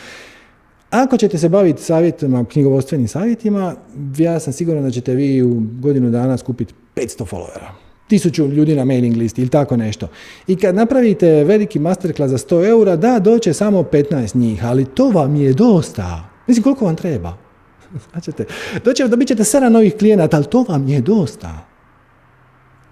[0.91, 3.75] Ako ćete se baviti savjetima, knjigovodstvenim savjetima,
[4.19, 7.69] ja sam siguran da ćete vi u godinu dana skupiti 500 followera.
[8.09, 10.09] Tisuću ljudi na mailing listi ili tako nešto.
[10.47, 15.11] I kad napravite veliki masterclass za 100 eura, da, doće samo 15 njih, ali to
[15.11, 16.31] vam je dosta.
[16.47, 17.48] Mislim, koliko vam treba?
[18.13, 18.45] Značite,
[18.85, 21.67] doće, dobit ćete 7 novih klijenata, ali to vam je dosta.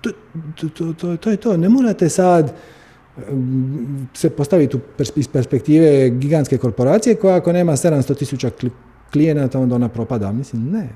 [0.00, 0.10] To,
[0.68, 1.56] to, to, to je to.
[1.56, 2.54] Ne morate sad
[4.14, 4.78] se postaviti
[5.16, 8.50] iz perspektive gigantske korporacije koja ako nema 700 tisuća
[9.12, 10.32] klijenata onda ona propada.
[10.32, 10.88] Mislim, ne.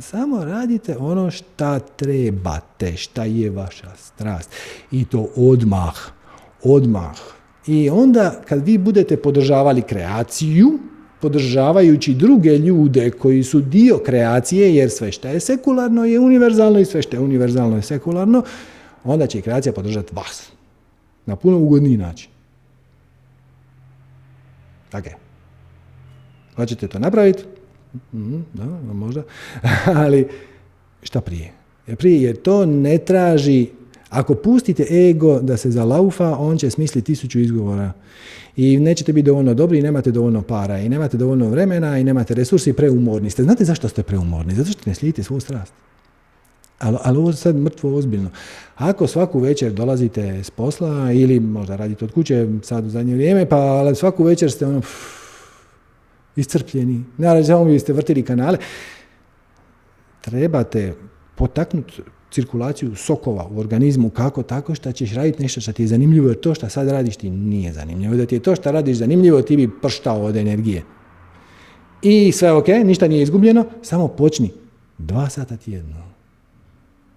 [0.00, 4.50] samo radite ono šta trebate, šta je vaša strast.
[4.90, 5.94] I to odmah.
[6.62, 7.16] Odmah.
[7.66, 10.78] I onda kad vi budete podržavali kreaciju,
[11.20, 16.84] podržavajući druge ljude koji su dio kreacije, jer sve što je sekularno je univerzalno i
[16.84, 18.42] sve što je univerzalno je sekularno,
[19.04, 20.50] onda će kreacija podržati vas.
[21.26, 22.30] Na puno ugodniji način.
[24.92, 25.04] Ok.
[26.56, 27.42] Hoćete to napraviti?
[28.12, 29.22] Mm, da, možda.
[30.02, 30.28] Ali
[31.02, 31.52] šta prije?
[31.96, 33.66] Prije, jer to ne traži,
[34.10, 37.92] ako pustite ego da se zalaufa, on će smisliti tisuću izgovora.
[38.56, 42.34] I nećete biti dovoljno dobri i nemate dovoljno para i nemate dovoljno vremena i nemate
[42.34, 43.42] resursi i preumorni ste.
[43.42, 44.54] Znate zašto ste preumorni?
[44.54, 45.72] Zato što ne slijedite svu strast.
[46.78, 48.30] Ali, ali ovo sad mrtvo ozbiljno.
[48.76, 53.48] Ako svaku večer dolazite s posla ili možda radite od kuće sad u zadnje vrijeme,
[53.48, 55.18] pa ali svaku večer ste ono pff,
[56.36, 58.58] iscrpljeni, naravno samo vi ste vrtili kanale,
[60.20, 60.94] trebate
[61.34, 66.28] potaknuti cirkulaciju sokova u organizmu kako tako što ćeš raditi nešto što ti je zanimljivo
[66.28, 68.16] jer to što sad radiš ti nije zanimljivo.
[68.16, 70.82] Da ti je to što radiš zanimljivo ti bi prštao od energije.
[72.02, 74.50] I sve ok, ništa nije izgubljeno, samo počni.
[74.98, 75.96] Dva sata tjedno.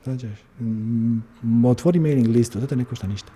[0.04, 0.22] Znaš,
[0.60, 3.32] mm, otvori mailing listu, to te ne ništa.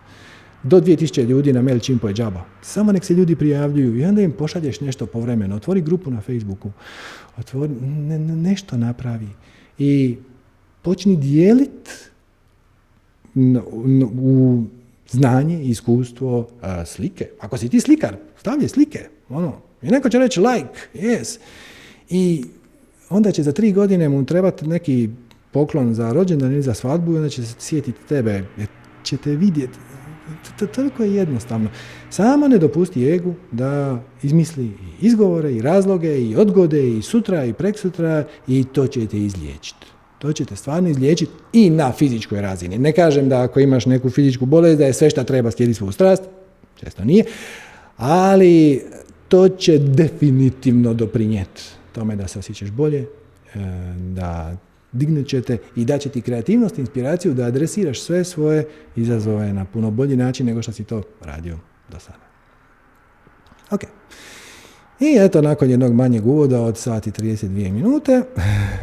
[0.63, 2.45] Do 2000 ljudi na mail je džaba.
[2.61, 5.55] Samo nek se ljudi prijavljuju i onda im pošalješ nešto povremeno.
[5.55, 6.71] Otvori grupu na Facebooku,
[7.37, 9.27] otvori, ne, nešto napravi.
[9.77, 10.17] I
[10.85, 11.91] počni dijeliti
[14.21, 14.63] u
[15.09, 16.47] znanje, iskustvo,
[16.85, 17.29] slike.
[17.39, 18.99] Ako si ti slikar, stavlje slike.
[19.29, 19.57] Ono.
[19.81, 21.39] I neko će reći like, yes.
[22.09, 22.43] I
[23.09, 25.09] onda će za tri godine mu trebati neki
[25.51, 28.67] poklon za rođendan ili za svadbu i onda će se sjetiti tebe, jer
[29.03, 29.77] ćete vidjeti.
[30.75, 31.69] Toliko je jednostavno.
[32.09, 37.53] Samo ne dopusti egu da izmisli i izgovore i razloge i odgode i sutra i
[37.53, 39.94] preksutra i to ćete izliječiti.
[40.25, 42.77] To ćete stvarno izliječiti i na fizičkoj razini.
[42.77, 45.91] Ne kažem da ako imaš neku fizičku bolest da je sve što treba slijediti svoju
[45.91, 46.23] strast,
[46.75, 47.25] često nije,
[47.97, 48.81] ali
[49.27, 53.07] to će definitivno doprinijeti tome da se osjećaš bolje, e,
[53.97, 54.57] da
[54.91, 60.15] dignut ćete i daće ti kreativnost, inspiraciju da adresiraš sve svoje izazove na puno bolji
[60.15, 61.57] način nego što si to radio
[61.89, 62.25] do sada.
[63.71, 63.81] Ok.
[64.99, 68.21] I eto, nakon jednog manjeg uvoda od sati 32 minute,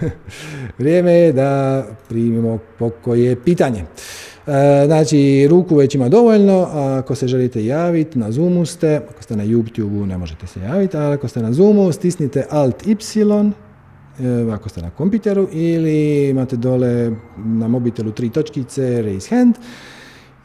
[0.79, 3.85] vrijeme je da primimo pokoje pitanje.
[4.47, 9.23] E, znači, ruku već ima dovoljno, a ako se želite javiti, na Zoomu ste, ako
[9.23, 13.53] ste na YouTube ne možete se javiti, ali ako ste na Zoomu, stisnite Alt Y,
[14.21, 19.55] e, ako ste na kompiteru, ili imate dole na mobitelu tri točkice, raise hand,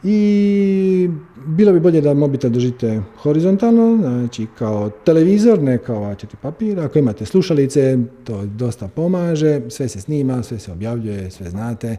[0.04, 1.10] i
[1.46, 6.80] bilo bi bolje da mobitel držite horizontalno, znači kao televizor, ne kao A4 papir.
[6.80, 11.96] Ako imate slušalice, to dosta pomaže, sve se snima, sve se objavljuje, sve znate.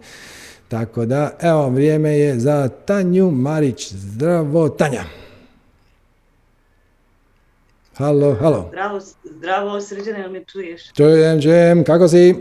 [0.68, 3.94] Tako da, evo, vrijeme je za Tanju Marić.
[3.94, 5.04] Zdravo, Tanja.
[7.96, 8.66] Halo, halo.
[8.70, 10.94] Zdravo, zdravo, sređene, me čuješ?
[10.94, 12.36] Čujem, čujem, kako si?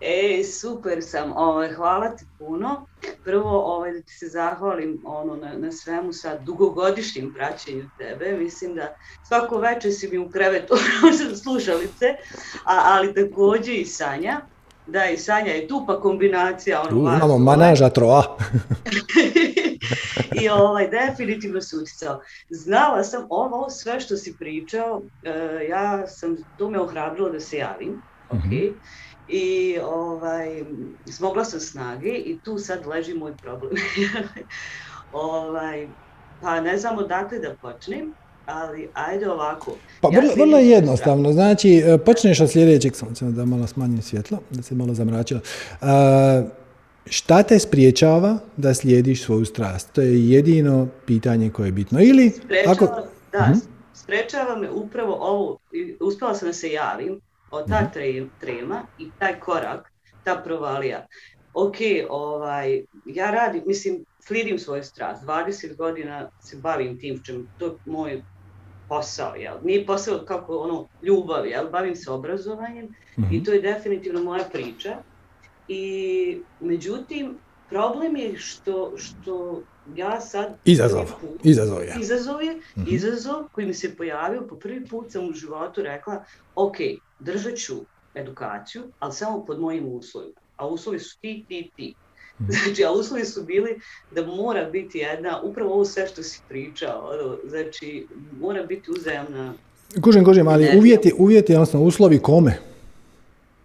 [0.00, 2.86] E, super sam, ovaj, hvala ti puno.
[3.24, 8.32] Prvo ovaj, da ti se zahvalim ono, na, na svemu sa dugogodišnjim praćenju tebe.
[8.38, 8.96] Mislim da
[9.28, 10.74] svako večer si mi u krevetu
[11.42, 12.06] slušalice,
[12.64, 14.40] a, ali također i Sanja.
[14.86, 16.82] Da, i Sanja je tu, pa kombinacija.
[16.82, 18.36] Ono, uh, imamo manaža troa.
[20.42, 22.20] I ovaj, definitivno se utjecao.
[22.50, 27.56] Znala sam ovo sve što si pričao, uh, ja sam, to me ohrabrilo da se
[27.56, 28.02] javim.
[28.30, 28.70] Okay.
[28.70, 28.74] Mm
[29.30, 30.62] i ovaj,
[31.06, 33.72] smogla sam snage i tu sad leži moj problem.
[35.12, 35.88] ovaj,
[36.40, 38.12] pa ne znam odakle da počnem,
[38.46, 39.76] ali ajde ovako.
[40.00, 44.02] Pa ja vrlo, vrlo je jednostavno, znači e, počneš od sljedećeg, samo da malo smanjim
[44.02, 45.40] svjetlo, da se malo zamračilo.
[45.80, 45.88] Uh,
[47.06, 49.92] šta te spriječava da slijediš svoju strast?
[49.92, 52.00] To je jedino pitanje koje je bitno.
[52.02, 52.86] Ili, sprečava, ako...
[53.32, 53.80] da, uh
[54.10, 55.58] sprečava me upravo ovo,
[56.00, 57.20] uspjela sam da se javim,
[57.50, 58.24] od ta mhm.
[58.40, 59.92] trema i taj korak,
[60.24, 61.06] ta provalija.
[61.54, 61.76] Ok,
[62.08, 67.72] ovaj, ja radim, mislim, slijedim svoju strast, 20 godina se bavim tim čem, to je
[67.84, 68.22] moj
[68.88, 69.54] posao, jel?
[69.62, 71.70] Nije posao kako ono ljubav, jel?
[71.70, 73.44] Bavim se obrazovanjem i Mhm.
[73.44, 74.96] to je definitivno moja priča.
[75.68, 75.84] I
[76.60, 77.34] međutim,
[77.68, 80.56] problem je što, što ja sad...
[80.64, 81.06] Izazov.
[81.20, 81.94] put- Izazov je.
[82.00, 82.84] Izazov je, Mhm.
[82.88, 86.24] izazov koji mi se pojavio, po prvi put sam u životu rekla,
[86.54, 86.76] ok,
[87.20, 87.74] držat ću
[88.14, 90.40] edukaciju, ali samo pod mojim uslovima.
[90.56, 91.94] A uslovi su ti, ti, ti.
[92.40, 92.52] Mhm.
[92.64, 93.80] Znači, a uslovi su bili
[94.14, 98.06] da mora biti jedna, upravo ovo sve što si pričao, ono, znači,
[98.40, 99.54] mora biti uzajamna,
[100.02, 100.78] Kužim, kužim, ali Energija.
[100.78, 102.58] uvjeti, uvjeti, odnosno uslovi kome?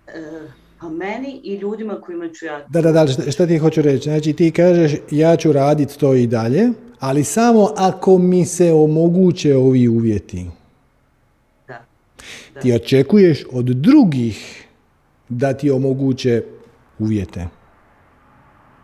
[0.07, 0.48] e,
[0.80, 2.65] a meni i ljudima kojima ću ja...
[2.69, 4.03] Da, da, da, šta, šta ti hoću reći?
[4.03, 6.69] Znači ti kažeš ja ću raditi to i dalje,
[6.99, 10.45] ali samo ako mi se omoguće ovi uvjeti.
[12.53, 12.61] Da.
[12.61, 14.63] Ti očekuješ od drugih
[15.29, 16.43] da ti omoguće
[16.99, 17.47] uvjete.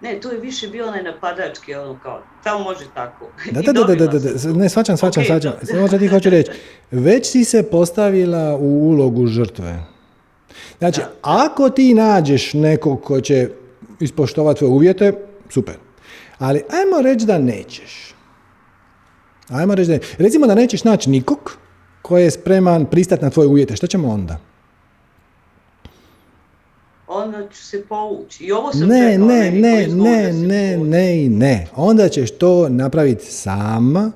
[0.01, 3.25] Ne, to je više bio onaj napadački, ono kao, samo može tako.
[3.51, 5.51] Da, da, da, da, da, da, ne, svačam, svačam, Ok, svačam.
[5.63, 6.51] Samo što ti hoću reći.
[6.91, 9.79] Već si se postavila u ulogu žrtve.
[10.77, 11.11] Znači, Da.
[11.21, 13.49] ako ti nađeš nekog ko će
[13.99, 15.13] ispoštovati tvoje uvjete,
[15.49, 15.75] super.
[16.37, 18.15] Ali ajmo reći da nećeš.
[19.49, 21.57] Ajmo reći da ne- Recimo da nećeš naći nikog
[22.01, 23.75] koji je spreman pristati na tvoje uvjete.
[23.75, 24.37] Što ćemo onda?
[27.07, 28.43] Onda ću se povući.
[28.43, 31.67] I ovo sam Ne, ne, ne, ne, ne, ne i ne.
[31.75, 34.11] Onda ćeš to napraviti sama,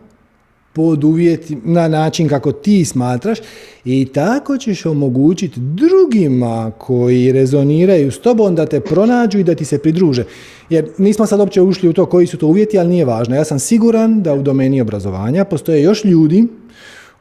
[0.76, 3.38] pod uvjeti, na način kako ti smatraš
[3.86, 9.66] i tako ćeš omogućiti drugima koji rezoniraju s tobom da te pronađu i da ti
[9.66, 10.26] se pridruže.
[10.70, 13.36] Jer nismo sad uopće ušli u to koji su to uvjeti, ali nije važno.
[13.36, 16.48] Ja sam siguran da u domeni obrazovanja postoje još ljudi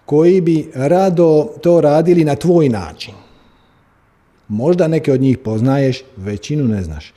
[0.07, 3.15] koji bi rado to radili na tvoj način.
[4.49, 7.13] Možda neke od njih poznaješ, većinu ne znaš.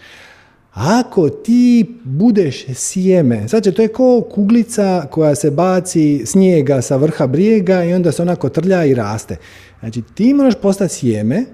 [0.73, 7.27] Ako ti budeš sjeme, znači to je ko kuglica koja se baci snijega sa vrha
[7.27, 9.37] brijega i onda se onako trlja i raste.
[9.79, 11.45] Znači ti moraš postati sjeme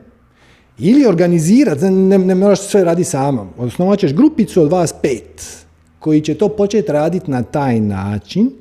[0.77, 3.47] ili organizirati, ne, ne moraš sve radi sama.
[3.57, 5.65] Osnovat ćeš grupicu od vas pet
[5.99, 8.51] koji će to početi raditi na taj način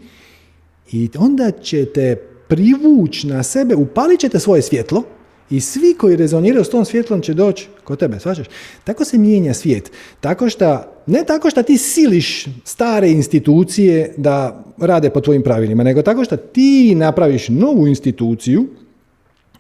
[0.93, 5.03] i onda ćete privući na sebe, upalit ćete svoje svjetlo
[5.51, 8.47] i svi koji rezoniraju s tom svjetlom će doći kod tebe, shvaćaš?
[8.85, 9.91] Tako se mijenja svijet.
[10.21, 16.03] Tako što, ne tako što ti siliš stare institucije da rade po tvojim pravilima, nego
[16.03, 18.67] tako što ti napraviš novu instituciju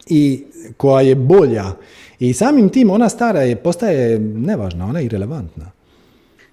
[0.06, 0.44] i
[0.76, 1.64] koja je bolja
[2.18, 5.70] i samim tim ona stara je, postaje nevažna, ona je irelevantna.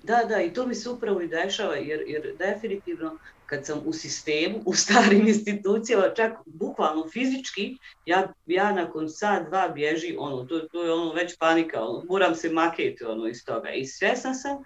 [0.03, 3.17] Da, da, i to mi se upravo i dešava, jer, jer definitivno
[3.49, 9.67] kad sam u sistemu, u starim institucijama, čak bukvalno fizički, ja, ja nakon sat, dva
[9.67, 13.69] bježi, ono, to, to je ono već panika, ono, moram se maketi ono, iz toga.
[13.69, 14.57] I svjesna sam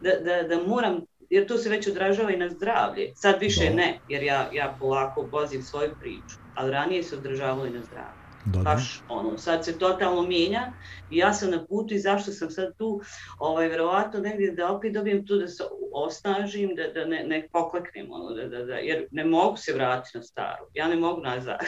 [0.00, 1.00] da, da, da moram,
[1.30, 3.12] jer to se već odražava i na zdravlje.
[3.14, 7.70] Sad više ne, jer ja, ja polako vozim svoju priču, ali ranije se odražavalo i
[7.70, 8.17] na zdravlje.
[8.44, 8.64] Dobro.
[8.64, 10.72] baš ono, sad se totalno mijenja
[11.10, 13.00] i ja sam na putu i zašto sam sad tu,
[13.38, 15.62] ovaj, verovatno negdje da opet dobijem tu da se
[15.92, 20.18] osnažim, da, da ne, ne pokleknem, ono, da, da, da, jer ne mogu se vratiti
[20.18, 21.58] na staro, ja ne mogu nazad,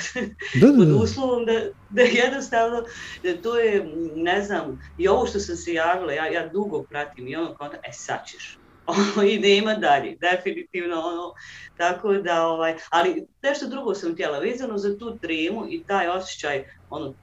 [0.60, 0.94] Da, da, pod da.
[0.94, 1.52] uslovom da,
[1.90, 2.82] da jednostavno,
[3.22, 7.28] da to je, ne znam, i ovo što sam se javila, ja, ja dugo pratim
[7.28, 8.59] i ono kao, da, e sad ćeš,
[9.32, 11.32] i nema dalje, definitivno, ono,
[11.76, 16.64] tako da, ovaj, ali nešto drugo sam htjela, vezano za tu tremu i taj osjećaj,
[16.90, 17.14] ono,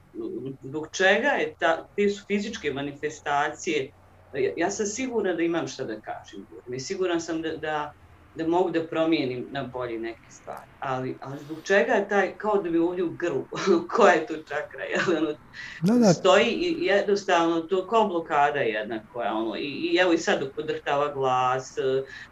[0.62, 3.92] zbog čega je ta, te su fizičke manifestacije,
[4.34, 6.46] ja, ja sam sigurna da imam šta da kažem,
[6.78, 7.92] siguran sam da, da,
[8.38, 12.62] da mogu da promijenim na bolje neke stvari, ali, ali zbog čega je taj, kao
[12.62, 13.44] da bi ovdje u grlu,
[13.96, 15.34] koja je tu čakra, jel, ono,
[15.82, 20.18] Da, da, stoji i jednostavno to kao blokada jedna koja ono i, i evo i
[20.18, 21.82] sad dok podrhtava glas, e,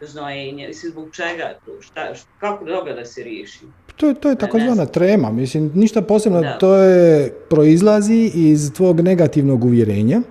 [0.01, 3.59] znojenje, mislim zbog čega to, šta, šta kako toga da se riješi?
[3.95, 6.57] To, to je takozvana trema, mislim, ništa posebno, Da.
[6.57, 10.21] to je, proizlazi iz tvog negativnog uvjerenja.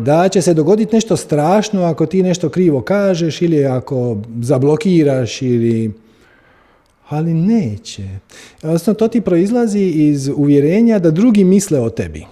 [0.00, 5.92] Da će se dogoditi nešto strašno ako ti nešto krivo kažeš ili ako zablokiraš ili...
[7.08, 8.02] Ali neće.
[8.62, 12.26] Odnosno, to ti proizlazi iz uvjerenja da drugi misle o tebi.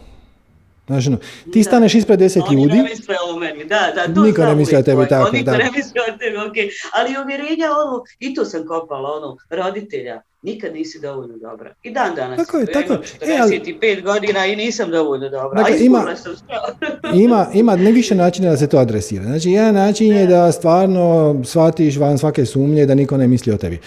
[0.87, 1.19] Znaš, ono,
[1.53, 4.55] ti staneš ispred deset Oni ljudi, ne misle o meni, da, da, to Niko ne
[4.55, 5.57] misli o tebi, tako, Niko da.
[5.57, 10.73] ne misli o tebi, okej, ali uvjerenja ono, i to sam kopala, ono, roditelja, nikad
[10.73, 11.75] nisi dovoljno dobra.
[11.83, 13.03] I dan danas, Tako je, ja tako imam.
[13.23, 16.33] E, ali- 45 godina i nisam dovoljno dobra, Dakle, ima- sam
[17.25, 19.25] ima, ima ne više načina da se to adresira.
[19.25, 23.57] Znači, jedan način je da stvarno shvatiš van svake sumnje da niko ne misli o
[23.57, 23.79] tebi.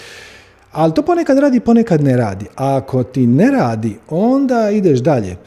[0.71, 2.45] Ali to ponekad radi, ponekad ne radi.
[2.55, 5.31] A ako ti ne radi, onda ideš dalje.
[5.31, 5.37] E,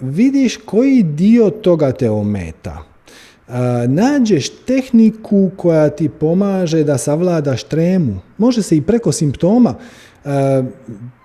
[0.00, 2.78] vidiš koji dio toga te ometa.
[3.48, 3.52] E,
[3.88, 8.16] nađeš tehniku koja ti pomaže da savladaš tremu.
[8.38, 9.74] Može se i preko simptoma.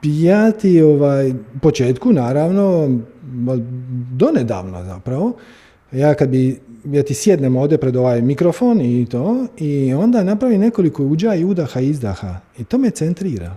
[0.04, 3.00] Ja ti ovaj, početku, naravno,
[4.12, 5.34] donedavno zapravo,
[5.92, 10.58] ja kad bi ja ti sjednem ovdje pred ovaj mikrofon i to, i onda napravi
[10.58, 12.40] nekoliko uđa i udaha i izdaha.
[12.58, 13.56] I to me centrira.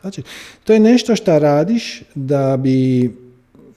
[0.00, 0.22] Znači,
[0.64, 3.10] to je nešto što radiš da bi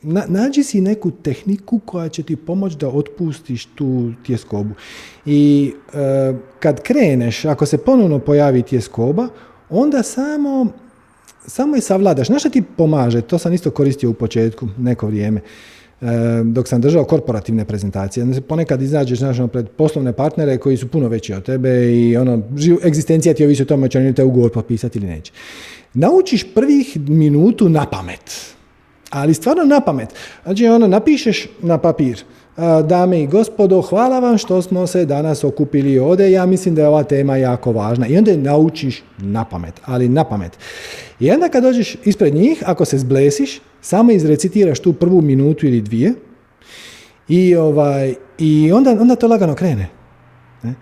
[0.01, 4.73] na, nađi si neku tehniku koja će ti pomoći da otpustiš tu tjeskobu.
[5.25, 9.27] I e, kad kreneš, ako se ponovno pojavi tjeskoba,
[9.69, 10.67] onda samo
[11.47, 12.27] samo je savladaš.
[12.27, 13.21] Znaš što ti pomaže?
[13.21, 15.41] To sam isto koristio u početku, neko vrijeme.
[16.01, 16.05] E,
[16.43, 18.41] dok sam držao korporativne prezentacije.
[18.47, 22.41] Ponekad izađeš znaš, ono, pred poslovne partnere koji su puno veći od tebe i ono,
[22.85, 25.31] egzistencija ti ovisi o tome će oni te ugovor potpisati ili neće.
[25.93, 28.55] Naučiš prvih minutu na pamet.
[29.09, 30.09] Ali stvarno na pamet.
[30.43, 32.23] Znači, ono, napišeš na papir.
[32.57, 36.31] Dame i gospodo, hvala vam što smo se danas okupili ovdje.
[36.31, 38.07] Ja mislim da je ova tema jako važna.
[38.07, 40.57] I onda je naučiš na pamet, ali na pamet.
[41.19, 45.81] I onda kad dođeš ispred njih, ako se zblesiš, samo izrecitiraš tu prvu minutu ili
[45.81, 46.13] dvije
[47.27, 49.89] i, ovaj, i onda, onda to lagano krene.
[50.63, 50.73] Ne?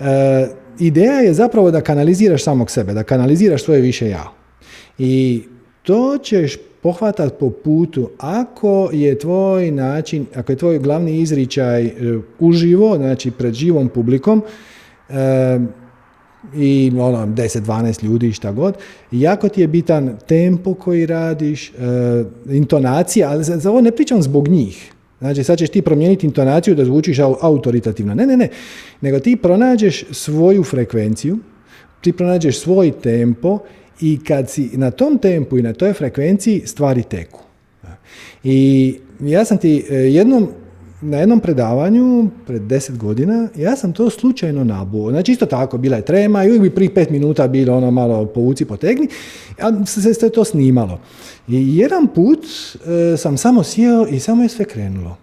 [0.00, 0.48] E,
[0.78, 4.32] ideja je zapravo da kanaliziraš samog sebe, da kanaliziraš svoje više ja.
[4.98, 5.42] I
[5.82, 11.92] to ćeš pohvatat po putu ako je tvoj način, ako je tvoj glavni izričaj e,
[12.38, 14.42] uživo, znači pred živom publikom,
[15.08, 15.58] e,
[16.54, 18.74] i ono, 10-12 ljudi, šta god.
[19.10, 21.74] Jako ti je bitan tempo koji radiš, e,
[22.50, 24.92] intonacija, ali za, za ovo ne pričam zbog njih.
[25.18, 28.14] Znači, sad ćeš ti promijeniti intonaciju da zvučiš autoritativno.
[28.14, 28.48] Ne, ne, ne.
[29.00, 31.38] Nego ti pronađeš svoju frekvenciju,
[32.00, 33.58] ti pronađeš svoj tempo
[34.00, 37.40] i kad si na tom tempu i na toj frekvenciji stvari teku.
[38.44, 40.48] I ja sam ti e, jednom
[41.00, 45.10] na jednom predavanju pred deset godina, ja sam to slučajno nabuo.
[45.10, 48.26] Znači isto tako, bila je trema i uvijek bi prije pet minuta bilo ono malo
[48.26, 49.08] povuci, potegni,
[49.60, 51.00] a se, se to snimalo.
[51.48, 55.16] I jedan put e, sam samo sjeo i samo je sve krenulo.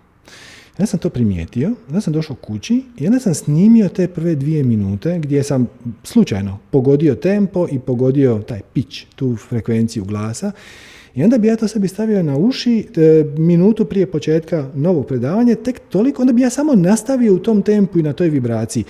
[0.77, 4.63] Ja sam to primijetio, onda sam došao kući i onda sam snimio te prve dvije
[4.63, 5.67] minute gdje sam
[6.03, 10.51] slučajno pogodio tempo i pogodio taj pitch, tu frekvenciju glasa
[11.15, 15.55] i onda bi ja to sebi stavio na uši e, minutu prije početka novog predavanja,
[15.55, 18.83] tek toliko, onda bi ja samo nastavio u tom tempu i na toj vibraciji.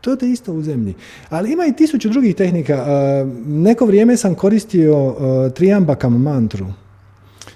[0.00, 0.94] To je isto u zemlji.
[1.28, 2.74] Ali ima i tisuću drugih tehnika.
[2.74, 6.66] E, neko vrijeme sam koristio e, triambakam mantru.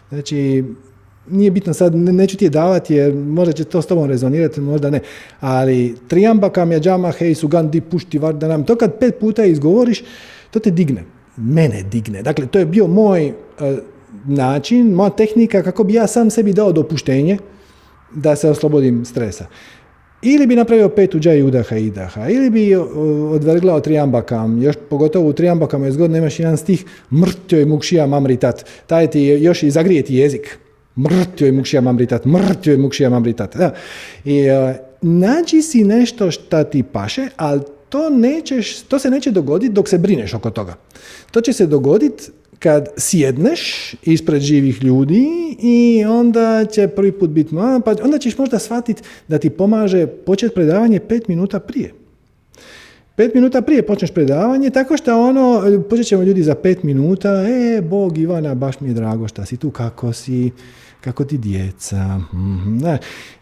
[0.09, 0.65] Znači,
[1.31, 4.91] nije bitno sad, neću ti je davati jer možda će to s tobom rezonirati, možda
[4.91, 5.01] ne.
[5.41, 8.65] Ali triambakam je džama, hej, sugan, di, pušti, vardanam.
[8.65, 10.03] To kad pet puta izgovoriš,
[10.51, 11.05] to te digne.
[11.37, 12.23] Mene digne.
[12.23, 13.33] Dakle, to je bio moj
[14.25, 17.39] način, moja tehnika kako bi ja sam sebi dao dopuštenje
[18.15, 19.47] da se oslobodim stresa.
[20.23, 22.75] Ili bi napravio pet uđa i udaha i idaha, ili bi
[23.31, 29.11] odvrglao triambakam, još pogotovo u triambakama je zgodno imaš jedan stih mrtjoj mukšija mamritat, taj
[29.11, 30.59] ti još i zagrijeti jezik.
[31.03, 33.57] Mrtjoj mukšija mamritat, mrtjoj mukšija mamritat.
[33.57, 33.75] Da.
[34.25, 39.73] I uh, nađi si nešto šta ti paše, ali to, nećeš, to se neće dogoditi
[39.73, 40.75] dok se brineš oko toga.
[41.31, 42.25] To će se dogoditi
[42.61, 45.27] kad sjedneš ispred živih ljudi
[45.63, 47.55] i onda će prvi put biti
[47.85, 51.93] pa onda ćeš možda shvatiti da ti pomaže početi predavanje pet minuta prije.
[53.17, 57.81] Pet minuta prije počneš predavanje, tako što ono, počet ćemo ljudi za pet minuta, e,
[57.81, 60.51] Bog Ivana, baš mi je drago šta si tu, kako si,
[61.01, 62.19] kako ti djeca.
[62.33, 62.79] Mhm,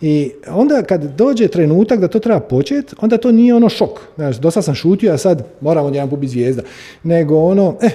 [0.01, 4.01] I onda kad dođe trenutak da to treba početi, onda to nije ono šok.
[4.17, 6.63] Znaš, dosta sam šutio, a sad moramo jedan put zvijezda.
[7.03, 7.91] Nego ono, eh,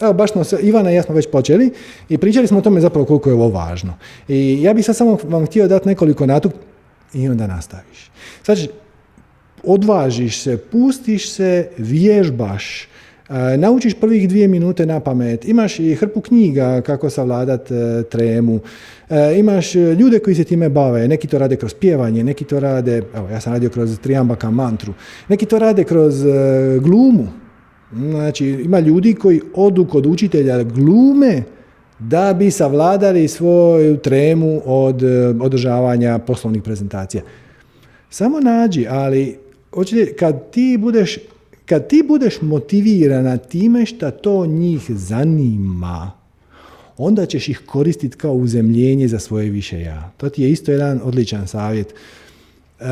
[0.00, 1.70] Evo, baš smo se, Ivana i ja smo već počeli
[2.08, 3.94] i pričali smo o tome zapravo koliko je ovo važno.
[4.28, 6.52] I ja bih sad samo vam htio dati nekoliko natuk
[7.14, 8.10] i onda nastaviš.
[8.42, 8.58] Sad
[9.64, 12.88] odvažiš se, pustiš se, vježbaš,
[13.58, 18.60] naučiš prvih dvije minute na pamet, imaš i hrpu knjiga kako savladat e, tremu,
[19.10, 23.02] e, imaš ljude koji se time bave, neki to rade kroz pjevanje, neki to rade,
[23.14, 24.94] evo ja sam radio kroz triambaka mantru,
[25.28, 26.24] neki to rade kroz
[26.80, 27.26] glumu,
[27.92, 31.42] Znači, ima ljudi koji odu kod učitelja glume
[31.98, 35.02] da bi savladali svoju tremu od
[35.40, 37.22] održavanja poslovnih prezentacija.
[38.10, 39.38] Samo nađi, ali
[39.74, 41.18] hoćete, kad ti budeš
[41.66, 46.12] kad ti budeš motivirana time što to njih zanima,
[46.96, 50.12] onda ćeš ih koristiti kao uzemljenje za svoje više ja.
[50.16, 51.94] To ti je isto jedan odličan savjet.
[52.80, 52.84] E,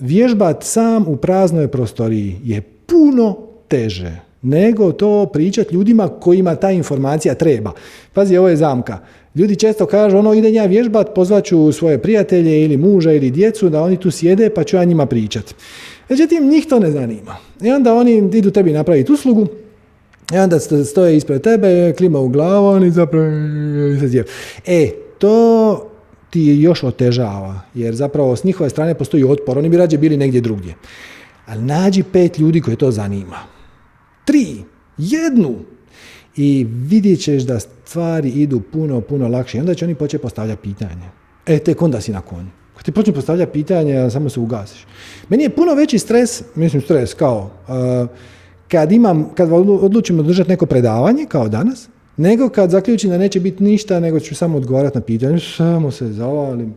[0.00, 3.36] vježbat sam u praznoj prostoriji je puno
[3.68, 7.72] teže nego to pričati ljudima kojima ta informacija treba.
[8.12, 8.98] Pazi, ovo je zamka.
[9.34, 13.82] Ljudi često kažu, ono, idem ja vježbat, pozvaću svoje prijatelje ili muža ili djecu da
[13.82, 15.54] oni tu sjede pa ću ja njima pričat.
[16.08, 17.36] Međutim, njih to ne zanima.
[17.60, 19.46] I onda oni idu tebi napraviti uslugu,
[20.32, 23.26] I onda stoje ispred tebe, klima u glavu i zapravo
[24.66, 25.88] E, to
[26.30, 30.40] ti još otežava, jer zapravo s njihove strane postoji otpor, oni bi rađe bili negdje
[30.40, 30.74] drugdje.
[31.46, 33.38] Ali nađi pet ljudi koje to zanima.
[34.24, 34.56] Tri,
[34.98, 35.54] jednu.
[36.36, 39.58] I vidjet ćeš da stvari idu puno, puno lakše.
[39.58, 41.10] I onda će oni početi postavljati pitanje.
[41.46, 42.50] E, tek onda si na konju.
[42.76, 44.86] Kad ti počne postavljati pitanje, samo se ugasiš.
[45.28, 48.08] Meni je puno veći stres, mislim stres kao, uh,
[48.68, 53.62] kad imam, kad odlučimo držati neko predavanje, kao danas, nego kad zaključim da neće biti
[53.62, 56.74] ništa, nego ću samo odgovarati na pitanje, samo se zavalim.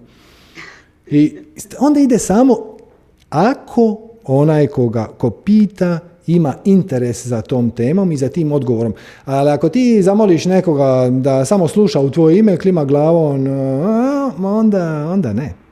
[1.07, 1.38] I
[1.80, 2.57] onda ide samo
[3.30, 8.93] ako onaj koga ko pita ima interes za tom temom i za tim odgovorom.
[9.26, 13.47] Ali ako ti zamoliš nekoga da samo sluša u tvoje ime, klima glavom,
[14.45, 15.65] onda, onda ne.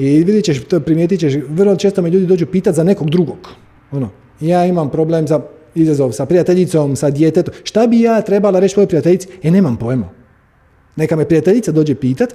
[0.00, 3.48] I vidjet ćeš, to primijetit ćeš, vrlo često me ljudi dođu pitati za nekog drugog.
[3.92, 4.08] Ono,
[4.40, 5.40] ja imam problem za
[5.74, 7.54] izazov sa prijateljicom, sa djetetom.
[7.64, 9.28] Šta bi ja trebala reći svojoj prijateljici?
[9.42, 10.08] E, nemam pojma.
[10.96, 12.34] Neka me prijateljica dođe pitat,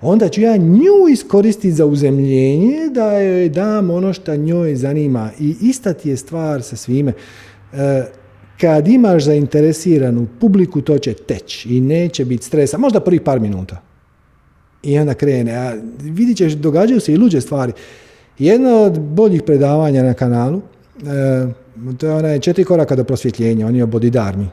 [0.00, 5.30] onda ću ja nju iskoristiti za uzemljenje da joj dam ono što njoj zanima.
[5.38, 7.12] I ista ti je stvar sa svime.
[7.72, 8.02] E,
[8.60, 12.78] kad imaš zainteresiranu publiku, to će teći i neće biti stresa.
[12.78, 13.89] Možda prvih par minuta.
[14.82, 15.56] I onda krene.
[15.56, 17.72] A vidit ćeš, događaju se i luđe stvari.
[18.38, 21.46] Jedno od boljih predavanja na kanalu, e,
[21.98, 24.48] to je onaj četiri koraka do prosvjetljenja, on je o bodidarmi.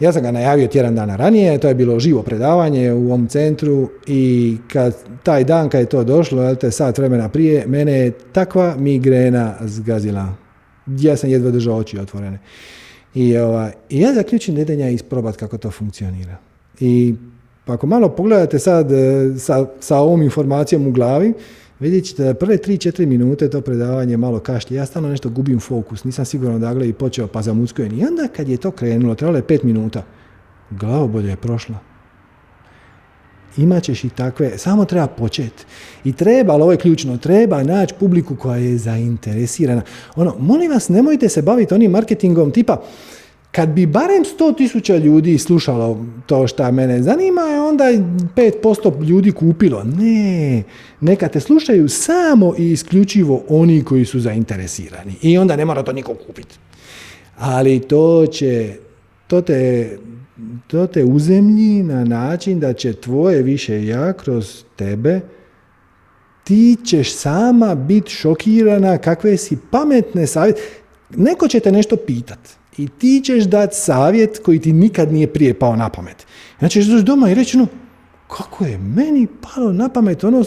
[0.00, 3.90] Ja sam ga najavio tjedan dana ranije, to je bilo živo predavanje u ovom centru
[4.06, 8.10] i kad taj dan kad je to došlo, jel te sat vremena prije, mene je
[8.10, 10.34] takva migrena zgazila.
[10.86, 12.38] Ja sam jedva držao oči otvorene.
[13.14, 16.36] I, ovaj, i ja zaključim da idem ja isprobat kako to funkcionira.
[16.80, 17.14] I
[17.66, 21.32] pa ako malo pogledate sad e, sa, sa ovom informacijom u glavi,
[21.80, 24.76] vidjet ćete da prve 3-4 minute to predavanje malo kašlje.
[24.76, 27.98] Ja stalno nešto gubim fokus, nisam siguran da i počeo pa zamuckujem.
[27.98, 30.02] I onda kad je to krenulo, trebalo je 5 minuta,
[30.70, 31.78] glavobolja je prošla.
[33.56, 35.64] Imaćeš i takve, samo treba početi.
[36.04, 39.82] I treba, ali ovo je ključno, treba naći publiku koja je zainteresirana.
[40.16, 42.82] Ono, molim vas, nemojte se baviti onim marketingom tipa,
[43.56, 49.84] kad bi barem 100.000 ljudi slušalo to što mene zanima, onda 5% ljudi kupilo.
[49.84, 50.62] Ne,
[51.00, 55.14] neka te slušaju samo i isključivo oni koji su zainteresirani.
[55.22, 56.54] I onda ne mora to niko kupiti.
[57.38, 58.74] Ali to će,
[59.26, 59.90] to te,
[60.66, 65.20] to te uzemlji na način da će tvoje više ja kroz tebe
[66.44, 70.60] ti ćeš sama biti šokirana kakve si pametne savjete.
[71.16, 75.58] Neko će te nešto pitati i ti ćeš dati savjet koji ti nikad nije prije
[75.58, 76.26] pao na pamet.
[76.58, 77.66] Znači ćeš doći doma i reći, no,
[78.28, 80.44] kako je meni palo na pamet ono,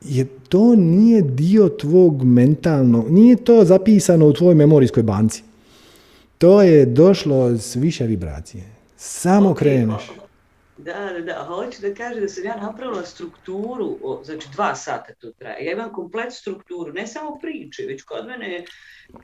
[0.00, 5.42] je to nije dio tvog mentalnog, nije to zapisano u tvojoj memorijskoj banci.
[6.38, 8.64] To je došlo s više vibracije.
[8.96, 10.10] Samo kreneš.
[10.78, 11.44] Da, da, da.
[11.44, 15.64] Hoću da kažem da sam ja napravila strukturu, znači dva sata to traje.
[15.64, 18.64] Ja imam komplet strukturu, ne samo priče, već kod mene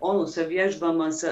[0.00, 1.30] ono sa vježbama, sa,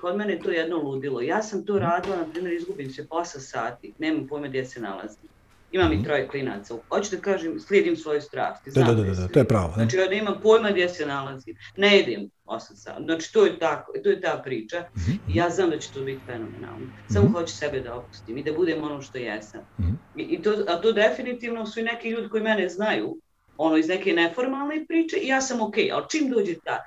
[0.00, 1.20] kod mene je to jedno ludilo.
[1.20, 5.30] Ja sam to radila, na primjer, izgubim se posa sati, nemam pojma gdje se nalazim.
[5.72, 6.04] Imam i mhm.
[6.04, 6.74] troje klinaca.
[6.88, 8.70] Hoću da kažem, slijedim svoje strasti.
[8.70, 9.72] Da, da, da, da, to je pravo.
[9.74, 11.56] Znači, ja nemam pojma gdje se nalazim.
[11.76, 13.02] Ne jedem 8 sati.
[13.04, 14.80] Znači, to je, tako, to je ta priča.
[14.80, 15.20] Mm-hmm.
[15.28, 16.86] Ja znam da će to biti fenomenalno.
[17.08, 17.34] Samo mm-hmm.
[17.34, 19.60] hoću sebe da opustim i da budem ono što jesam.
[19.80, 19.98] Mm-hmm.
[20.16, 23.16] I, to, a to definitivno su i neki ljudi koji mene znaju,
[23.56, 26.84] ono iz neke neformalne priče i ja sam ok, ali čim dođe ta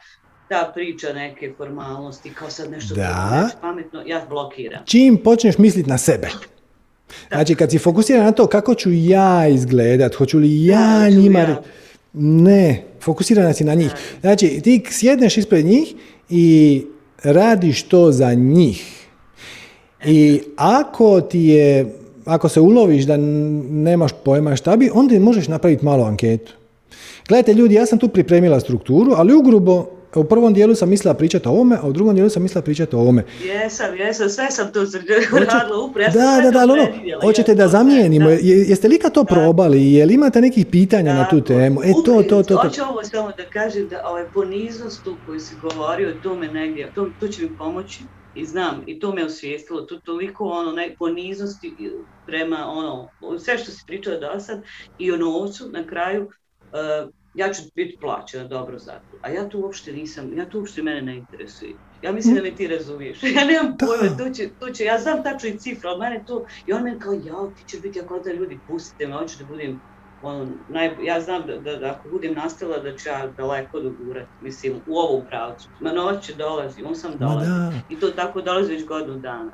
[0.49, 3.49] ta priča neke formalnosti, kao sad nešto da.
[3.61, 4.85] pametno, ja blokiram.
[4.85, 6.29] Čim počneš misliti na sebe.
[7.31, 11.57] Znači, kad si fokusiran na to kako ću ja izgledat, hoću li ja njima...
[12.15, 13.91] Ne, fokusirana si na njih.
[14.21, 15.93] Znači, ti sjedneš ispred njih
[16.29, 16.81] i
[17.23, 19.07] radiš to za njih.
[20.05, 21.95] I ako ti je,
[22.25, 26.53] ako se uloviš da nemaš pojma šta bi, onda možeš napraviti malu anketu.
[27.27, 31.47] Gledajte ljudi, ja sam tu pripremila strukturu, ali ugrubo u prvom dijelu sam mislila pričati
[31.47, 33.25] o ovome, a u drugom dijelu sam mislila pričati o ovome.
[33.45, 34.79] Jesam, jesam, sve sam to
[35.31, 36.11] radila upravo.
[36.13, 36.87] Da, da, da, ono,
[37.21, 38.29] hoćete da zamijenimo.
[38.41, 39.93] Jeste li kad to probali?
[39.93, 41.81] Je li imate nekih pitanja na tu temu?
[41.83, 42.55] E, to, to, to.
[42.55, 46.91] Hoću ovo samo da kažem da ovaj poniznost tu koju si govorio, to me negdje,
[46.95, 47.99] to, to će mi pomoći
[48.35, 51.73] i znam, i to me osvijestilo, tu toliko ono, ne, poniznosti
[52.25, 53.09] prema ono,
[53.39, 54.61] sve što si pričao do sad
[54.99, 59.17] i o novcu na kraju, uh, ja ću biti plaćena dobro za to.
[59.23, 61.77] A ja to uopšte nisam, ja to uopšte mene ne interesuje.
[62.01, 63.23] Ja mislim da me ti razumiješ.
[63.35, 66.45] Ja nemam pojma, tu će, tu će, ja znam tačno i cifra od mene to.
[66.65, 69.45] I on meni kao, ja, ti će biti ako da ljudi, pustite me, hoću da
[69.45, 69.81] budem
[70.21, 74.31] ono, naj, ja znam da, da, da, ako budem nastavila da ću ja daleko dogurati,
[74.39, 75.69] mislim, u ovu pravcu.
[75.79, 77.49] Ma noć će dolazi, on sam dolazi.
[77.87, 79.51] I to tako dolazi već godinu dana.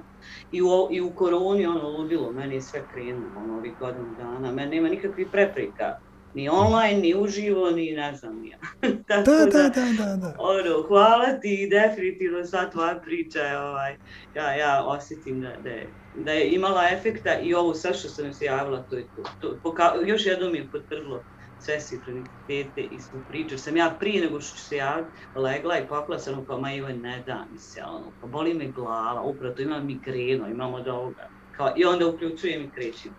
[0.51, 4.51] I u, I u koroni ono ludilo, meni je sve krenulo, ono, ovih godinu dana.
[4.51, 5.93] Meni nema nikakvih preprika
[6.39, 8.57] ni online, ni uživo, ni ne znam ja.
[9.09, 10.35] Tako da, da, da, da, da.
[10.37, 13.95] Ono, hvala ti i definitivno sva tvoja priča je, ovaj,
[14.33, 18.33] ja, ja osjetim da, da, je, da je imala efekta i ovo sve što sam
[18.33, 19.23] se javila, to je to.
[19.39, 21.23] to poka još jednom mi je potvrdilo
[21.57, 23.59] sve sinhronicitete i smo pričali.
[23.59, 26.99] Sam ja prije nego što ću se javiti, legla i popla sam kao, ma Ivan,
[26.99, 30.87] ne da mi se, ono, pa boli me glava, upravo to imam migrenu, imam od
[30.87, 31.27] ovoga.
[31.51, 33.11] Kao, I onda uključujem i krećem.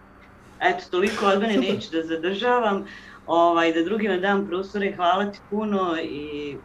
[0.60, 2.84] Eto, toliko od mene neću da zadržavam,
[3.30, 6.56] ovaj, da drugima dam prostore, hvala ti puno i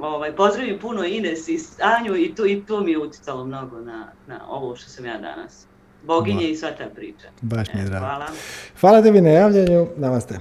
[0.00, 4.12] ovaj, pozdravim puno Ines i Anju i to, i to mi je uticalo mnogo na,
[4.26, 5.66] na ovo što sam ja danas.
[6.06, 6.48] Boginje ba.
[6.48, 7.28] i sva ta priča.
[7.40, 8.06] Baš mi je drago.
[8.06, 8.26] Hvala.
[8.80, 10.38] Hvala tebi na javljanju, namaste.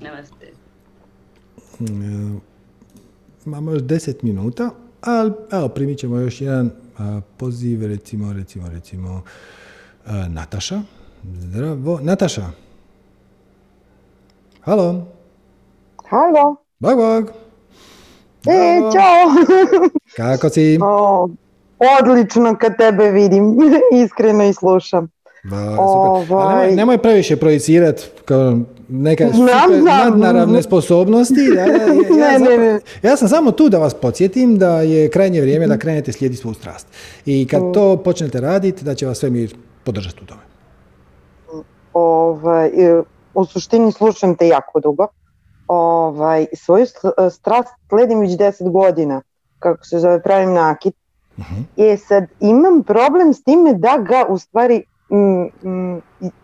[0.00, 0.52] Namaste.
[3.46, 4.70] Imamo još deset minuta,
[5.00, 9.22] ali evo primit ćemo još jedan a, poziv, recimo, recimo, recimo,
[10.06, 10.82] a, Nataša.
[11.24, 12.00] Zdravo.
[12.02, 12.69] Nataša.
[14.60, 15.06] Halo.
[16.08, 16.56] Halo.
[16.78, 17.32] Bog, bog.
[18.46, 19.30] E, čao.
[20.16, 20.78] Kako si?
[20.82, 21.28] O,
[22.00, 23.56] odlično kad tebe vidim,
[24.04, 25.08] iskreno i slušam.
[25.44, 26.36] Ba, super.
[26.36, 26.60] Ovaj...
[26.60, 28.58] nemoj, nemoj previše projicirati kao
[28.88, 31.40] neke super nadnaravne sposobnosti.
[31.56, 32.80] Ja, ja, ja, ne, ne, ne.
[33.02, 36.54] ja sam samo tu da vas podsjetim da je krajnje vrijeme da krenete slijediti svoju
[36.54, 36.86] strast.
[37.26, 37.72] I kad mm.
[37.72, 39.54] to počnete raditi, da će vas svemir
[39.84, 40.40] podržati u tome.
[41.92, 42.70] Ovaj,
[43.34, 45.06] u suštini slušam te jako dugo.
[45.68, 46.86] Ovaj, svoju
[47.30, 49.22] strast sledim već 10 godina,
[49.58, 50.94] kako se zove, pravim nakit.
[51.36, 51.60] Uh mhm.
[51.76, 51.92] -huh.
[51.92, 56.02] E sad, imam problem s time da ga u stvari mm, mm,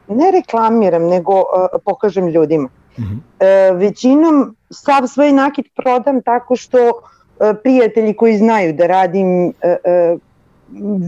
[0.09, 1.45] ne reklamiram, nego uh,
[1.85, 2.69] pokažem ljudima.
[2.99, 3.73] Uh -huh.
[3.73, 9.53] uh, većinom sav svoj nakit prodam tako što uh, prijatelji koji znaju da radim uh,
[9.53, 10.21] uh,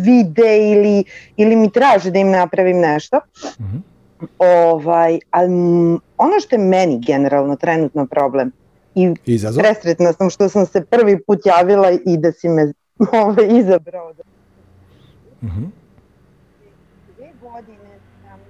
[0.04, 1.04] vide ili,
[1.36, 3.16] ili mi traže da im napravim nešto.
[3.16, 3.80] Uh -huh
[4.38, 5.52] Ovaj, ali
[6.18, 8.52] ono što je meni generalno trenutno problem
[8.94, 9.62] i Izazov?
[9.62, 12.72] presretna sam što sam se prvi put javila i da si me
[13.22, 14.12] ovaj, izabrao.
[14.12, 14.22] Da...
[15.42, 15.68] Uh -huh.
[17.16, 18.40] Dve godine sam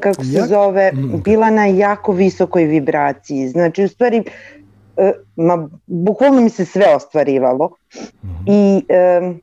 [0.00, 1.22] kako se zove, mm.
[1.24, 3.48] bila na jako visokoj vibraciji.
[3.48, 4.22] Znači, u stvari,
[4.96, 7.70] e, ma, bukvalno mi se sve ostvarivalo.
[8.22, 8.44] -hmm.
[8.46, 8.84] I
[9.22, 9.40] um,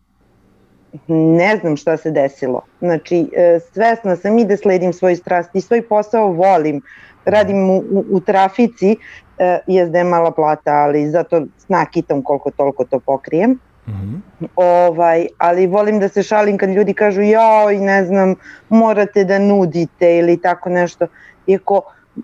[1.07, 2.61] ne znam šta se desilo.
[2.80, 6.81] Znači, e, svesna sam i da sledim svoj strast i svoj posao volim.
[7.26, 8.95] Radim u, u, u trafici,
[9.38, 13.59] e, jezda je mala plata, ali zato s nakitom koliko toliko to pokrijem.
[13.88, 14.47] Mm -hmm.
[14.55, 18.35] ovaj, ali volim da se šalim kad ljudi kažu joj ne znam
[18.69, 21.07] morate da nudite ili tako nešto
[21.47, 21.81] iako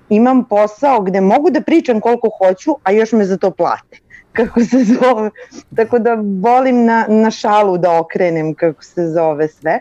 [0.10, 3.98] imam posao gde mogu da pričam koliko hoću a još me za to plate
[4.34, 5.30] kako se zove.
[5.76, 9.80] Tako da volim na, na šalu da okrenem kako se zove sve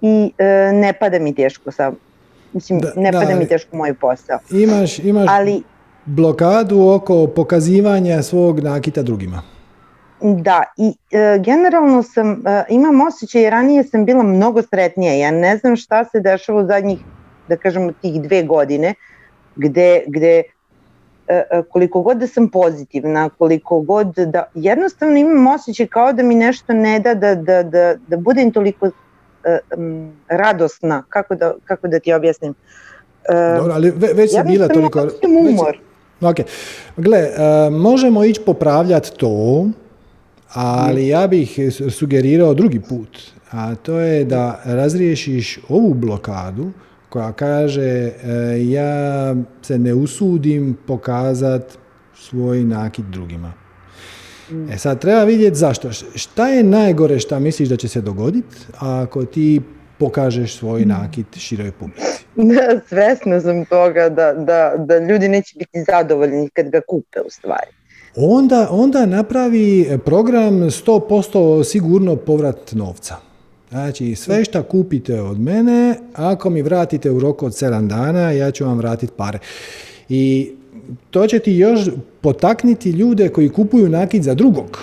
[0.00, 1.92] i e, ne pada mi teško sa
[2.52, 4.38] mislim da, ne pada da, mi teško moj posao.
[4.50, 5.62] Imaš imaš ali
[6.04, 9.42] blokadu oko pokazivanja svog nakita drugima.
[10.22, 15.56] Da, i e, generalno sam, e, imam osjećaj, ranije sam bila mnogo sretnija, ja ne
[15.56, 16.98] znam šta se dešava u zadnjih,
[17.48, 18.94] da kažemo, tih dve godine,
[19.56, 20.42] gde, gde
[21.68, 26.72] koliko god da sam pozitivna, koliko god da jednostavno imam osjećaj kao da mi nešto
[26.72, 28.90] ne da da, da, da, da budem toliko
[29.76, 32.54] um, radosna, kako da, kako da ti objasnim.
[33.58, 35.08] Dobro, ali ve, već si bila toliko...
[35.50, 35.78] Umor.
[36.20, 36.46] Već, ok,
[36.96, 39.66] gle, uh, možemo ići popravljati to,
[40.54, 41.58] ali ja bih
[41.90, 43.18] sugerirao drugi put,
[43.50, 46.70] a to je da razriješiš ovu blokadu,
[47.10, 48.12] koja kaže e,
[48.64, 51.78] ja se ne usudim pokazat
[52.14, 53.52] svoj nakit drugima.
[54.72, 55.90] E sad treba vidjeti zašto.
[56.14, 59.60] Šta je najgore šta misliš da će se dogoditi ako ti
[59.98, 62.20] pokažeš svoj nakit široj publici?
[62.34, 67.30] Da, svesna sam toga da, da, da ljudi neće biti zadovoljni kad ga kupe u
[67.30, 67.70] stvari.
[68.16, 73.29] Onda, onda napravi program 100% sigurno povrat novca.
[73.70, 78.50] Znači, sve što kupite od mene, ako mi vratite u roku od 7 dana, ja
[78.50, 79.38] ću vam vratiti pare.
[80.08, 80.50] I
[81.10, 81.80] to će ti još
[82.20, 84.78] potakniti ljude koji kupuju nakit za drugog.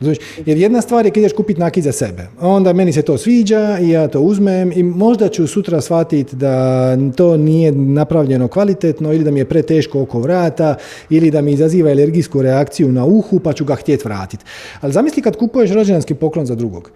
[0.00, 2.26] Znači, jer jedna stvar je kad ideš kupiti nakit za sebe.
[2.40, 6.96] Onda meni se to sviđa i ja to uzmem i možda ću sutra shvatiti da
[7.16, 10.74] to nije napravljeno kvalitetno ili da mi je preteško oko vrata
[11.10, 14.44] ili da mi izaziva alergijsku reakciju na uhu pa ću ga htjeti vratiti.
[14.80, 16.90] Ali zamisli kad kupuješ rođendanski poklon za drugog.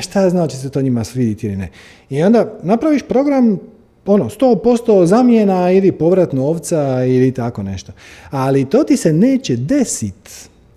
[0.00, 1.68] Šta znači se to njima sviditi ili ne.
[2.10, 3.58] I onda napraviš program
[4.06, 7.92] ono, 100% zamjena ili povrat novca ili tako nešto.
[8.30, 10.30] Ali to ti se neće desiti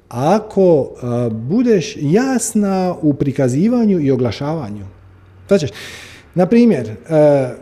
[0.09, 0.89] ako
[1.31, 4.85] budeš jasna u prikazivanju i oglašavanju.
[5.47, 5.67] Znači,
[6.35, 6.91] na primjer,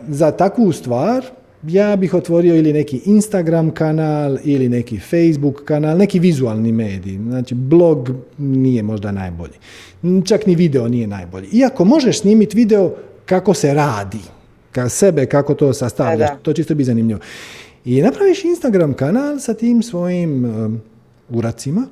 [0.08, 1.24] za takvu stvar
[1.68, 7.18] ja bih otvorio ili neki Instagram kanal ili neki Facebook kanal, neki vizualni medij.
[7.18, 9.54] Znači, blog nije možda najbolji.
[10.24, 11.48] Čak ni video nije najbolji.
[11.52, 12.94] Iako možeš snimiti video
[13.26, 14.18] kako se radi,
[14.72, 17.20] ka sebe, kako to sastavljaš, to čisto bi zanimljivo.
[17.84, 20.80] I napraviš Instagram kanal sa tim svojim um,
[21.30, 21.86] uracima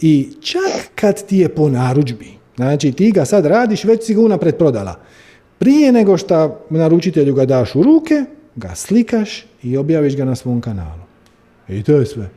[0.00, 4.20] i čak kad ti je po narudžbi, znači ti ga sad radiš, već si ga
[4.20, 5.00] unapred prodala.
[5.58, 8.24] Prije nego što naručitelju ga daš u ruke,
[8.56, 11.02] ga slikaš i objaviš ga na svom kanalu.
[11.68, 12.30] I to je sve.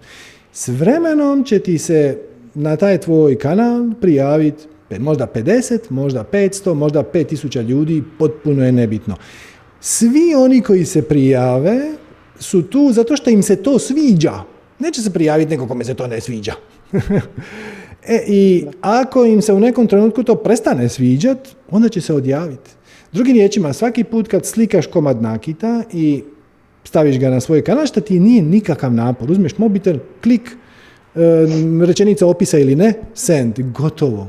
[0.54, 2.18] S vremenom će ti se
[2.54, 4.64] na taj tvoj kanal prijaviti
[5.00, 9.16] možda 50, možda 500, možda 5000 ljudi, potpuno je nebitno.
[9.80, 11.92] Svi oni koji se prijave
[12.40, 14.34] su tu zato što im se to sviđa.
[14.80, 16.54] Neće se prijaviti neko kome se to ne sviđa.
[18.08, 21.38] e, I ako im se u nekom trenutku to prestane sviđat,
[21.72, 22.77] onda će se odjaviti.
[23.12, 26.24] Drugim riječima, svaki put kad slikaš komad nakita i
[26.84, 29.32] staviš ga na svoj kanal, što ti nije nikakav napor.
[29.32, 30.50] Uzmeš mobitel, klik,
[31.16, 31.20] e,
[31.86, 34.28] rečenica opisa ili ne, send, gotovo.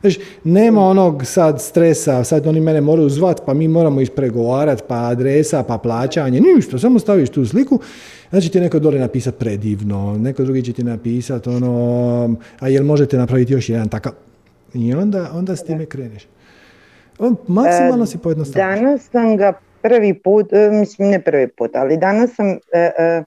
[0.00, 5.08] Znači, nema onog sad stresa, sad oni mene moraju zvat, pa mi moramo ispregovarati, pa
[5.08, 7.80] adresa, pa plaćanje, ništa, samo staviš tu sliku,
[8.30, 13.18] znači ti neko dole napisati predivno, neko drugi će ti napisati ono, a jel možete
[13.18, 14.12] napraviti još jedan takav,
[14.74, 16.26] i onda, onda s time kreneš.
[17.20, 18.80] On maksimalno si pojednostavljaš.
[18.80, 19.52] Danas sam ga
[19.82, 23.22] prvi put, e, mislim ne prvi put, ali danas sam e, e,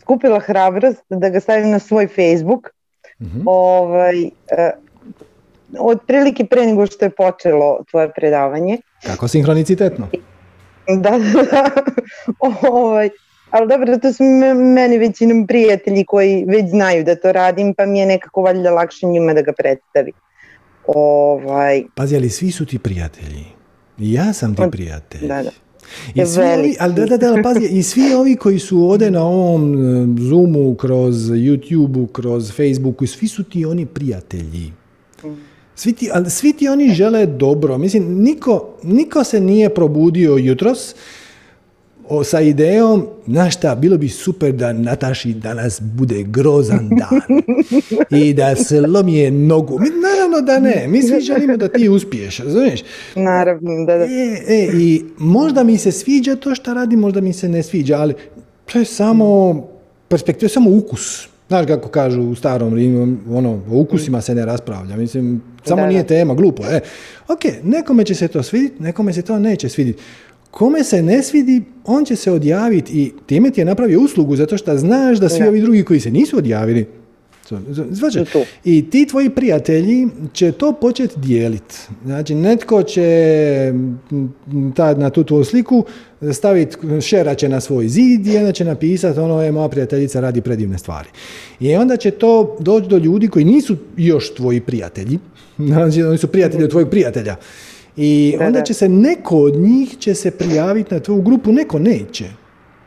[0.00, 2.70] skupila hrabrost da ga stavim na svoj Facebook.
[3.20, 4.30] uh Ovaj, e,
[5.78, 8.78] otprilike pre nego što je počelo tvoje predavanje.
[9.06, 10.08] Kako sinhronicitetno.
[10.88, 11.10] Da,
[11.50, 11.70] da,
[12.70, 13.10] ovaj,
[13.50, 14.24] ali dobro, to su
[14.54, 19.06] meni većinom prijatelji koji već znaju da to radim, pa mi je nekako valjda lakše
[19.06, 20.12] njima da ga predstavi.
[20.88, 21.84] Ovaj...
[21.94, 23.44] Pazi, ali svi su ti prijatelji.
[23.98, 25.28] Ja sam ti prijatelj.
[25.28, 25.50] Da, da.
[26.14, 29.22] I svi ovi, ali da, da, da, pazi, i svi ovi koji su ovdje na
[29.24, 34.72] ovom e, Zoomu, kroz YouTubeu, kroz Facebooku, svi su ti oni prijatelji.
[35.74, 37.78] Svi ti, ali svi ti oni žele dobro.
[37.78, 40.94] Mislim, niko, niko se nije probudio jutros
[42.08, 47.42] o, sa idejom, znaš šta, bilo bi super da Nataši danas bude grozan dan
[48.10, 49.78] i da se lomije nogu.
[49.78, 52.84] Mi, naravno da ne, mi svi želimo da ti uspiješ, razumiješ?
[53.14, 54.04] Naravno, da, da.
[54.04, 57.98] E, e, I možda mi se sviđa to što radi, možda mi se ne sviđa,
[57.98, 58.14] ali
[58.72, 59.54] to je samo
[60.08, 61.28] perspektiva, samo ukus.
[61.48, 64.96] Znaš kako kažu u starom Rimu, ono, o ukusima se ne raspravlja.
[64.96, 66.62] Mislim, samo nije tema, glupo.
[66.64, 66.80] E,
[67.28, 70.02] ok, nekome će se to svidjeti, nekome se to neće svidjeti.
[70.50, 74.58] Kome se ne svidi, on će se odjaviti i time ti je napravio uslugu zato
[74.58, 76.86] što znaš da svi ovi drugi koji se nisu odjavili,
[77.90, 78.24] Zvače,
[78.64, 81.76] I ti tvoji prijatelji će to početi dijeliti.
[82.04, 83.72] Znači, netko će
[84.76, 85.84] ta, na tu tvoju sliku
[86.32, 90.40] staviti, šera će na svoj zid i onda će napisati ono je moja prijateljica radi
[90.40, 91.08] predivne stvari.
[91.60, 95.18] I onda će to doći do ljudi koji nisu još tvoji prijatelji,
[95.58, 97.36] znači oni su prijatelji od tvojeg prijatelja.
[98.00, 102.24] I onda će se neko od njih će se prijaviti na tvoju grupu, neko neće.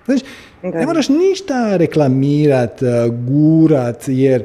[0.05, 0.23] Znači,
[0.63, 4.43] ne moraš ništa reklamirat, eh, gurat, jer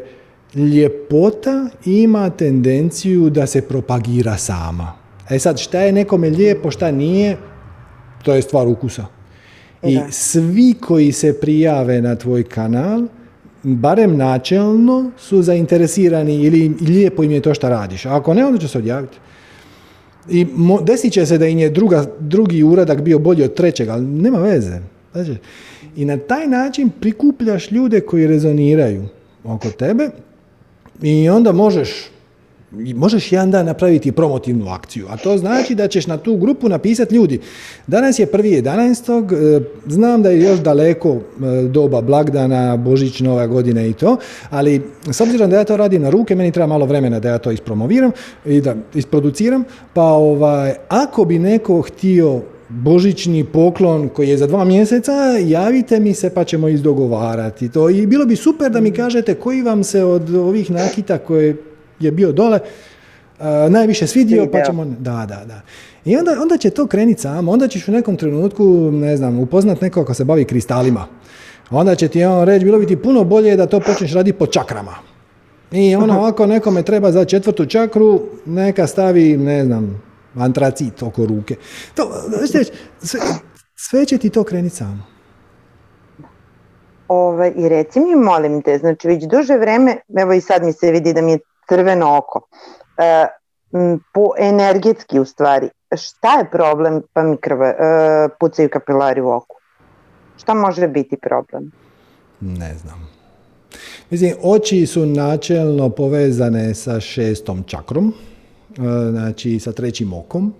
[0.54, 4.92] ljepota ima tendenciju da se propagira sama.
[5.30, 7.36] E sad, šta je nekome lijepo, šta nije,
[8.22, 9.06] to je stvar ukusa.
[9.82, 13.02] I svi koji se prijave na tvoj kanal,
[13.62, 18.06] barem načelno, su zainteresirani ili lijepo im je to što radiš.
[18.06, 19.18] A ako ne, onda će se odjaviti.
[20.30, 20.46] I
[20.82, 24.38] desit će se da im je druga, drugi uradak bio bolji od trećeg, ali nema
[24.38, 24.78] veze.
[25.12, 25.34] Znači,
[25.96, 29.04] I na taj način prikupljaš ljude koji rezoniraju
[29.44, 30.10] oko tebe
[31.02, 32.10] i onda možeš
[32.72, 37.14] možeš jedan dan napraviti promotivnu akciju, a to znači da ćeš na tu grupu napisati
[37.14, 37.40] ljudi.
[37.86, 39.56] Danas je prvi 11.
[39.56, 41.20] E, znam da je još daleko e,
[41.68, 44.16] doba blagdana, Božić, Nova godina i to,
[44.50, 47.38] ali s obzirom da ja to radim na ruke, meni treba malo vremena da ja
[47.38, 48.10] to ispromoviram
[48.44, 49.64] i da isproduciram,
[49.94, 55.12] pa ovaj, ako bi neko htio božićni poklon koji je za dva mjeseca,
[55.44, 57.90] javite mi se pa ćemo izdogovarati to.
[57.90, 61.56] I bilo bi super da mi kažete koji vam se od ovih nakita koje
[62.00, 62.60] je bio dole
[63.38, 64.84] uh, najviše svidio, pa ćemo...
[64.84, 65.60] Da, da, da.
[66.04, 69.80] I onda, onda će to krenuti samo, onda ćeš u nekom trenutku, ne znam, upoznat
[69.80, 71.06] nekog ko se bavi kristalima.
[71.70, 74.46] Onda će ti on reći, bilo bi ti puno bolje da to počneš raditi po
[74.46, 74.94] čakrama.
[75.72, 80.02] I ono, ako nekome treba za četvrtu čakru, neka stavi, ne znam,
[80.34, 81.56] antracit oko ruke.
[81.94, 82.10] To,
[82.46, 82.64] sve,
[83.74, 85.02] sve će ti to krenuti samo.
[87.08, 90.90] Ove, I reci mi, molim te, znači već duže vreme, evo i sad mi se
[90.90, 91.38] vidi da mi je
[91.68, 92.48] crveno oko,
[92.98, 93.26] e,
[94.14, 97.74] po energetski u stvari, šta je problem pa mi krve, e,
[98.40, 99.56] pucaju kapilari u oku?
[100.38, 101.70] Šta može biti problem?
[102.40, 103.08] Ne znam.
[104.10, 108.12] Mislim, oči su načelno povezane sa šestom čakrom,
[108.70, 110.54] e, znači sa trećim okom.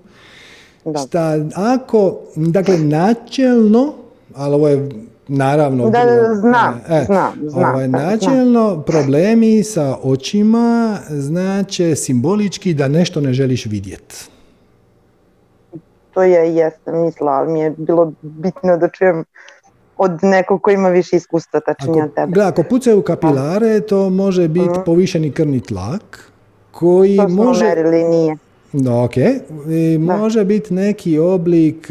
[1.07, 3.95] Šta, ako, dakle, načelno,
[4.35, 4.89] ali ovo je
[5.29, 5.91] naravno...
[5.91, 7.75] Da, da, znam, e, znam, znam.
[7.75, 14.15] Ovaj, načelno, problemi sa očima znače simbolički da nešto ne želiš vidjeti.
[16.15, 19.25] To je jesam mislila, ali mi je bilo bitno da čujem
[19.97, 22.33] od nekog ko ima više iskustva tačnije od tebe.
[22.41, 26.33] ako pucaju kapilare, to može biti uh povišeni krvni tlak,
[26.73, 27.65] koji to smo može...
[27.65, 28.37] merili, nije.
[29.05, 29.17] ok.
[29.71, 31.91] I može biti neki oblik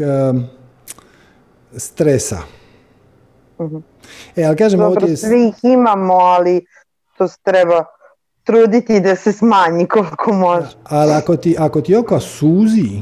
[1.76, 2.38] stresa.
[3.58, 3.82] Uh
[4.36, 5.16] E, ali kažem, Dobro, ovdje...
[5.16, 6.66] svi ih imamo, ali
[7.18, 7.84] to se treba
[8.44, 10.68] truditi da se smanji koliko može.
[10.84, 13.00] Ali ako ti, ako ti oka suzi,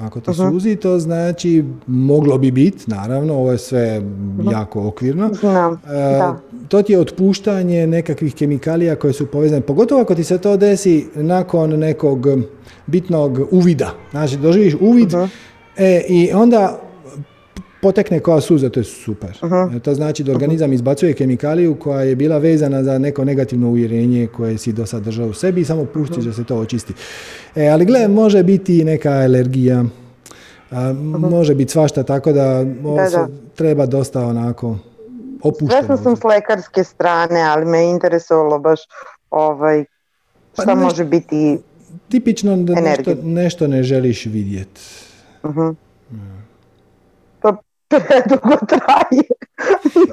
[0.00, 4.02] ako to uh suzi, to znači moglo bi biti, naravno, ovo je sve
[4.52, 5.34] jako okvirno.
[5.34, 6.20] Znam, e,
[6.68, 11.06] To ti je otpuštanje nekakvih kemikalija koje su povezane, pogotovo ako ti se to desi
[11.14, 12.26] nakon nekog
[12.86, 13.90] bitnog uvida.
[14.10, 15.14] Znači, doživiš uvid
[15.76, 16.89] e, i onda
[17.80, 19.38] potekne koja suza, to je super.
[19.76, 24.26] E, to znači da organizam izbacuje kemikaliju koja je bila vezana za neko negativno uvjerenje
[24.36, 26.94] koje si do sad držao u sebi i samo pustiš da se to očisti.
[27.56, 29.84] E, ali gle, može biti neka alergija,
[31.30, 32.64] može biti svašta, tako da,
[33.12, 34.76] da, treba dosta onako
[35.42, 35.82] opušteno.
[35.82, 38.80] Svesno sam s lekarske strane, ali me interesovalo baš
[39.30, 39.84] ovaj,
[40.56, 41.58] pa šta može biti
[42.08, 44.80] Tipično da nešto, nešto ne želiš vidjeti.
[45.42, 45.74] Uh-huh
[47.98, 49.22] predugo traje.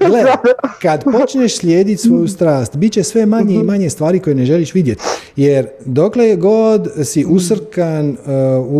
[0.07, 0.23] Gle,
[0.81, 3.67] kad počneš slijediti svoju strast, bit će sve manje i mhm.
[3.67, 5.03] manje stvari koje ne želiš vidjeti.
[5.35, 8.17] Jer dokle god si usrkan uh,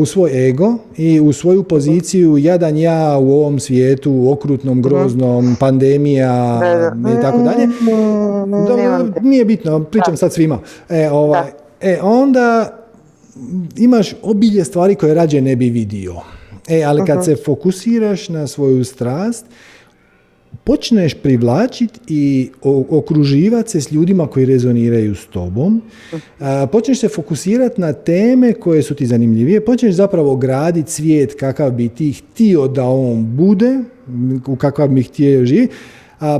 [0.01, 4.87] u svoj ego i u svoju poziciju jadan ja u ovom svijetu, okrutnom, mhm.
[4.87, 6.61] groznom, pandemija
[7.17, 10.59] i tako dalje, mm, nije bitno, pričam sad svima.
[10.89, 11.47] E, ovaj,
[11.81, 12.77] e, onda
[13.77, 16.13] imaš obilje stvari koje rađe ne bi vidio.
[16.67, 19.45] E, ali kad se fokusiraš na svoju strast,
[20.63, 22.49] počneš privlačiti i
[22.89, 25.81] okruživati se s ljudima koji rezoniraju s tobom,
[26.71, 31.89] počneš se fokusirati na teme koje su ti zanimljivije, počneš zapravo graditi svijet kakav bi
[31.89, 33.79] ti htio da on bude,
[34.47, 35.73] u kakav bi htio živjeti,
[36.19, 36.39] a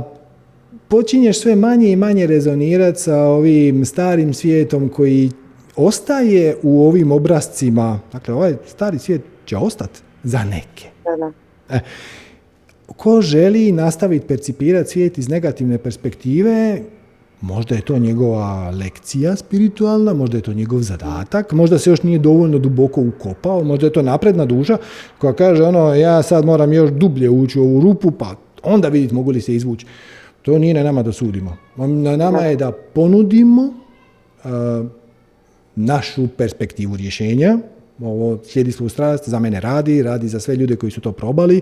[0.88, 5.30] počinješ sve manje i manje rezonirati sa ovim starim svijetom koji
[5.76, 10.88] ostaje u ovim obrazcima, dakle ovaj stari svijet će ostati za neke.
[11.70, 11.80] E,
[12.96, 16.80] ko želi nastaviti percipirati svijet iz negativne perspektive,
[17.40, 22.18] možda je to njegova lekcija spiritualna, možda je to njegov zadatak, možda se još nije
[22.18, 24.76] dovoljno duboko ukopao, možda je to napredna duša
[25.18, 29.14] koja kaže ono ja sad moram još dublje ući u ovu rupu pa onda vidjeti
[29.14, 29.86] mogu li se izvući.
[30.42, 31.56] To nije na nama da sudimo.
[31.76, 34.86] Na nama je da ponudimo uh,
[35.76, 37.58] našu perspektivu rješenja,
[38.00, 41.60] ovo slijedi svoju strast, za mene radi, radi za sve ljude koji su to probali,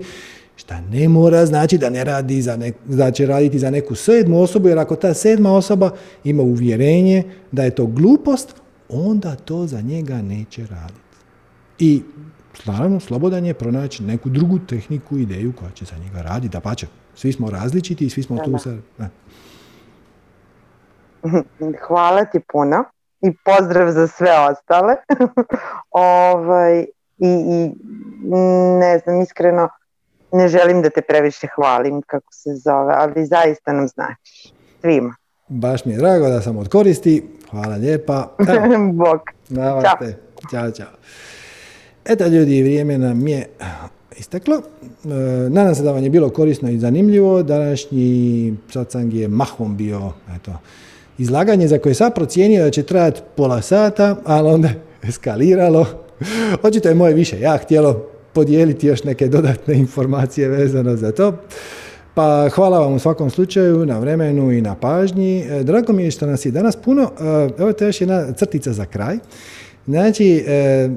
[0.57, 4.41] šta ne mora znači da ne radi za nek, da će raditi za neku sedmu
[4.41, 5.91] osobu, jer ako ta sedma osoba
[6.25, 7.23] ima uvjerenje
[7.53, 8.55] da je to glupost,
[8.89, 11.01] onda to za njega neće raditi.
[11.79, 12.03] I
[12.67, 16.87] naravno, slobodan je pronaći neku drugu tehniku, ideju koja će za njega raditi, da pače.
[17.15, 18.77] Svi smo različiti i svi smo tu sa...
[21.89, 22.85] Hvala ti puno
[23.27, 24.95] i pozdrav za sve ostale.
[25.91, 26.81] ovaj,
[27.19, 27.71] i, I
[28.81, 29.69] ne znam, iskreno
[30.33, 35.15] ne želim da te previše hvalim kako se zove, ali zaista nam znači svima.
[35.49, 37.29] Baš mi je drago da sam od koristi.
[37.51, 38.29] Hvala lijepa.
[38.93, 39.21] Bog.
[39.55, 39.81] Ćao.
[40.51, 40.97] Ćao, čao.
[42.05, 43.47] Eto ljudi, vrijeme nam je
[44.17, 44.57] isteklo.
[44.57, 45.09] E,
[45.51, 47.43] nadam se da vam je bilo korisno i zanimljivo.
[47.43, 50.53] Današnji satsang je mahom bio eto,
[51.19, 54.69] izlaganje za koje sam procijenio da će trajati pola sata, ali onda
[55.09, 55.87] eskaliralo.
[56.63, 61.33] Očito je moje više ja htjelo podijeliti još neke dodatne informacije vezano za to.
[62.15, 65.39] Pa hvala vam u svakom slučaju na vremenu i na pažnji.
[65.39, 67.03] E, drago mi je što nas je danas puno.
[67.03, 69.19] E, evo to još jedna crtica za kraj.
[69.87, 70.89] Znači, e,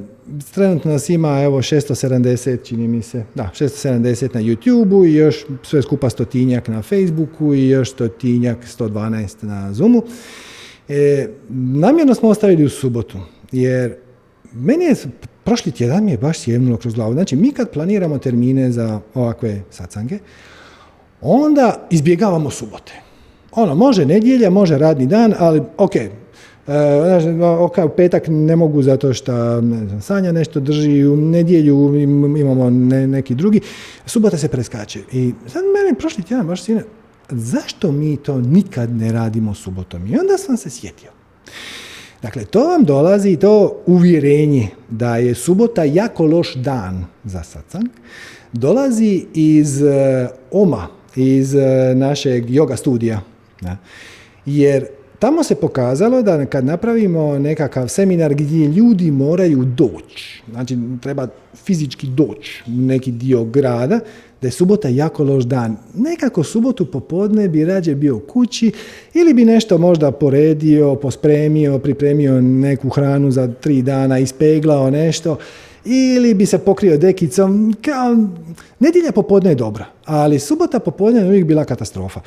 [0.54, 5.82] trenutno nas ima evo 670, čini mi se, da, 670 na YouTube-u i još sve
[5.82, 10.04] skupa stotinjak na Facebooku i još stotinjak, 112 na Zoomu.
[10.90, 13.18] E, namjerno smo ostavili u subotu,
[13.52, 13.96] jer
[14.54, 14.96] meni je
[15.44, 17.14] prošli tjedan mi je baš sjevnulo kroz glavu.
[17.14, 20.20] Znači, mi kad planiramo termine za ovakve sacange,
[21.22, 22.94] onda izbjegavamo subote.
[23.52, 25.92] Ono, može nedjelja, može radni dan, ali ok,
[27.60, 31.96] ok, u petak ne mogu zato što ne znam, Sanja nešto drži, u nedjelju
[32.38, 32.70] imamo
[33.08, 33.62] neki drugi,
[34.06, 35.00] subota se preskače.
[35.12, 36.84] I sad meni prošli tjedan baš sine,
[37.30, 40.08] zašto mi to nikad ne radimo subotom?
[40.08, 41.12] I onda sam se sjetio.
[42.22, 47.86] Dakle, to vam dolazi to uvjerenje da je subota jako loš dan za satsang,
[48.54, 53.22] dolazi iz e, OMA, iz e, našeg yoga studija.
[54.46, 54.86] Jer
[55.20, 62.08] Tamo se pokazalo da kad napravimo nekakav seminar gdje ljudi moraju doći, znači treba fizički
[62.08, 64.00] doći u neki dio grada,
[64.42, 65.78] da je subota jako loš dan.
[65.96, 68.72] Nekako subotu popodne bi rađe bio kući
[69.14, 75.38] ili bi nešto možda poredio, pospremio, pripremio neku hranu za tri dana, ispeglao nešto
[75.86, 77.76] ili bi se pokrio dekicom.
[77.82, 78.18] Kao,
[78.80, 82.22] nedjelja popodne je dobra, ali subota popodne je uvijek bila katastrofa.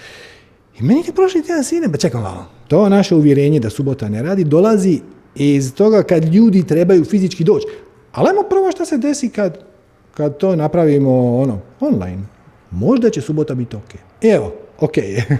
[0.81, 4.23] I meni je prošli tjedan sine, ba čekaj malo, to naše uvjerenje da subota ne
[4.23, 5.01] radi dolazi
[5.35, 7.67] iz toga kad ljudi trebaju fizički doći.
[8.13, 9.59] Ali ajmo prvo što se desi kad,
[10.15, 12.23] kad to napravimo ono, online.
[12.71, 13.95] Možda će subota biti ok.
[14.23, 14.93] Evo, ok.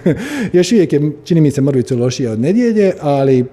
[0.53, 3.45] Još uvijek je, čini mi se, mrvicu lošije od nedjelje, ali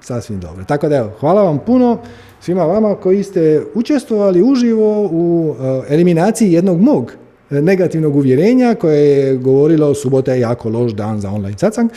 [0.00, 0.64] sasvim dobro.
[0.64, 1.98] Tako da evo, hvala vam puno
[2.40, 5.56] svima vama koji ste učestvovali uživo u uh,
[5.88, 7.12] eliminaciji jednog mog
[7.50, 11.90] negativnog uvjerenja koje je govorilo subota je jako loš dan za online satsang,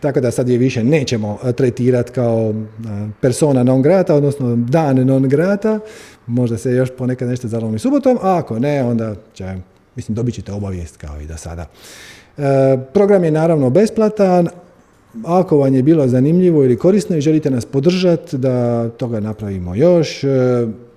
[0.00, 2.54] tako da sad je više nećemo tretirati kao
[3.20, 5.80] persona non grata, odnosno dan non grata,
[6.26, 9.54] možda se još ponekad nešto zalomi subotom, a ako ne, onda će,
[9.96, 11.66] mislim, dobit ćete obavijest kao i do sada.
[12.38, 12.42] E,
[12.92, 14.48] program je naravno besplatan,
[15.24, 20.24] ako vam je bilo zanimljivo ili korisno i želite nas podržati da toga napravimo još,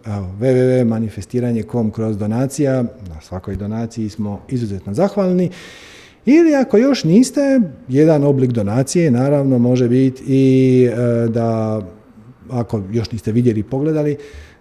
[0.06, 2.84] www.manifestiranje.com kroz donacija.
[2.84, 5.49] Na svakoj donaciji smo izuzetno zahvalni.
[6.26, 11.82] Ili ako još niste, jedan oblik donacije naravno može biti i e, da
[12.49, 14.18] ako još niste vidjeli i pogledali,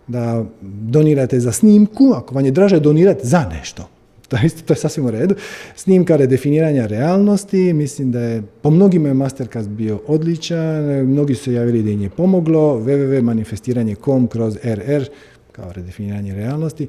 [0.07, 3.89] da donirate za snimku, ako vam je draže donirati za nešto.
[4.31, 5.35] To je, to je sasvim u redu.
[5.77, 11.53] Snimka redefiniranja realnosti, mislim da je po mnogima je Masterclass bio odličan, mnogi su se
[11.53, 15.05] javili da im je pomoglo, www.manifestiranje.com kroz RR,
[15.53, 16.89] kao redefiniranje realnosti,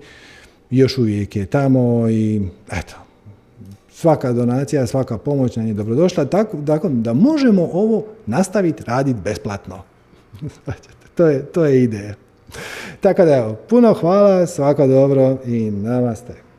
[0.70, 2.42] još uvijek je tamo i
[2.72, 2.96] eto,
[3.90, 9.84] svaka donacija, svaka pomoć nam je dobrodošla, tako, tako da možemo ovo nastaviti raditi besplatno.
[11.16, 12.14] to, je, to je ideja.
[13.00, 16.51] Tako da evo, puno hvala, svako dobro i namaste.